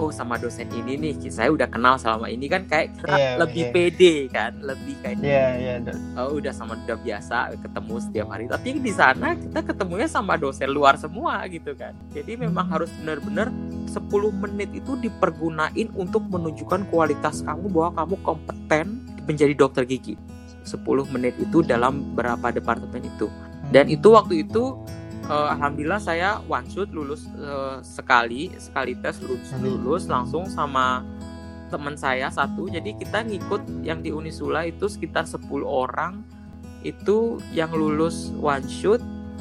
oh 0.00 0.08
sama 0.08 0.40
dosen 0.40 0.64
ini 0.72 0.96
nih 0.96 1.12
saya 1.28 1.52
udah 1.52 1.68
kenal 1.68 2.00
selama 2.00 2.32
ini 2.32 2.48
kan 2.48 2.64
kayak 2.64 2.96
yeah, 3.04 3.36
lebih 3.36 3.68
yeah. 3.68 3.72
pede 3.76 4.14
kan 4.32 4.56
lebih 4.64 4.96
kayak 5.04 5.20
yeah, 5.20 5.76
yeah, 5.76 5.76
oh 6.16 6.40
udah 6.40 6.48
sama 6.56 6.80
udah 6.88 6.96
biasa 6.96 7.52
ketemu 7.60 7.94
setiap 8.00 8.26
hari. 8.32 8.48
Tapi 8.48 8.80
di 8.80 8.92
sana 8.96 9.36
kita 9.36 9.60
ketemunya 9.60 10.08
sama 10.08 10.40
dosen 10.40 10.72
luar 10.72 10.96
semua 10.96 11.44
gitu 11.52 11.76
kan. 11.76 11.92
Jadi 12.16 12.40
memang 12.40 12.64
hmm. 12.64 12.72
harus 12.72 12.90
benar-benar 13.04 13.52
10 13.90 14.00
menit 14.40 14.70
itu 14.72 14.96
dipergunain 14.96 15.88
untuk 15.92 16.24
menunjukkan 16.30 16.88
kualitas 16.88 17.44
kamu 17.44 17.68
bahwa 17.68 17.90
kamu 18.00 18.14
kompeten 18.24 18.86
menjadi 19.30 19.54
dokter 19.54 19.86
gigi. 19.86 20.18
10 20.66 20.82
menit 21.14 21.38
itu 21.40 21.62
dalam 21.64 22.14
berapa 22.18 22.52
departemen 22.52 23.06
itu. 23.06 23.30
Dan 23.70 23.86
itu 23.86 24.12
waktu 24.12 24.44
itu 24.44 24.76
uh, 25.30 25.54
alhamdulillah 25.54 26.02
saya 26.02 26.42
one 26.50 26.66
shoot 26.68 26.90
lulus 26.90 27.30
uh, 27.38 27.78
sekali 27.80 28.50
sekali 28.58 28.98
tes 28.98 29.22
lulus, 29.22 29.50
lulus 29.62 30.04
langsung 30.10 30.44
sama 30.50 31.06
teman 31.70 31.94
saya 31.94 32.28
satu. 32.28 32.66
Jadi 32.66 32.98
kita 32.98 33.22
ngikut 33.24 33.86
yang 33.86 34.02
di 34.02 34.10
Unisula 34.10 34.66
itu 34.66 34.90
sekitar 34.90 35.24
10 35.24 35.46
orang 35.62 36.20
itu 36.82 37.38
yang 37.52 37.70
lulus 37.70 38.32
one 38.40 38.64
shoot 38.66 39.00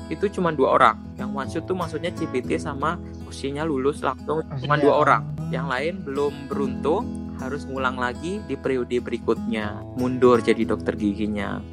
itu 0.09 0.25
cuma 0.29 0.49
dua 0.53 0.77
orang. 0.77 0.97
Yang 1.17 1.29
one 1.29 1.49
shoot 1.49 1.65
tuh 1.69 1.77
maksudnya 1.77 2.09
CBT 2.13 2.57
sama 2.57 2.97
usianya 3.29 3.65
lulus 3.65 4.01
langsung 4.01 4.41
cuma 4.61 4.75
dua 4.77 4.93
orang. 5.05 5.23
Yang 5.49 5.65
lain 5.69 5.93
belum 6.05 6.33
beruntung 6.49 7.03
harus 7.39 7.63
ngulang 7.65 7.97
lagi 7.97 8.43
di 8.45 8.55
periode 8.59 8.99
berikutnya. 8.99 9.79
Mundur 9.95 10.43
jadi 10.43 10.63
dokter 10.67 10.93
giginya. 10.95 11.63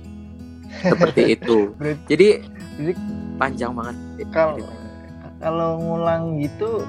Seperti 0.83 1.23
itu. 1.37 1.75
Jadi, 2.07 2.43
jadi 2.79 2.93
panjang 3.37 3.75
banget. 3.75 3.97
Kalau 4.31 4.57
kalau 5.37 5.77
ngulang 5.77 6.41
gitu 6.41 6.81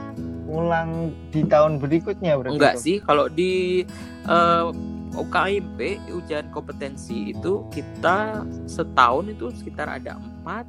ngulang 0.48 1.12
di 1.36 1.44
tahun 1.44 1.84
berikutnya 1.84 2.40
berarti 2.40 2.56
enggak 2.56 2.76
itu? 2.80 2.84
sih 2.88 2.98
kalau 3.04 3.28
di 3.28 3.84
uh, 4.32 4.72
eh, 4.72 5.20
UKMP 5.20 6.00
ujian 6.16 6.48
kompetensi 6.56 7.36
itu 7.36 7.68
kita 7.68 8.48
setahun 8.64 9.28
itu 9.28 9.52
sekitar 9.52 9.92
ada 9.92 10.16
empat 10.16 10.64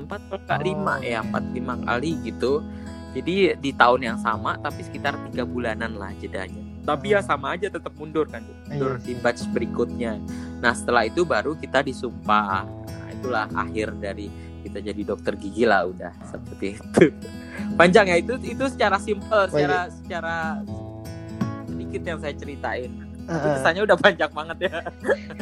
empat 0.00 0.20
per 0.30 0.64
lima 0.64 0.96
oh. 0.96 1.04
ya 1.04 1.20
empat 1.20 1.44
lima 1.52 1.74
kali 1.84 2.16
gitu. 2.24 2.64
Jadi 3.16 3.56
di 3.56 3.70
tahun 3.72 4.04
yang 4.04 4.18
sama 4.20 4.60
tapi 4.60 4.84
sekitar 4.84 5.16
tiga 5.28 5.42
bulanan 5.42 5.96
lah 5.96 6.12
jedanya 6.20 6.67
tapi 6.88 7.12
ya 7.12 7.20
sama 7.20 7.52
aja 7.52 7.68
tetap 7.68 7.92
mundur 8.00 8.24
kan 8.24 8.40
mundur 8.64 8.96
iya. 8.96 9.04
di 9.04 9.12
batch 9.20 9.44
berikutnya. 9.52 10.16
Nah 10.64 10.72
setelah 10.72 11.04
itu 11.04 11.20
baru 11.28 11.52
kita 11.52 11.84
disumpah. 11.84 12.64
Nah, 12.64 13.08
itulah 13.12 13.44
akhir 13.52 13.92
dari 14.00 14.32
kita 14.64 14.80
jadi 14.80 15.02
dokter 15.04 15.36
gigi 15.36 15.68
lah 15.68 15.84
udah. 15.84 16.16
Seperti 16.24 16.80
itu. 16.80 17.12
Panjang 17.80 18.08
ya 18.08 18.16
itu 18.16 18.40
itu 18.40 18.64
secara 18.72 18.96
simple 18.96 19.52
secara 19.52 19.92
secara 19.92 20.64
sedikit 21.68 22.02
yang 22.08 22.18
saya 22.24 22.32
ceritain. 22.32 22.90
Tapi 23.28 23.48
kesannya 23.60 23.82
udah 23.84 23.98
panjang 24.00 24.32
banget 24.32 24.72
ya. 24.72 24.80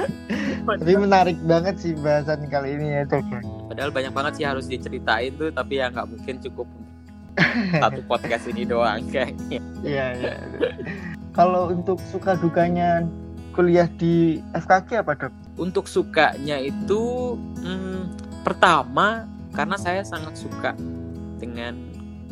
Tapi 0.82 0.92
menarik 0.98 1.38
banget 1.46 1.78
sih 1.78 1.94
bahasan 1.94 2.50
kali 2.50 2.74
ini 2.74 2.86
ya 2.90 3.00
itu 3.06 3.22
padahal 3.70 3.94
banyak 3.94 4.10
banget 4.10 4.32
sih 4.34 4.46
harus 4.46 4.66
diceritain 4.66 5.30
tuh 5.38 5.54
tapi 5.54 5.78
ya 5.78 5.94
nggak 5.94 6.10
mungkin 6.10 6.42
cukup 6.42 6.66
satu 7.82 8.02
podcast 8.10 8.50
ini 8.50 8.66
doang 8.66 9.06
kayaknya. 9.06 9.62
Iya 9.86 10.06
iya 10.18 10.34
kalau 11.36 11.68
untuk 11.68 12.00
suka 12.08 12.32
dukanya 12.40 13.04
kuliah 13.52 13.86
di 14.00 14.40
FKG 14.56 15.04
apa 15.04 15.12
dok? 15.12 15.32
Untuk 15.60 15.84
sukanya 15.84 16.56
itu 16.56 17.36
hmm, 17.60 18.16
pertama 18.40 19.28
karena 19.52 19.76
saya 19.76 20.00
sangat 20.00 20.40
suka 20.40 20.72
dengan 21.36 21.76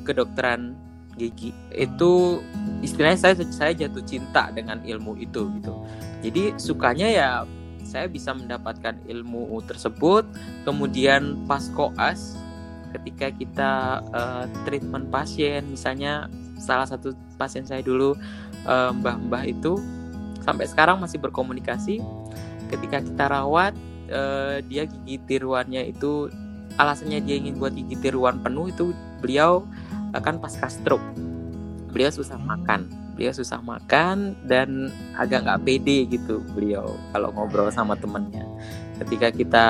kedokteran 0.08 0.72
gigi. 1.20 1.52
Itu 1.68 2.40
istilahnya 2.80 3.20
saya 3.20 3.34
saya 3.52 3.72
jatuh 3.76 4.04
cinta 4.08 4.48
dengan 4.56 4.80
ilmu 4.80 5.20
itu 5.20 5.52
gitu. 5.60 5.84
Jadi 6.24 6.56
sukanya 6.56 7.08
ya 7.12 7.28
saya 7.84 8.08
bisa 8.08 8.32
mendapatkan 8.32 8.96
ilmu 9.04 9.60
tersebut. 9.68 10.24
Kemudian 10.64 11.44
pas 11.44 11.68
koas 11.76 12.40
ketika 12.96 13.28
kita 13.34 13.72
uh, 14.14 14.46
treatment 14.64 15.10
pasien 15.10 15.66
misalnya 15.66 16.30
salah 16.62 16.86
satu 16.86 17.12
pasien 17.34 17.66
saya 17.66 17.82
dulu 17.82 18.14
mbah-mbah 18.66 19.44
itu 19.44 19.76
sampai 20.44 20.68
sekarang 20.68 21.00
masih 21.00 21.16
berkomunikasi. 21.20 22.04
Ketika 22.68 23.00
kita 23.00 23.24
rawat, 23.28 23.72
uh, 24.12 24.60
dia 24.68 24.84
gigi 24.84 25.16
tiruannya 25.24 25.88
itu 25.88 26.28
alasannya 26.76 27.22
dia 27.22 27.38
ingin 27.38 27.56
buat 27.56 27.72
gigi 27.72 27.96
tiruan 28.02 28.42
penuh 28.42 28.68
itu 28.68 28.92
beliau 29.24 29.64
akan 30.12 30.38
pasca 30.42 30.68
stroke. 30.68 31.04
Beliau 31.94 32.10
susah 32.10 32.38
makan, 32.42 32.90
beliau 33.14 33.30
susah 33.30 33.62
makan 33.62 34.34
dan 34.44 34.90
agak 35.14 35.46
nggak 35.46 35.62
pede 35.62 35.98
gitu 36.10 36.42
beliau 36.52 36.98
kalau 37.14 37.30
ngobrol 37.32 37.70
sama 37.70 37.94
temennya. 37.94 38.44
Ketika 38.98 39.30
kita 39.30 39.66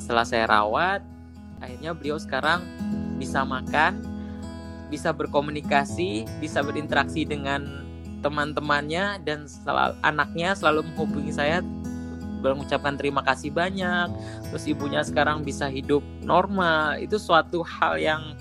saya 0.00 0.44
rawat, 0.48 1.00
akhirnya 1.60 1.96
beliau 1.96 2.20
sekarang 2.20 2.60
bisa 3.16 3.44
makan, 3.44 4.04
bisa 4.92 5.12
berkomunikasi, 5.16 6.28
bisa 6.40 6.60
berinteraksi 6.60 7.24
dengan 7.24 7.81
teman-temannya 8.22 9.20
dan 9.26 9.44
selalu, 9.50 9.98
anaknya 10.00 10.54
selalu 10.54 10.86
menghubungi 10.88 11.34
saya 11.34 11.60
mengucapkan 12.50 12.98
terima 12.98 13.22
kasih 13.22 13.54
banyak 13.54 14.10
terus 14.50 14.66
ibunya 14.66 14.98
sekarang 15.06 15.46
bisa 15.46 15.70
hidup 15.70 16.02
normal. 16.26 16.98
Itu 16.98 17.22
suatu 17.22 17.62
hal 17.62 18.02
yang 18.02 18.34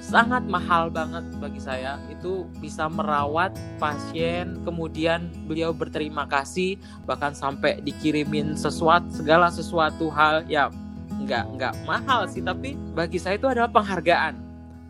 sangat 0.00 0.46
mahal 0.46 0.88
banget 0.88 1.26
bagi 1.36 1.60
saya. 1.60 2.00
Itu 2.08 2.48
bisa 2.62 2.88
merawat 2.88 3.52
pasien 3.76 4.64
kemudian 4.64 5.28
beliau 5.44 5.76
berterima 5.76 6.24
kasih 6.30 6.80
bahkan 7.04 7.36
sampai 7.36 7.84
dikirimin 7.84 8.54
sesuatu 8.54 9.10
segala 9.12 9.52
sesuatu 9.52 10.08
hal 10.08 10.46
ya 10.48 10.72
nggak 11.20 11.44
nggak 11.60 11.74
mahal 11.84 12.24
sih. 12.30 12.40
Tapi 12.40 12.78
bagi 12.96 13.20
saya 13.20 13.36
itu 13.36 13.50
adalah 13.50 13.68
penghargaan. 13.68 14.38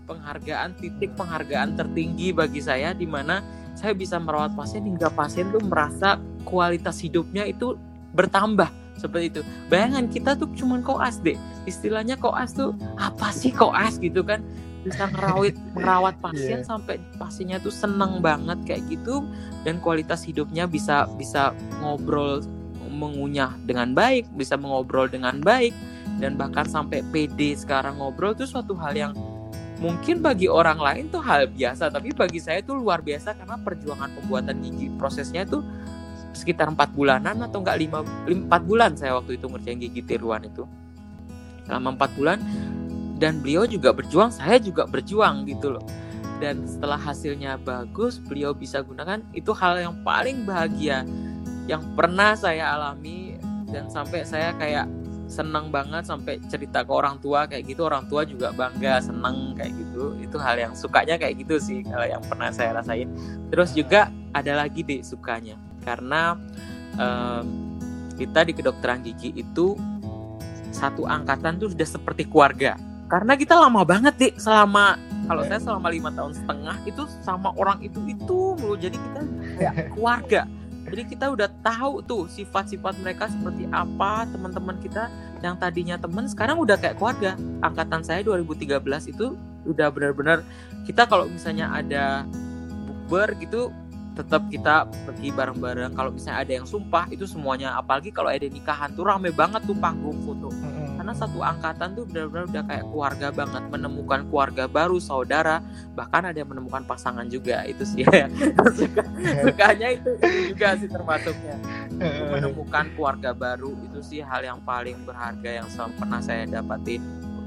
Penghargaan 0.06 0.70
titik 0.78 1.18
penghargaan 1.18 1.74
tertinggi 1.74 2.30
bagi 2.30 2.62
saya 2.62 2.94
di 2.94 3.10
mana 3.10 3.42
saya 3.76 3.92
bisa 3.92 4.16
merawat 4.16 4.56
pasien 4.56 4.88
hingga 4.88 5.12
pasien 5.12 5.52
tuh 5.52 5.60
merasa 5.60 6.16
kualitas 6.48 6.96
hidupnya 7.04 7.44
itu 7.44 7.76
bertambah 8.16 8.72
seperti 8.96 9.26
itu. 9.28 9.40
Bayangan 9.68 10.08
kita 10.08 10.34
tuh 10.40 10.48
cuman 10.56 10.80
koas 10.80 11.20
deh. 11.20 11.36
Istilahnya 11.68 12.16
koas 12.16 12.56
tuh 12.56 12.72
apa 12.96 13.28
sih 13.30 13.52
koas 13.52 14.00
gitu 14.00 14.24
kan? 14.24 14.40
Bisa 14.82 15.12
ngerawat 15.12 15.54
merawat 15.76 16.16
pasien 16.24 16.64
yeah. 16.64 16.66
sampai 16.66 16.96
pasiennya 17.20 17.60
tuh 17.60 17.70
seneng 17.70 18.24
banget 18.24 18.56
kayak 18.64 18.88
gitu 18.88 19.20
dan 19.68 19.76
kualitas 19.84 20.24
hidupnya 20.24 20.64
bisa 20.64 21.04
bisa 21.20 21.52
ngobrol 21.84 22.40
mengunyah 22.88 23.52
dengan 23.68 23.92
baik, 23.92 24.24
bisa 24.40 24.56
mengobrol 24.56 25.04
dengan 25.04 25.44
baik 25.44 25.76
dan 26.16 26.40
bahkan 26.40 26.64
sampai 26.64 27.04
PD 27.12 27.52
sekarang 27.52 28.00
ngobrol 28.00 28.32
itu 28.32 28.48
suatu 28.48 28.72
hal 28.80 28.96
yang 28.96 29.12
mungkin 29.76 30.24
bagi 30.24 30.48
orang 30.48 30.80
lain 30.80 31.04
tuh 31.12 31.20
hal 31.20 31.52
biasa 31.52 31.92
tapi 31.92 32.16
bagi 32.16 32.40
saya 32.40 32.64
tuh 32.64 32.80
luar 32.80 33.04
biasa 33.04 33.36
karena 33.36 33.60
perjuangan 33.60 34.08
pembuatan 34.16 34.56
gigi 34.64 34.88
prosesnya 34.96 35.44
itu 35.44 35.60
sekitar 36.36 36.68
empat 36.68 36.92
bulanan 36.92 37.40
atau 37.44 37.64
enggak 37.64 37.80
lima 37.80 38.04
empat 38.28 38.62
bulan 38.68 38.92
saya 38.92 39.16
waktu 39.16 39.40
itu 39.40 39.48
ngerjain 39.48 39.80
gigi 39.80 40.02
tiruan 40.04 40.44
itu. 40.44 40.68
Selama 41.64 41.96
empat 41.96 42.10
bulan 42.14 42.38
dan 43.16 43.40
beliau 43.40 43.64
juga 43.64 43.96
berjuang 43.96 44.28
saya 44.28 44.60
juga 44.60 44.84
berjuang 44.84 45.48
gitu 45.48 45.72
loh. 45.72 45.84
Dan 46.36 46.68
setelah 46.68 47.00
hasilnya 47.00 47.56
bagus 47.56 48.20
beliau 48.20 48.52
bisa 48.52 48.84
gunakan 48.84 49.24
itu 49.32 49.56
hal 49.56 49.80
yang 49.80 49.96
paling 50.04 50.44
bahagia 50.44 51.08
yang 51.64 51.80
pernah 51.96 52.36
saya 52.36 52.76
alami 52.76 53.40
dan 53.72 53.88
sampai 53.88 54.22
saya 54.22 54.52
kayak 54.60 54.86
senang 55.26 55.74
banget 55.74 56.06
sampai 56.06 56.38
cerita 56.46 56.86
ke 56.86 56.92
orang 56.94 57.18
tua 57.18 57.46
kayak 57.50 57.66
gitu. 57.66 57.86
Orang 57.86 58.06
tua 58.06 58.22
juga 58.22 58.54
bangga 58.54 59.02
senang 59.02 59.54
kayak 59.58 59.74
gitu. 59.74 60.14
Itu 60.22 60.38
hal 60.38 60.56
yang 60.58 60.72
sukanya 60.78 61.18
kayak 61.18 61.42
gitu 61.42 61.58
sih 61.58 61.82
kalau 61.82 62.06
yang 62.06 62.22
pernah 62.24 62.50
saya 62.54 62.78
rasain. 62.78 63.10
Terus 63.50 63.74
juga 63.74 64.10
ada 64.32 64.64
lagi 64.64 64.86
deh 64.86 65.02
sukanya. 65.02 65.58
Karena 65.82 66.38
um, 66.98 67.44
kita 68.16 68.46
di 68.46 68.52
kedokteran 68.56 69.04
gigi 69.04 69.34
itu 69.36 69.76
satu 70.72 71.04
angkatan 71.04 71.58
tuh 71.60 71.74
sudah 71.74 71.88
seperti 71.88 72.26
keluarga. 72.26 72.78
Karena 73.06 73.38
kita 73.38 73.54
lama 73.54 73.86
banget 73.86 74.14
deh 74.18 74.32
selama 74.34 74.98
kalau 75.26 75.42
saya 75.46 75.58
selama 75.62 75.90
lima 75.90 76.10
tahun 76.14 76.34
setengah 76.34 76.76
itu 76.86 77.02
sama 77.22 77.54
orang 77.54 77.82
itu 77.82 77.98
itu 78.06 78.54
mulu. 78.58 78.74
Jadi 78.78 78.98
kita 78.98 79.20
kayak 79.58 79.74
keluarga 79.94 80.42
jadi 80.86 81.02
kita 81.02 81.26
udah 81.34 81.48
tahu 81.66 81.98
tuh 82.06 82.30
sifat-sifat 82.30 83.02
mereka 83.02 83.26
seperti 83.26 83.66
apa 83.74 84.22
teman-teman 84.30 84.78
kita 84.78 85.10
yang 85.42 85.58
tadinya 85.58 85.98
teman 85.98 86.30
sekarang 86.30 86.62
udah 86.62 86.78
kayak 86.78 86.96
keluarga. 86.96 87.34
Angkatan 87.60 88.06
saya 88.06 88.22
2013 88.22 88.78
itu 89.10 89.34
udah 89.66 89.90
benar-benar 89.90 90.46
kita 90.86 91.10
kalau 91.10 91.26
misalnya 91.26 91.74
ada 91.74 92.22
bukber 92.86 93.34
gitu 93.42 93.74
tetap 94.16 94.48
kita 94.48 94.88
pergi 95.04 95.28
bareng-bareng. 95.34 95.92
Kalau 95.92 96.10
misalnya 96.14 96.40
ada 96.40 96.52
yang 96.56 96.66
sumpah 96.66 97.04
itu 97.12 97.28
semuanya. 97.28 97.76
Apalagi 97.76 98.14
kalau 98.14 98.32
ada 98.32 98.48
nikahan 98.48 98.94
tuh 98.96 99.04
rame 99.04 99.28
banget 99.34 99.66
tuh 99.68 99.76
panggung 99.76 100.16
foto. 100.24 100.48
Karena 100.54 100.85
karena 101.06 101.22
satu 101.22 101.38
angkatan 101.38 101.94
tuh 101.94 102.02
benar-benar 102.10 102.50
udah 102.50 102.64
kayak 102.66 102.84
keluarga 102.90 103.28
banget 103.30 103.62
menemukan 103.70 104.20
keluarga 104.26 104.66
baru 104.66 104.98
saudara 104.98 105.62
bahkan 105.94 106.26
ada 106.26 106.34
yang 106.34 106.50
menemukan 106.50 106.82
pasangan 106.82 107.22
juga 107.30 107.62
itu 107.62 107.86
sih 107.86 108.02
ya. 108.02 108.26
Suka, 108.74 109.06
sukanya 109.46 109.94
itu, 109.94 110.18
itu 110.18 110.50
juga 110.50 110.74
sih 110.74 110.90
termasuknya. 110.90 111.62
Menemukan 112.34 112.90
keluarga 112.98 113.30
baru 113.30 113.70
itu 113.86 114.02
sih 114.02 114.18
hal 114.18 114.42
yang 114.42 114.58
paling 114.66 114.98
berharga 115.06 115.62
yang 115.62 115.70
pernah 115.94 116.18
saya 116.18 116.42
dapatin 116.42 116.98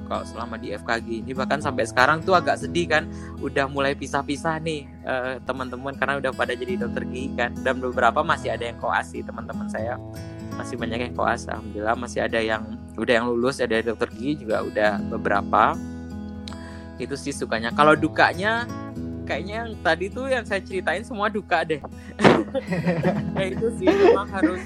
kalau 0.07 0.23
selama 0.23 0.55
di 0.55 0.71
FKG 0.79 1.27
ini. 1.27 1.35
Bahkan 1.35 1.59
sampai 1.59 1.83
sekarang 1.83 2.23
tuh 2.23 2.39
agak 2.39 2.63
sedih 2.63 2.87
kan 2.87 3.11
udah 3.43 3.67
mulai 3.67 3.91
pisah-pisah 3.91 4.55
nih 4.63 4.87
uh, 5.03 5.35
teman-teman 5.43 5.99
karena 5.99 6.15
udah 6.15 6.31
pada 6.31 6.55
jadi 6.55 6.79
dokter 6.79 7.03
gigi 7.11 7.35
kan. 7.35 7.51
Dan 7.59 7.83
beberapa 7.83 8.23
masih 8.23 8.55
ada 8.55 8.71
yang 8.71 8.79
koas 8.79 9.11
sih 9.11 9.19
teman-teman 9.19 9.67
saya 9.67 9.99
masih 10.59 10.75
banyak 10.75 10.99
yang 11.07 11.13
koas 11.15 11.47
alhamdulillah 11.47 11.95
masih 11.95 12.19
ada 12.27 12.43
yang 12.43 12.75
udah 12.99 13.13
yang 13.15 13.25
lulus 13.31 13.63
ada 13.63 13.79
dokter 13.79 14.11
gigi 14.11 14.43
juga 14.43 14.67
udah 14.67 14.91
beberapa. 15.07 15.79
Itu 16.99 17.15
sih 17.15 17.31
sukanya. 17.31 17.71
Kalau 17.71 17.95
dukanya 17.95 18.67
kayaknya 19.23 19.63
yang 19.63 19.71
tadi 19.79 20.11
tuh 20.11 20.27
yang 20.27 20.43
saya 20.43 20.59
ceritain 20.59 21.07
semua 21.07 21.31
duka 21.31 21.63
deh. 21.63 21.79
Kayak 23.39 23.49
itu 23.55 23.67
sih. 23.79 23.87
Memang 23.87 24.27
harus 24.27 24.59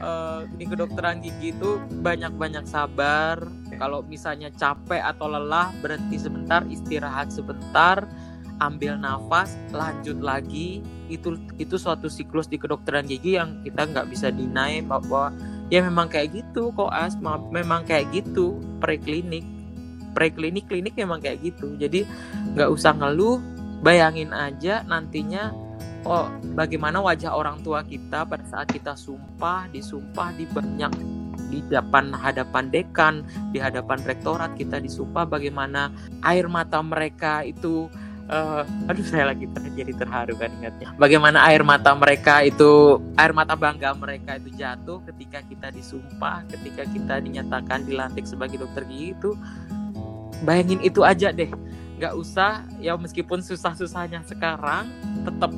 uh, 0.00 0.48
di 0.56 0.64
kedokteran 0.64 1.20
gigi 1.20 1.52
itu 1.52 1.76
banyak-banyak 2.00 2.64
sabar. 2.64 3.36
Kalau 3.76 4.00
misalnya 4.08 4.48
capek 4.56 5.04
atau 5.04 5.28
lelah 5.28 5.68
berhenti 5.84 6.16
sebentar 6.16 6.64
istirahat 6.64 7.28
sebentar 7.28 8.08
ambil 8.60 8.96
nafas 8.98 9.54
lanjut 9.70 10.18
lagi. 10.20 10.82
Itu 11.06 11.38
itu 11.60 11.76
suatu 11.78 12.10
siklus 12.10 12.50
di 12.50 12.58
kedokteran 12.58 13.06
gigi 13.06 13.38
yang 13.38 13.62
kita 13.62 13.86
nggak 13.86 14.06
bisa 14.10 14.32
deny 14.32 14.82
bahwa 14.82 15.30
ya 15.70 15.82
memang 15.82 16.10
kayak 16.10 16.34
gitu 16.34 16.74
kok 16.74 16.90
as 16.90 17.14
memang 17.52 17.86
kayak 17.86 18.10
gitu. 18.10 18.58
Preklinik 18.82 19.44
preklinik 20.16 20.64
klinik 20.66 20.96
memang 20.96 21.20
kayak 21.20 21.44
gitu. 21.44 21.76
Jadi 21.76 22.08
nggak 22.56 22.70
usah 22.72 22.96
ngeluh 22.96 23.38
bayangin 23.84 24.32
aja 24.32 24.80
nantinya 24.88 25.52
oh 26.08 26.32
bagaimana 26.56 27.02
wajah 27.04 27.36
orang 27.36 27.60
tua 27.60 27.84
kita 27.84 28.24
pada 28.24 28.42
saat 28.48 28.72
kita 28.72 28.96
sumpah 28.96 29.68
disumpah 29.68 30.32
di 30.32 30.48
banyak 30.48 30.92
di 31.46 31.62
depan 31.70 32.10
hadapan 32.10 32.68
dekan, 32.74 33.14
di 33.54 33.62
hadapan 33.62 34.02
rektorat 34.02 34.58
kita 34.58 34.82
disumpah 34.82 35.28
bagaimana 35.28 35.94
air 36.26 36.50
mata 36.50 36.82
mereka 36.82 37.46
itu 37.46 37.86
uh, 38.30 38.62
aduh 38.90 39.06
saya 39.06 39.30
lagi 39.32 39.46
ter 39.50 39.62
jadi 39.74 39.92
terharu 39.94 40.34
kan 40.38 40.50
ingatnya. 40.62 40.94
Bagaimana 40.96 41.44
air 41.46 41.62
mata 41.62 41.92
mereka 41.94 42.42
itu 42.42 43.00
air 43.18 43.32
mata 43.34 43.54
bangga 43.54 43.92
mereka 43.94 44.38
itu 44.38 44.50
jatuh 44.54 45.02
ketika 45.06 45.42
kita 45.44 45.68
disumpah, 45.72 46.42
ketika 46.50 46.82
kita 46.88 47.14
dinyatakan 47.22 47.86
dilantik 47.86 48.24
sebagai 48.24 48.62
dokter 48.62 48.86
gigi 48.88 49.14
itu 49.14 49.30
bayangin 50.42 50.80
itu 50.82 51.02
aja 51.02 51.30
deh. 51.30 51.50
Nggak 51.96 52.14
usah 52.14 52.64
ya 52.82 52.92
meskipun 52.96 53.40
susah-susahnya 53.40 54.20
sekarang 54.28 54.88
tetap 55.24 55.52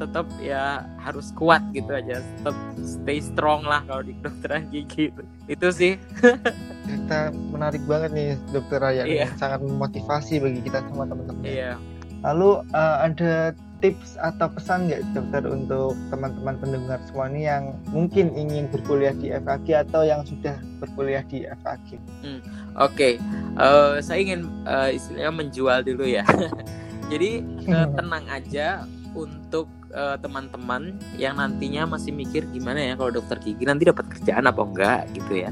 tetap 0.00 0.24
ya 0.40 0.88
harus 1.04 1.28
kuat 1.36 1.60
gitu 1.76 1.92
aja 1.92 2.24
tetap 2.24 2.56
stay 2.80 3.20
strong 3.20 3.68
lah 3.68 3.84
kalau 3.84 4.00
di 4.00 4.16
kedokteran 4.16 4.64
gigi 4.72 5.12
itu 5.44 5.68
sih 5.68 6.00
kita 6.90 7.20
menarik 7.54 7.82
banget 7.86 8.10
nih 8.12 8.28
dokter 8.50 8.78
Raya 8.82 9.04
iya. 9.06 9.26
sangat 9.38 9.62
memotivasi 9.62 10.42
bagi 10.42 10.60
kita 10.66 10.82
semua 10.90 11.06
teman-teman 11.06 11.42
iya 11.46 11.78
lalu 12.20 12.60
uh, 12.76 12.96
ada 13.06 13.56
tips 13.80 14.20
atau 14.20 14.46
pesan 14.52 14.92
nggak 14.92 15.02
dokter 15.16 15.42
untuk 15.48 15.96
teman-teman 16.12 16.54
pendengar 16.60 17.00
semua 17.08 17.32
ini 17.32 17.48
yang 17.48 17.72
mungkin 17.88 18.28
ingin 18.36 18.68
berkuliah 18.68 19.16
di 19.16 19.32
FKG 19.32 19.88
atau 19.88 20.04
yang 20.04 20.20
sudah 20.28 20.52
berkuliah 20.78 21.24
di 21.24 21.48
FKG? 21.48 21.88
Hmm, 22.20 22.40
Oke, 22.76 22.84
okay. 22.92 23.12
uh, 23.56 23.96
eh, 23.96 24.04
saya 24.04 24.20
ingin 24.20 24.44
uh, 24.68 24.92
istilahnya 24.92 25.32
menjual 25.32 25.80
dulu 25.80 26.04
ya. 26.04 26.28
Jadi 27.12 27.40
uh, 27.72 27.88
tenang 27.96 28.24
aja 28.28 28.84
untuk 29.16 29.66
uh, 29.96 30.14
teman-teman 30.20 30.94
yang 31.18 31.40
nantinya 31.40 31.88
masih 31.88 32.14
mikir 32.14 32.46
gimana 32.52 32.78
ya 32.78 32.94
kalau 32.94 33.10
dokter 33.10 33.40
gigi 33.42 33.66
nanti 33.66 33.88
dapat 33.88 34.06
kerjaan 34.06 34.46
apa 34.46 34.62
enggak 34.62 35.02
gitu 35.18 35.42
ya 35.42 35.50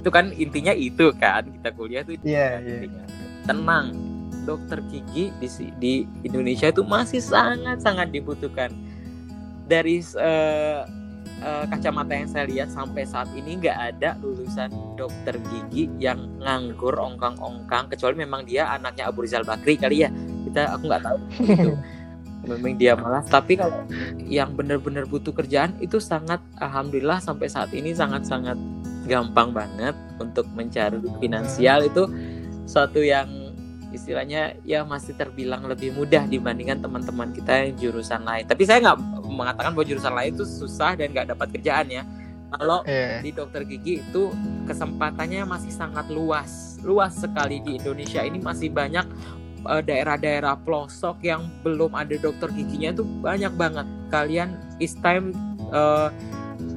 itu 0.00 0.08
kan 0.08 0.32
intinya 0.32 0.72
itu 0.72 1.12
kan 1.20 1.44
kita 1.44 1.68
kuliah 1.76 2.00
tuh 2.00 2.16
yeah, 2.24 2.56
yeah. 2.64 2.88
tenang 3.44 3.92
dokter 4.48 4.80
gigi 4.88 5.28
di 5.36 5.48
di 5.76 5.92
Indonesia 6.24 6.72
itu 6.72 6.80
masih 6.80 7.20
sangat 7.20 7.84
sangat 7.84 8.08
dibutuhkan. 8.08 8.72
Dari 9.70 10.02
uh, 10.18 10.82
uh, 11.44 11.64
kacamata 11.70 12.16
yang 12.16 12.26
saya 12.26 12.44
lihat 12.48 12.68
sampai 12.74 13.06
saat 13.06 13.30
ini 13.36 13.60
nggak 13.60 13.78
ada 13.94 14.18
lulusan 14.18 14.72
dokter 14.98 15.38
gigi 15.52 15.86
yang 16.02 16.26
nganggur 16.42 16.96
ongkang-ongkang 16.96 17.92
kecuali 17.92 18.24
memang 18.24 18.48
dia 18.48 18.66
anaknya 18.72 19.06
Abu 19.06 19.22
Rizal 19.22 19.46
Bakri 19.46 19.78
kali 19.78 20.08
ya. 20.08 20.10
Kita 20.48 20.74
aku 20.74 20.90
nggak 20.90 21.04
tahu 21.04 21.18
gitu. 21.46 21.72
Memang 22.40 22.80
dia 22.80 22.96
malas 22.96 23.28
tapi 23.28 23.60
kalau 23.60 23.84
yang 24.16 24.56
benar-benar 24.56 25.04
butuh 25.04 25.30
kerjaan 25.30 25.76
itu 25.78 26.00
sangat 26.00 26.40
alhamdulillah 26.56 27.20
sampai 27.20 27.52
saat 27.52 27.68
ini 27.76 27.92
sangat-sangat 27.92 28.56
gampang 29.10 29.50
banget 29.50 29.98
untuk 30.22 30.46
mencari 30.54 31.02
finansial. 31.18 31.82
Itu 31.82 32.06
suatu 32.70 33.02
yang 33.02 33.26
istilahnya 33.90 34.54
ya 34.62 34.86
masih 34.86 35.18
terbilang 35.18 35.66
lebih 35.66 35.90
mudah 35.98 36.22
dibandingkan 36.30 36.78
teman-teman 36.78 37.34
kita 37.34 37.66
yang 37.66 37.74
jurusan 37.74 38.22
lain. 38.22 38.46
Tapi 38.46 38.62
saya 38.62 38.78
nggak 38.86 38.98
mengatakan 39.26 39.74
bahwa 39.74 39.86
jurusan 39.86 40.14
lain 40.14 40.30
itu 40.38 40.46
susah 40.46 40.94
dan 40.94 41.10
nggak 41.10 41.34
dapat 41.34 41.50
kerjaan 41.58 41.90
ya. 41.90 42.02
Kalau 42.50 42.82
yeah. 42.86 43.22
di 43.22 43.30
dokter 43.30 43.62
gigi 43.62 44.02
itu 44.02 44.30
kesempatannya 44.66 45.46
masih 45.46 45.70
sangat 45.70 46.06
luas. 46.10 46.78
Luas 46.82 47.14
sekali 47.14 47.62
di 47.62 47.78
Indonesia. 47.78 48.26
Ini 48.26 48.42
masih 48.42 48.74
banyak 48.74 49.06
uh, 49.66 49.82
daerah-daerah 49.82 50.58
pelosok 50.62 51.22
yang 51.22 51.46
belum 51.62 51.94
ada 51.94 52.14
dokter 52.18 52.50
giginya 52.50 52.94
itu 52.94 53.06
banyak 53.22 53.54
banget. 53.54 53.86
Kalian 54.10 54.58
is 54.82 54.98
time 54.98 55.30
uh, 55.70 56.10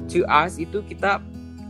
to 0.06 0.22
us 0.30 0.62
itu 0.62 0.82
kita 0.86 1.18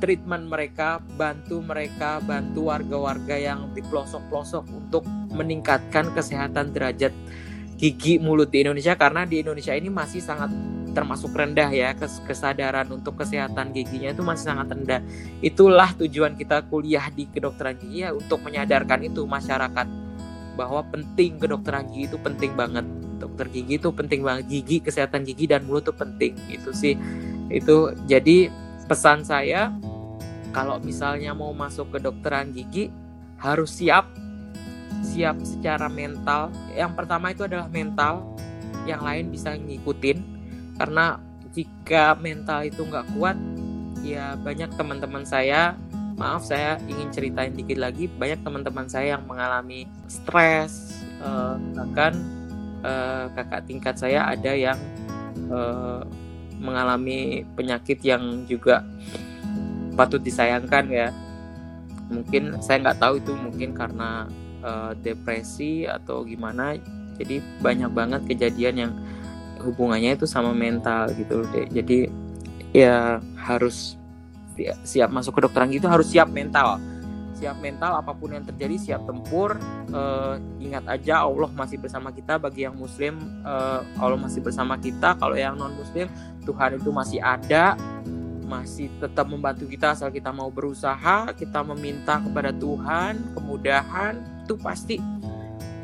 treatment 0.04 0.52
mereka, 0.52 1.00
bantu 1.16 1.64
mereka, 1.64 2.20
bantu 2.20 2.68
warga-warga 2.68 3.40
yang 3.40 3.72
di 3.72 3.80
pelosok-pelosok 3.80 4.64
untuk 4.68 5.08
meningkatkan 5.32 6.12
kesehatan 6.12 6.76
derajat 6.76 7.16
gigi 7.80 8.20
mulut 8.20 8.52
di 8.52 8.68
Indonesia 8.68 8.92
karena 9.00 9.24
di 9.24 9.40
Indonesia 9.40 9.72
ini 9.72 9.88
masih 9.88 10.20
sangat 10.20 10.52
termasuk 10.92 11.32
rendah 11.32 11.72
ya 11.72 11.96
kesadaran 11.96 12.86
untuk 12.92 13.16
kesehatan 13.16 13.72
giginya 13.72 14.12
itu 14.12 14.20
masih 14.20 14.44
sangat 14.52 14.76
rendah. 14.76 15.00
Itulah 15.40 15.96
tujuan 15.96 16.36
kita 16.36 16.68
kuliah 16.68 17.08
di 17.08 17.24
kedokteran 17.24 17.80
gigi 17.80 18.04
ya 18.04 18.12
untuk 18.12 18.44
menyadarkan 18.44 19.08
itu 19.08 19.24
masyarakat 19.24 19.88
bahwa 20.54 20.84
penting 20.92 21.40
kedokteran 21.40 21.88
gigi 21.88 22.12
itu 22.12 22.18
penting 22.20 22.52
banget 22.52 22.84
dokter 23.18 23.48
gigi 23.48 23.80
itu 23.80 23.88
penting 23.88 24.20
banget 24.20 24.44
gigi 24.52 24.84
kesehatan 24.84 25.24
gigi 25.24 25.48
dan 25.48 25.64
mulut 25.64 25.88
itu 25.88 25.94
penting 25.96 26.36
itu 26.52 26.70
sih 26.76 26.94
itu 27.48 27.90
jadi 28.04 28.52
pesan 28.86 29.24
saya 29.24 29.72
kalau 30.54 30.78
misalnya 30.78 31.34
mau 31.34 31.50
masuk 31.50 31.90
ke 31.90 31.98
dokteran 31.98 32.54
gigi 32.54 32.94
harus 33.42 33.74
siap. 33.74 34.06
Siap 35.02 35.42
secara 35.42 35.90
mental. 35.90 36.54
Yang 36.72 36.92
pertama 36.94 37.34
itu 37.34 37.42
adalah 37.44 37.66
mental. 37.66 38.22
Yang 38.86 39.02
lain 39.02 39.24
bisa 39.34 39.50
ngikutin. 39.58 40.18
Karena 40.78 41.18
jika 41.50 42.14
mental 42.18 42.70
itu 42.70 42.86
nggak 42.86 43.06
kuat 43.18 43.38
ya 44.02 44.36
banyak 44.36 44.68
teman-teman 44.74 45.22
saya 45.24 45.78
maaf 46.18 46.44
saya 46.44 46.76
ingin 46.90 47.08
ceritain 47.14 47.54
dikit 47.54 47.78
lagi 47.78 48.10
banyak 48.10 48.42
teman-teman 48.42 48.90
saya 48.90 49.16
yang 49.16 49.24
mengalami 49.24 49.86
stres 50.10 50.98
uh, 51.22 51.56
bahkan 51.78 52.12
uh, 52.82 53.30
kakak 53.38 53.62
tingkat 53.70 53.94
saya 53.96 54.28
ada 54.28 54.52
yang 54.52 54.78
uh, 55.48 56.02
mengalami 56.58 57.46
penyakit 57.54 58.02
yang 58.02 58.44
juga 58.50 58.82
patut 59.94 60.20
disayangkan 60.20 60.84
ya. 60.90 61.08
Mungkin 62.12 62.60
saya 62.60 62.84
nggak 62.84 63.00
tahu 63.00 63.14
itu 63.22 63.32
mungkin 63.32 63.72
karena 63.72 64.28
uh, 64.60 64.92
depresi 65.00 65.88
atau 65.88 66.26
gimana. 66.26 66.76
Jadi 67.14 67.38
banyak 67.62 67.90
banget 67.94 68.20
kejadian 68.26 68.74
yang 68.74 68.92
hubungannya 69.64 70.18
itu 70.18 70.28
sama 70.28 70.52
mental 70.52 71.08
gitu 71.16 71.40
deh 71.48 71.64
jadi 71.72 72.12
ya 72.76 73.22
harus 73.38 73.96
siap 74.84 75.10
masuk 75.10 75.38
ke 75.38 75.40
dokteran 75.46 75.70
gitu 75.70 75.86
harus 75.90 76.10
siap 76.10 76.30
mental. 76.30 76.78
Siap 77.34 77.58
mental 77.58 77.98
apa 77.98 78.14
pun 78.14 78.30
yang 78.30 78.46
terjadi 78.46 78.78
siap 78.78 79.02
tempur. 79.02 79.58
Uh, 79.90 80.38
ingat 80.62 80.86
aja 80.86 81.26
Allah 81.26 81.50
masih 81.50 81.82
bersama 81.82 82.14
kita. 82.14 82.38
Bagi 82.38 82.62
yang 82.62 82.78
muslim 82.78 83.18
uh, 83.42 83.82
Allah 83.98 84.14
masih 84.14 84.38
bersama 84.38 84.78
kita. 84.78 85.18
Kalau 85.18 85.34
yang 85.34 85.58
non 85.58 85.74
muslim 85.74 86.06
Tuhan 86.46 86.78
itu 86.78 86.94
masih 86.94 87.18
ada 87.18 87.74
masih 88.44 88.92
tetap 89.00 89.24
membantu 89.26 89.64
kita 89.66 89.96
asal 89.96 90.12
kita 90.12 90.30
mau 90.30 90.52
berusaha 90.52 91.32
kita 91.32 91.64
meminta 91.64 92.20
kepada 92.20 92.52
Tuhan 92.52 93.34
kemudahan 93.34 94.20
itu 94.44 94.54
pasti 94.60 94.96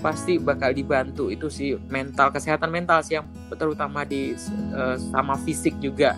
pasti 0.01 0.41
bakal 0.41 0.73
dibantu. 0.73 1.29
Itu 1.29 1.53
sih 1.53 1.77
mental 1.93 2.33
kesehatan 2.33 2.73
mental 2.73 3.05
sih 3.05 3.21
yang 3.21 3.29
terutama 3.53 4.03
di 4.03 4.35
uh, 4.73 4.97
sama 4.97 5.37
fisik 5.37 5.77
juga. 5.79 6.17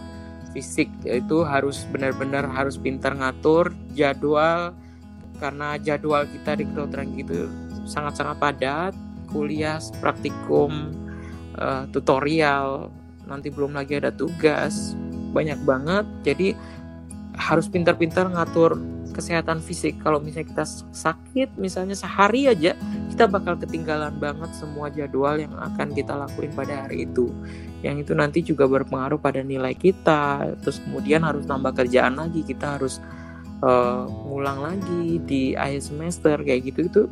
Fisik 0.54 0.88
itu 1.04 1.42
harus 1.42 1.84
benar-benar 1.90 2.46
harus 2.48 2.78
pintar 2.78 3.18
ngatur 3.18 3.74
jadwal 3.92 4.72
karena 5.42 5.74
jadwal 5.82 6.22
kita 6.24 6.56
di 6.56 6.64
kedokteran 6.70 7.12
gitu 7.18 7.50
sangat-sangat 7.84 8.38
padat. 8.38 8.94
Kuliah 9.32 9.80
praktikum 9.98 10.92
uh, 11.56 11.88
tutorial 11.88 12.92
nanti 13.24 13.48
belum 13.48 13.72
lagi 13.72 13.96
ada 13.96 14.12
tugas 14.12 14.92
banyak 15.32 15.58
banget 15.64 16.06
jadi 16.22 16.54
harus 17.32 17.66
pintar-pintar 17.66 18.28
ngatur 18.28 18.76
kesehatan 19.12 19.60
fisik. 19.60 20.00
Kalau 20.00 20.18
misalnya 20.18 20.48
kita 20.48 20.64
sakit 20.90 21.60
misalnya 21.60 21.92
sehari 21.92 22.48
aja 22.48 22.72
kita 23.12 23.28
bakal 23.28 23.60
ketinggalan 23.60 24.16
banget 24.16 24.50
semua 24.56 24.88
jadwal 24.88 25.36
yang 25.36 25.52
akan 25.52 25.92
kita 25.92 26.16
lakuin 26.16 26.50
pada 26.56 26.88
hari 26.88 27.04
itu. 27.04 27.28
Yang 27.84 28.08
itu 28.08 28.12
nanti 28.16 28.38
juga 28.40 28.64
berpengaruh 28.64 29.20
pada 29.20 29.44
nilai 29.44 29.76
kita 29.76 30.56
terus 30.64 30.80
kemudian 30.80 31.22
harus 31.22 31.44
nambah 31.44 31.76
kerjaan 31.76 32.16
lagi 32.16 32.40
kita 32.40 32.80
harus 32.80 32.98
uh, 33.60 34.08
ngulang 34.08 34.64
lagi 34.64 35.20
di 35.22 35.52
akhir 35.52 35.92
semester 35.92 36.40
kayak 36.40 36.72
gitu. 36.72 36.88
Itu 36.88 37.02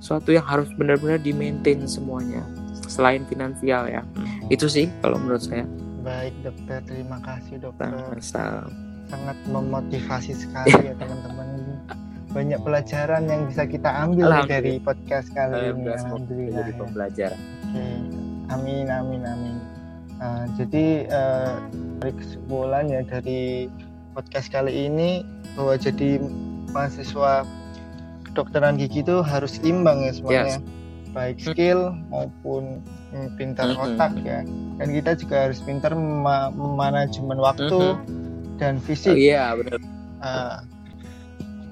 suatu 0.00 0.32
yang 0.32 0.48
harus 0.48 0.72
benar-benar 0.74 1.20
di 1.20 1.36
maintain 1.36 1.84
semuanya 1.84 2.40
selain 2.88 3.28
finansial 3.28 3.84
ya. 3.84 4.02
Itu 4.48 4.64
sih 4.66 4.88
kalau 5.04 5.20
menurut 5.20 5.44
saya 5.44 5.68
baik 6.02 6.34
dokter. 6.44 6.78
Terima 6.86 7.18
kasih 7.22 7.62
dokter. 7.62 7.90
Sama-sama. 7.90 8.70
Sangat 9.08 9.38
memotivasi 9.48 10.32
sekali 10.36 10.72
ya 10.84 10.94
teman-teman. 11.00 11.48
Banyak 12.28 12.60
pelajaran 12.60 13.24
yang 13.24 13.48
bisa 13.48 13.64
kita 13.64 13.88
ambil 14.04 14.44
dari 14.44 14.76
podcast 14.84 15.32
kali 15.32 15.72
ini. 15.72 15.88
Alhamdulillah 15.88 16.60
jadi 16.60 16.72
ya. 16.72 16.76
pembelajaran. 16.76 17.40
Okay. 17.72 17.96
amin 18.52 18.86
amin 18.92 19.22
amin. 19.24 19.56
Uh, 20.20 20.44
jadi 20.60 21.08
uh, 21.08 21.56
dari 22.00 22.12
kesimpulan 22.20 22.84
ya 22.92 23.00
dari 23.08 23.72
podcast 24.12 24.52
kali 24.52 24.92
ini. 24.92 25.24
Bahwa 25.56 25.74
jadi 25.80 26.20
mahasiswa 26.70 27.48
kedokteran 28.28 28.76
gigi 28.76 29.00
itu 29.00 29.24
harus 29.24 29.56
imbang 29.64 30.04
ya 30.04 30.12
semuanya. 30.12 30.60
Yes. 30.60 30.77
Baik 31.18 31.42
skill 31.42 31.90
maupun 32.14 32.78
pintar 33.34 33.66
mm 33.66 33.74
-hmm. 33.74 33.84
otak 33.98 34.12
ya 34.22 34.46
dan 34.78 34.88
kita 34.94 35.18
juga 35.18 35.50
harus 35.50 35.58
pintar 35.66 35.90
memanajemen 35.98 37.42
waktu 37.42 37.74
mm 37.74 37.98
-hmm 37.98 38.28
dan 38.58 38.82
fisik. 38.82 39.14
Oh, 39.14 39.16
iya 39.16 39.54
benar. 39.54 39.80
Uh, 40.18 40.58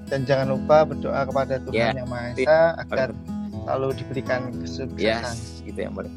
dan 0.06 0.22
jangan 0.22 0.54
lupa 0.54 0.86
berdoa 0.86 1.26
kepada 1.26 1.58
Tuhan 1.66 1.74
yeah. 1.74 1.92
yang 1.98 2.08
Maha 2.08 2.30
Esa 2.38 2.60
agar 2.78 3.08
selalu 3.50 3.86
diberikan 3.98 4.54
kesuksesan. 4.62 5.34
Yes, 5.34 5.60
gitu 5.66 5.78
yang 5.82 5.92
boleh. 5.98 6.10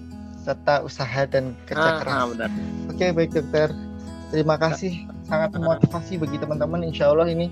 Serta 0.46 0.86
usaha 0.86 1.26
dan 1.26 1.58
kerja 1.66 1.90
ah, 1.90 2.00
keras. 2.06 2.14
Ah, 2.14 2.26
benar. 2.30 2.50
Oke, 2.94 3.06
baik 3.12 3.34
dokter. 3.34 3.74
Terima 4.30 4.62
kasih, 4.62 5.10
sangat 5.26 5.58
memotivasi 5.58 6.22
bagi 6.22 6.38
teman-teman. 6.38 6.86
Insya 6.86 7.10
Allah 7.10 7.34
ini 7.34 7.50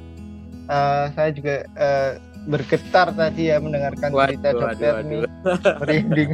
uh, 0.70 1.10
saya 1.18 1.34
juga 1.34 1.66
uh, 1.74 2.22
bergetar 2.48 3.12
tadi 3.12 3.52
ya 3.52 3.60
mendengarkan 3.60 4.10
waduh, 4.16 4.32
cerita 4.32 4.50
dokter 4.56 4.94
waduh, 4.96 5.04
ini 5.04 5.18
merinding. 5.84 6.30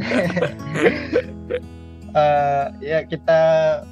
uh, 2.14 2.66
ya 2.94 3.02
kita 3.02 3.40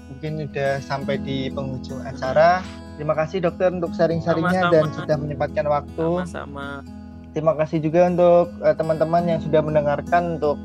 mungkin 0.08 0.46
sudah 0.48 0.72
sampai 0.86 1.18
di 1.18 1.50
penghujung 1.50 2.00
acara. 2.06 2.62
Terima 2.94 3.18
kasih 3.18 3.42
dokter 3.42 3.74
untuk 3.74 3.90
sharing-sharingnya 3.98 4.70
dan 4.70 4.86
sudah 4.94 5.16
menyempatkan 5.18 5.66
waktu. 5.66 6.22
Sama-sama. 6.22 6.86
Terima 7.32 7.56
kasih 7.56 7.82
juga 7.82 8.06
untuk 8.06 8.54
uh, 8.62 8.74
teman-teman 8.76 9.24
yang 9.26 9.40
sudah 9.42 9.60
mendengarkan 9.64 10.38
untuk 10.38 10.60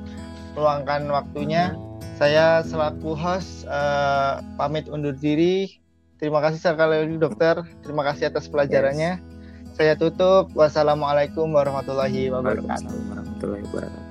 meluangkan 0.54 1.10
waktunya. 1.10 1.74
Hmm. 1.74 1.82
Saya 2.18 2.62
selaku 2.66 3.18
host 3.18 3.66
uh, 3.66 4.46
pamit 4.62 4.86
undur 4.90 5.18
diri. 5.18 5.82
Terima 6.18 6.42
kasih 6.42 6.62
sekali 6.62 7.06
lagi 7.06 7.18
dokter. 7.18 7.62
Terima 7.86 8.02
kasih 8.06 8.34
atas 8.34 8.50
pelajarannya. 8.50 9.22
Yes. 9.22 9.37
Saya 9.78 9.94
tutup. 9.94 10.50
Wassalamualaikum 10.58 11.54
warahmatullahi 11.54 12.34
wabarakatuh. 12.34 13.14
Warahmatullahi 13.14 13.62
wabarakatuh. 13.70 14.07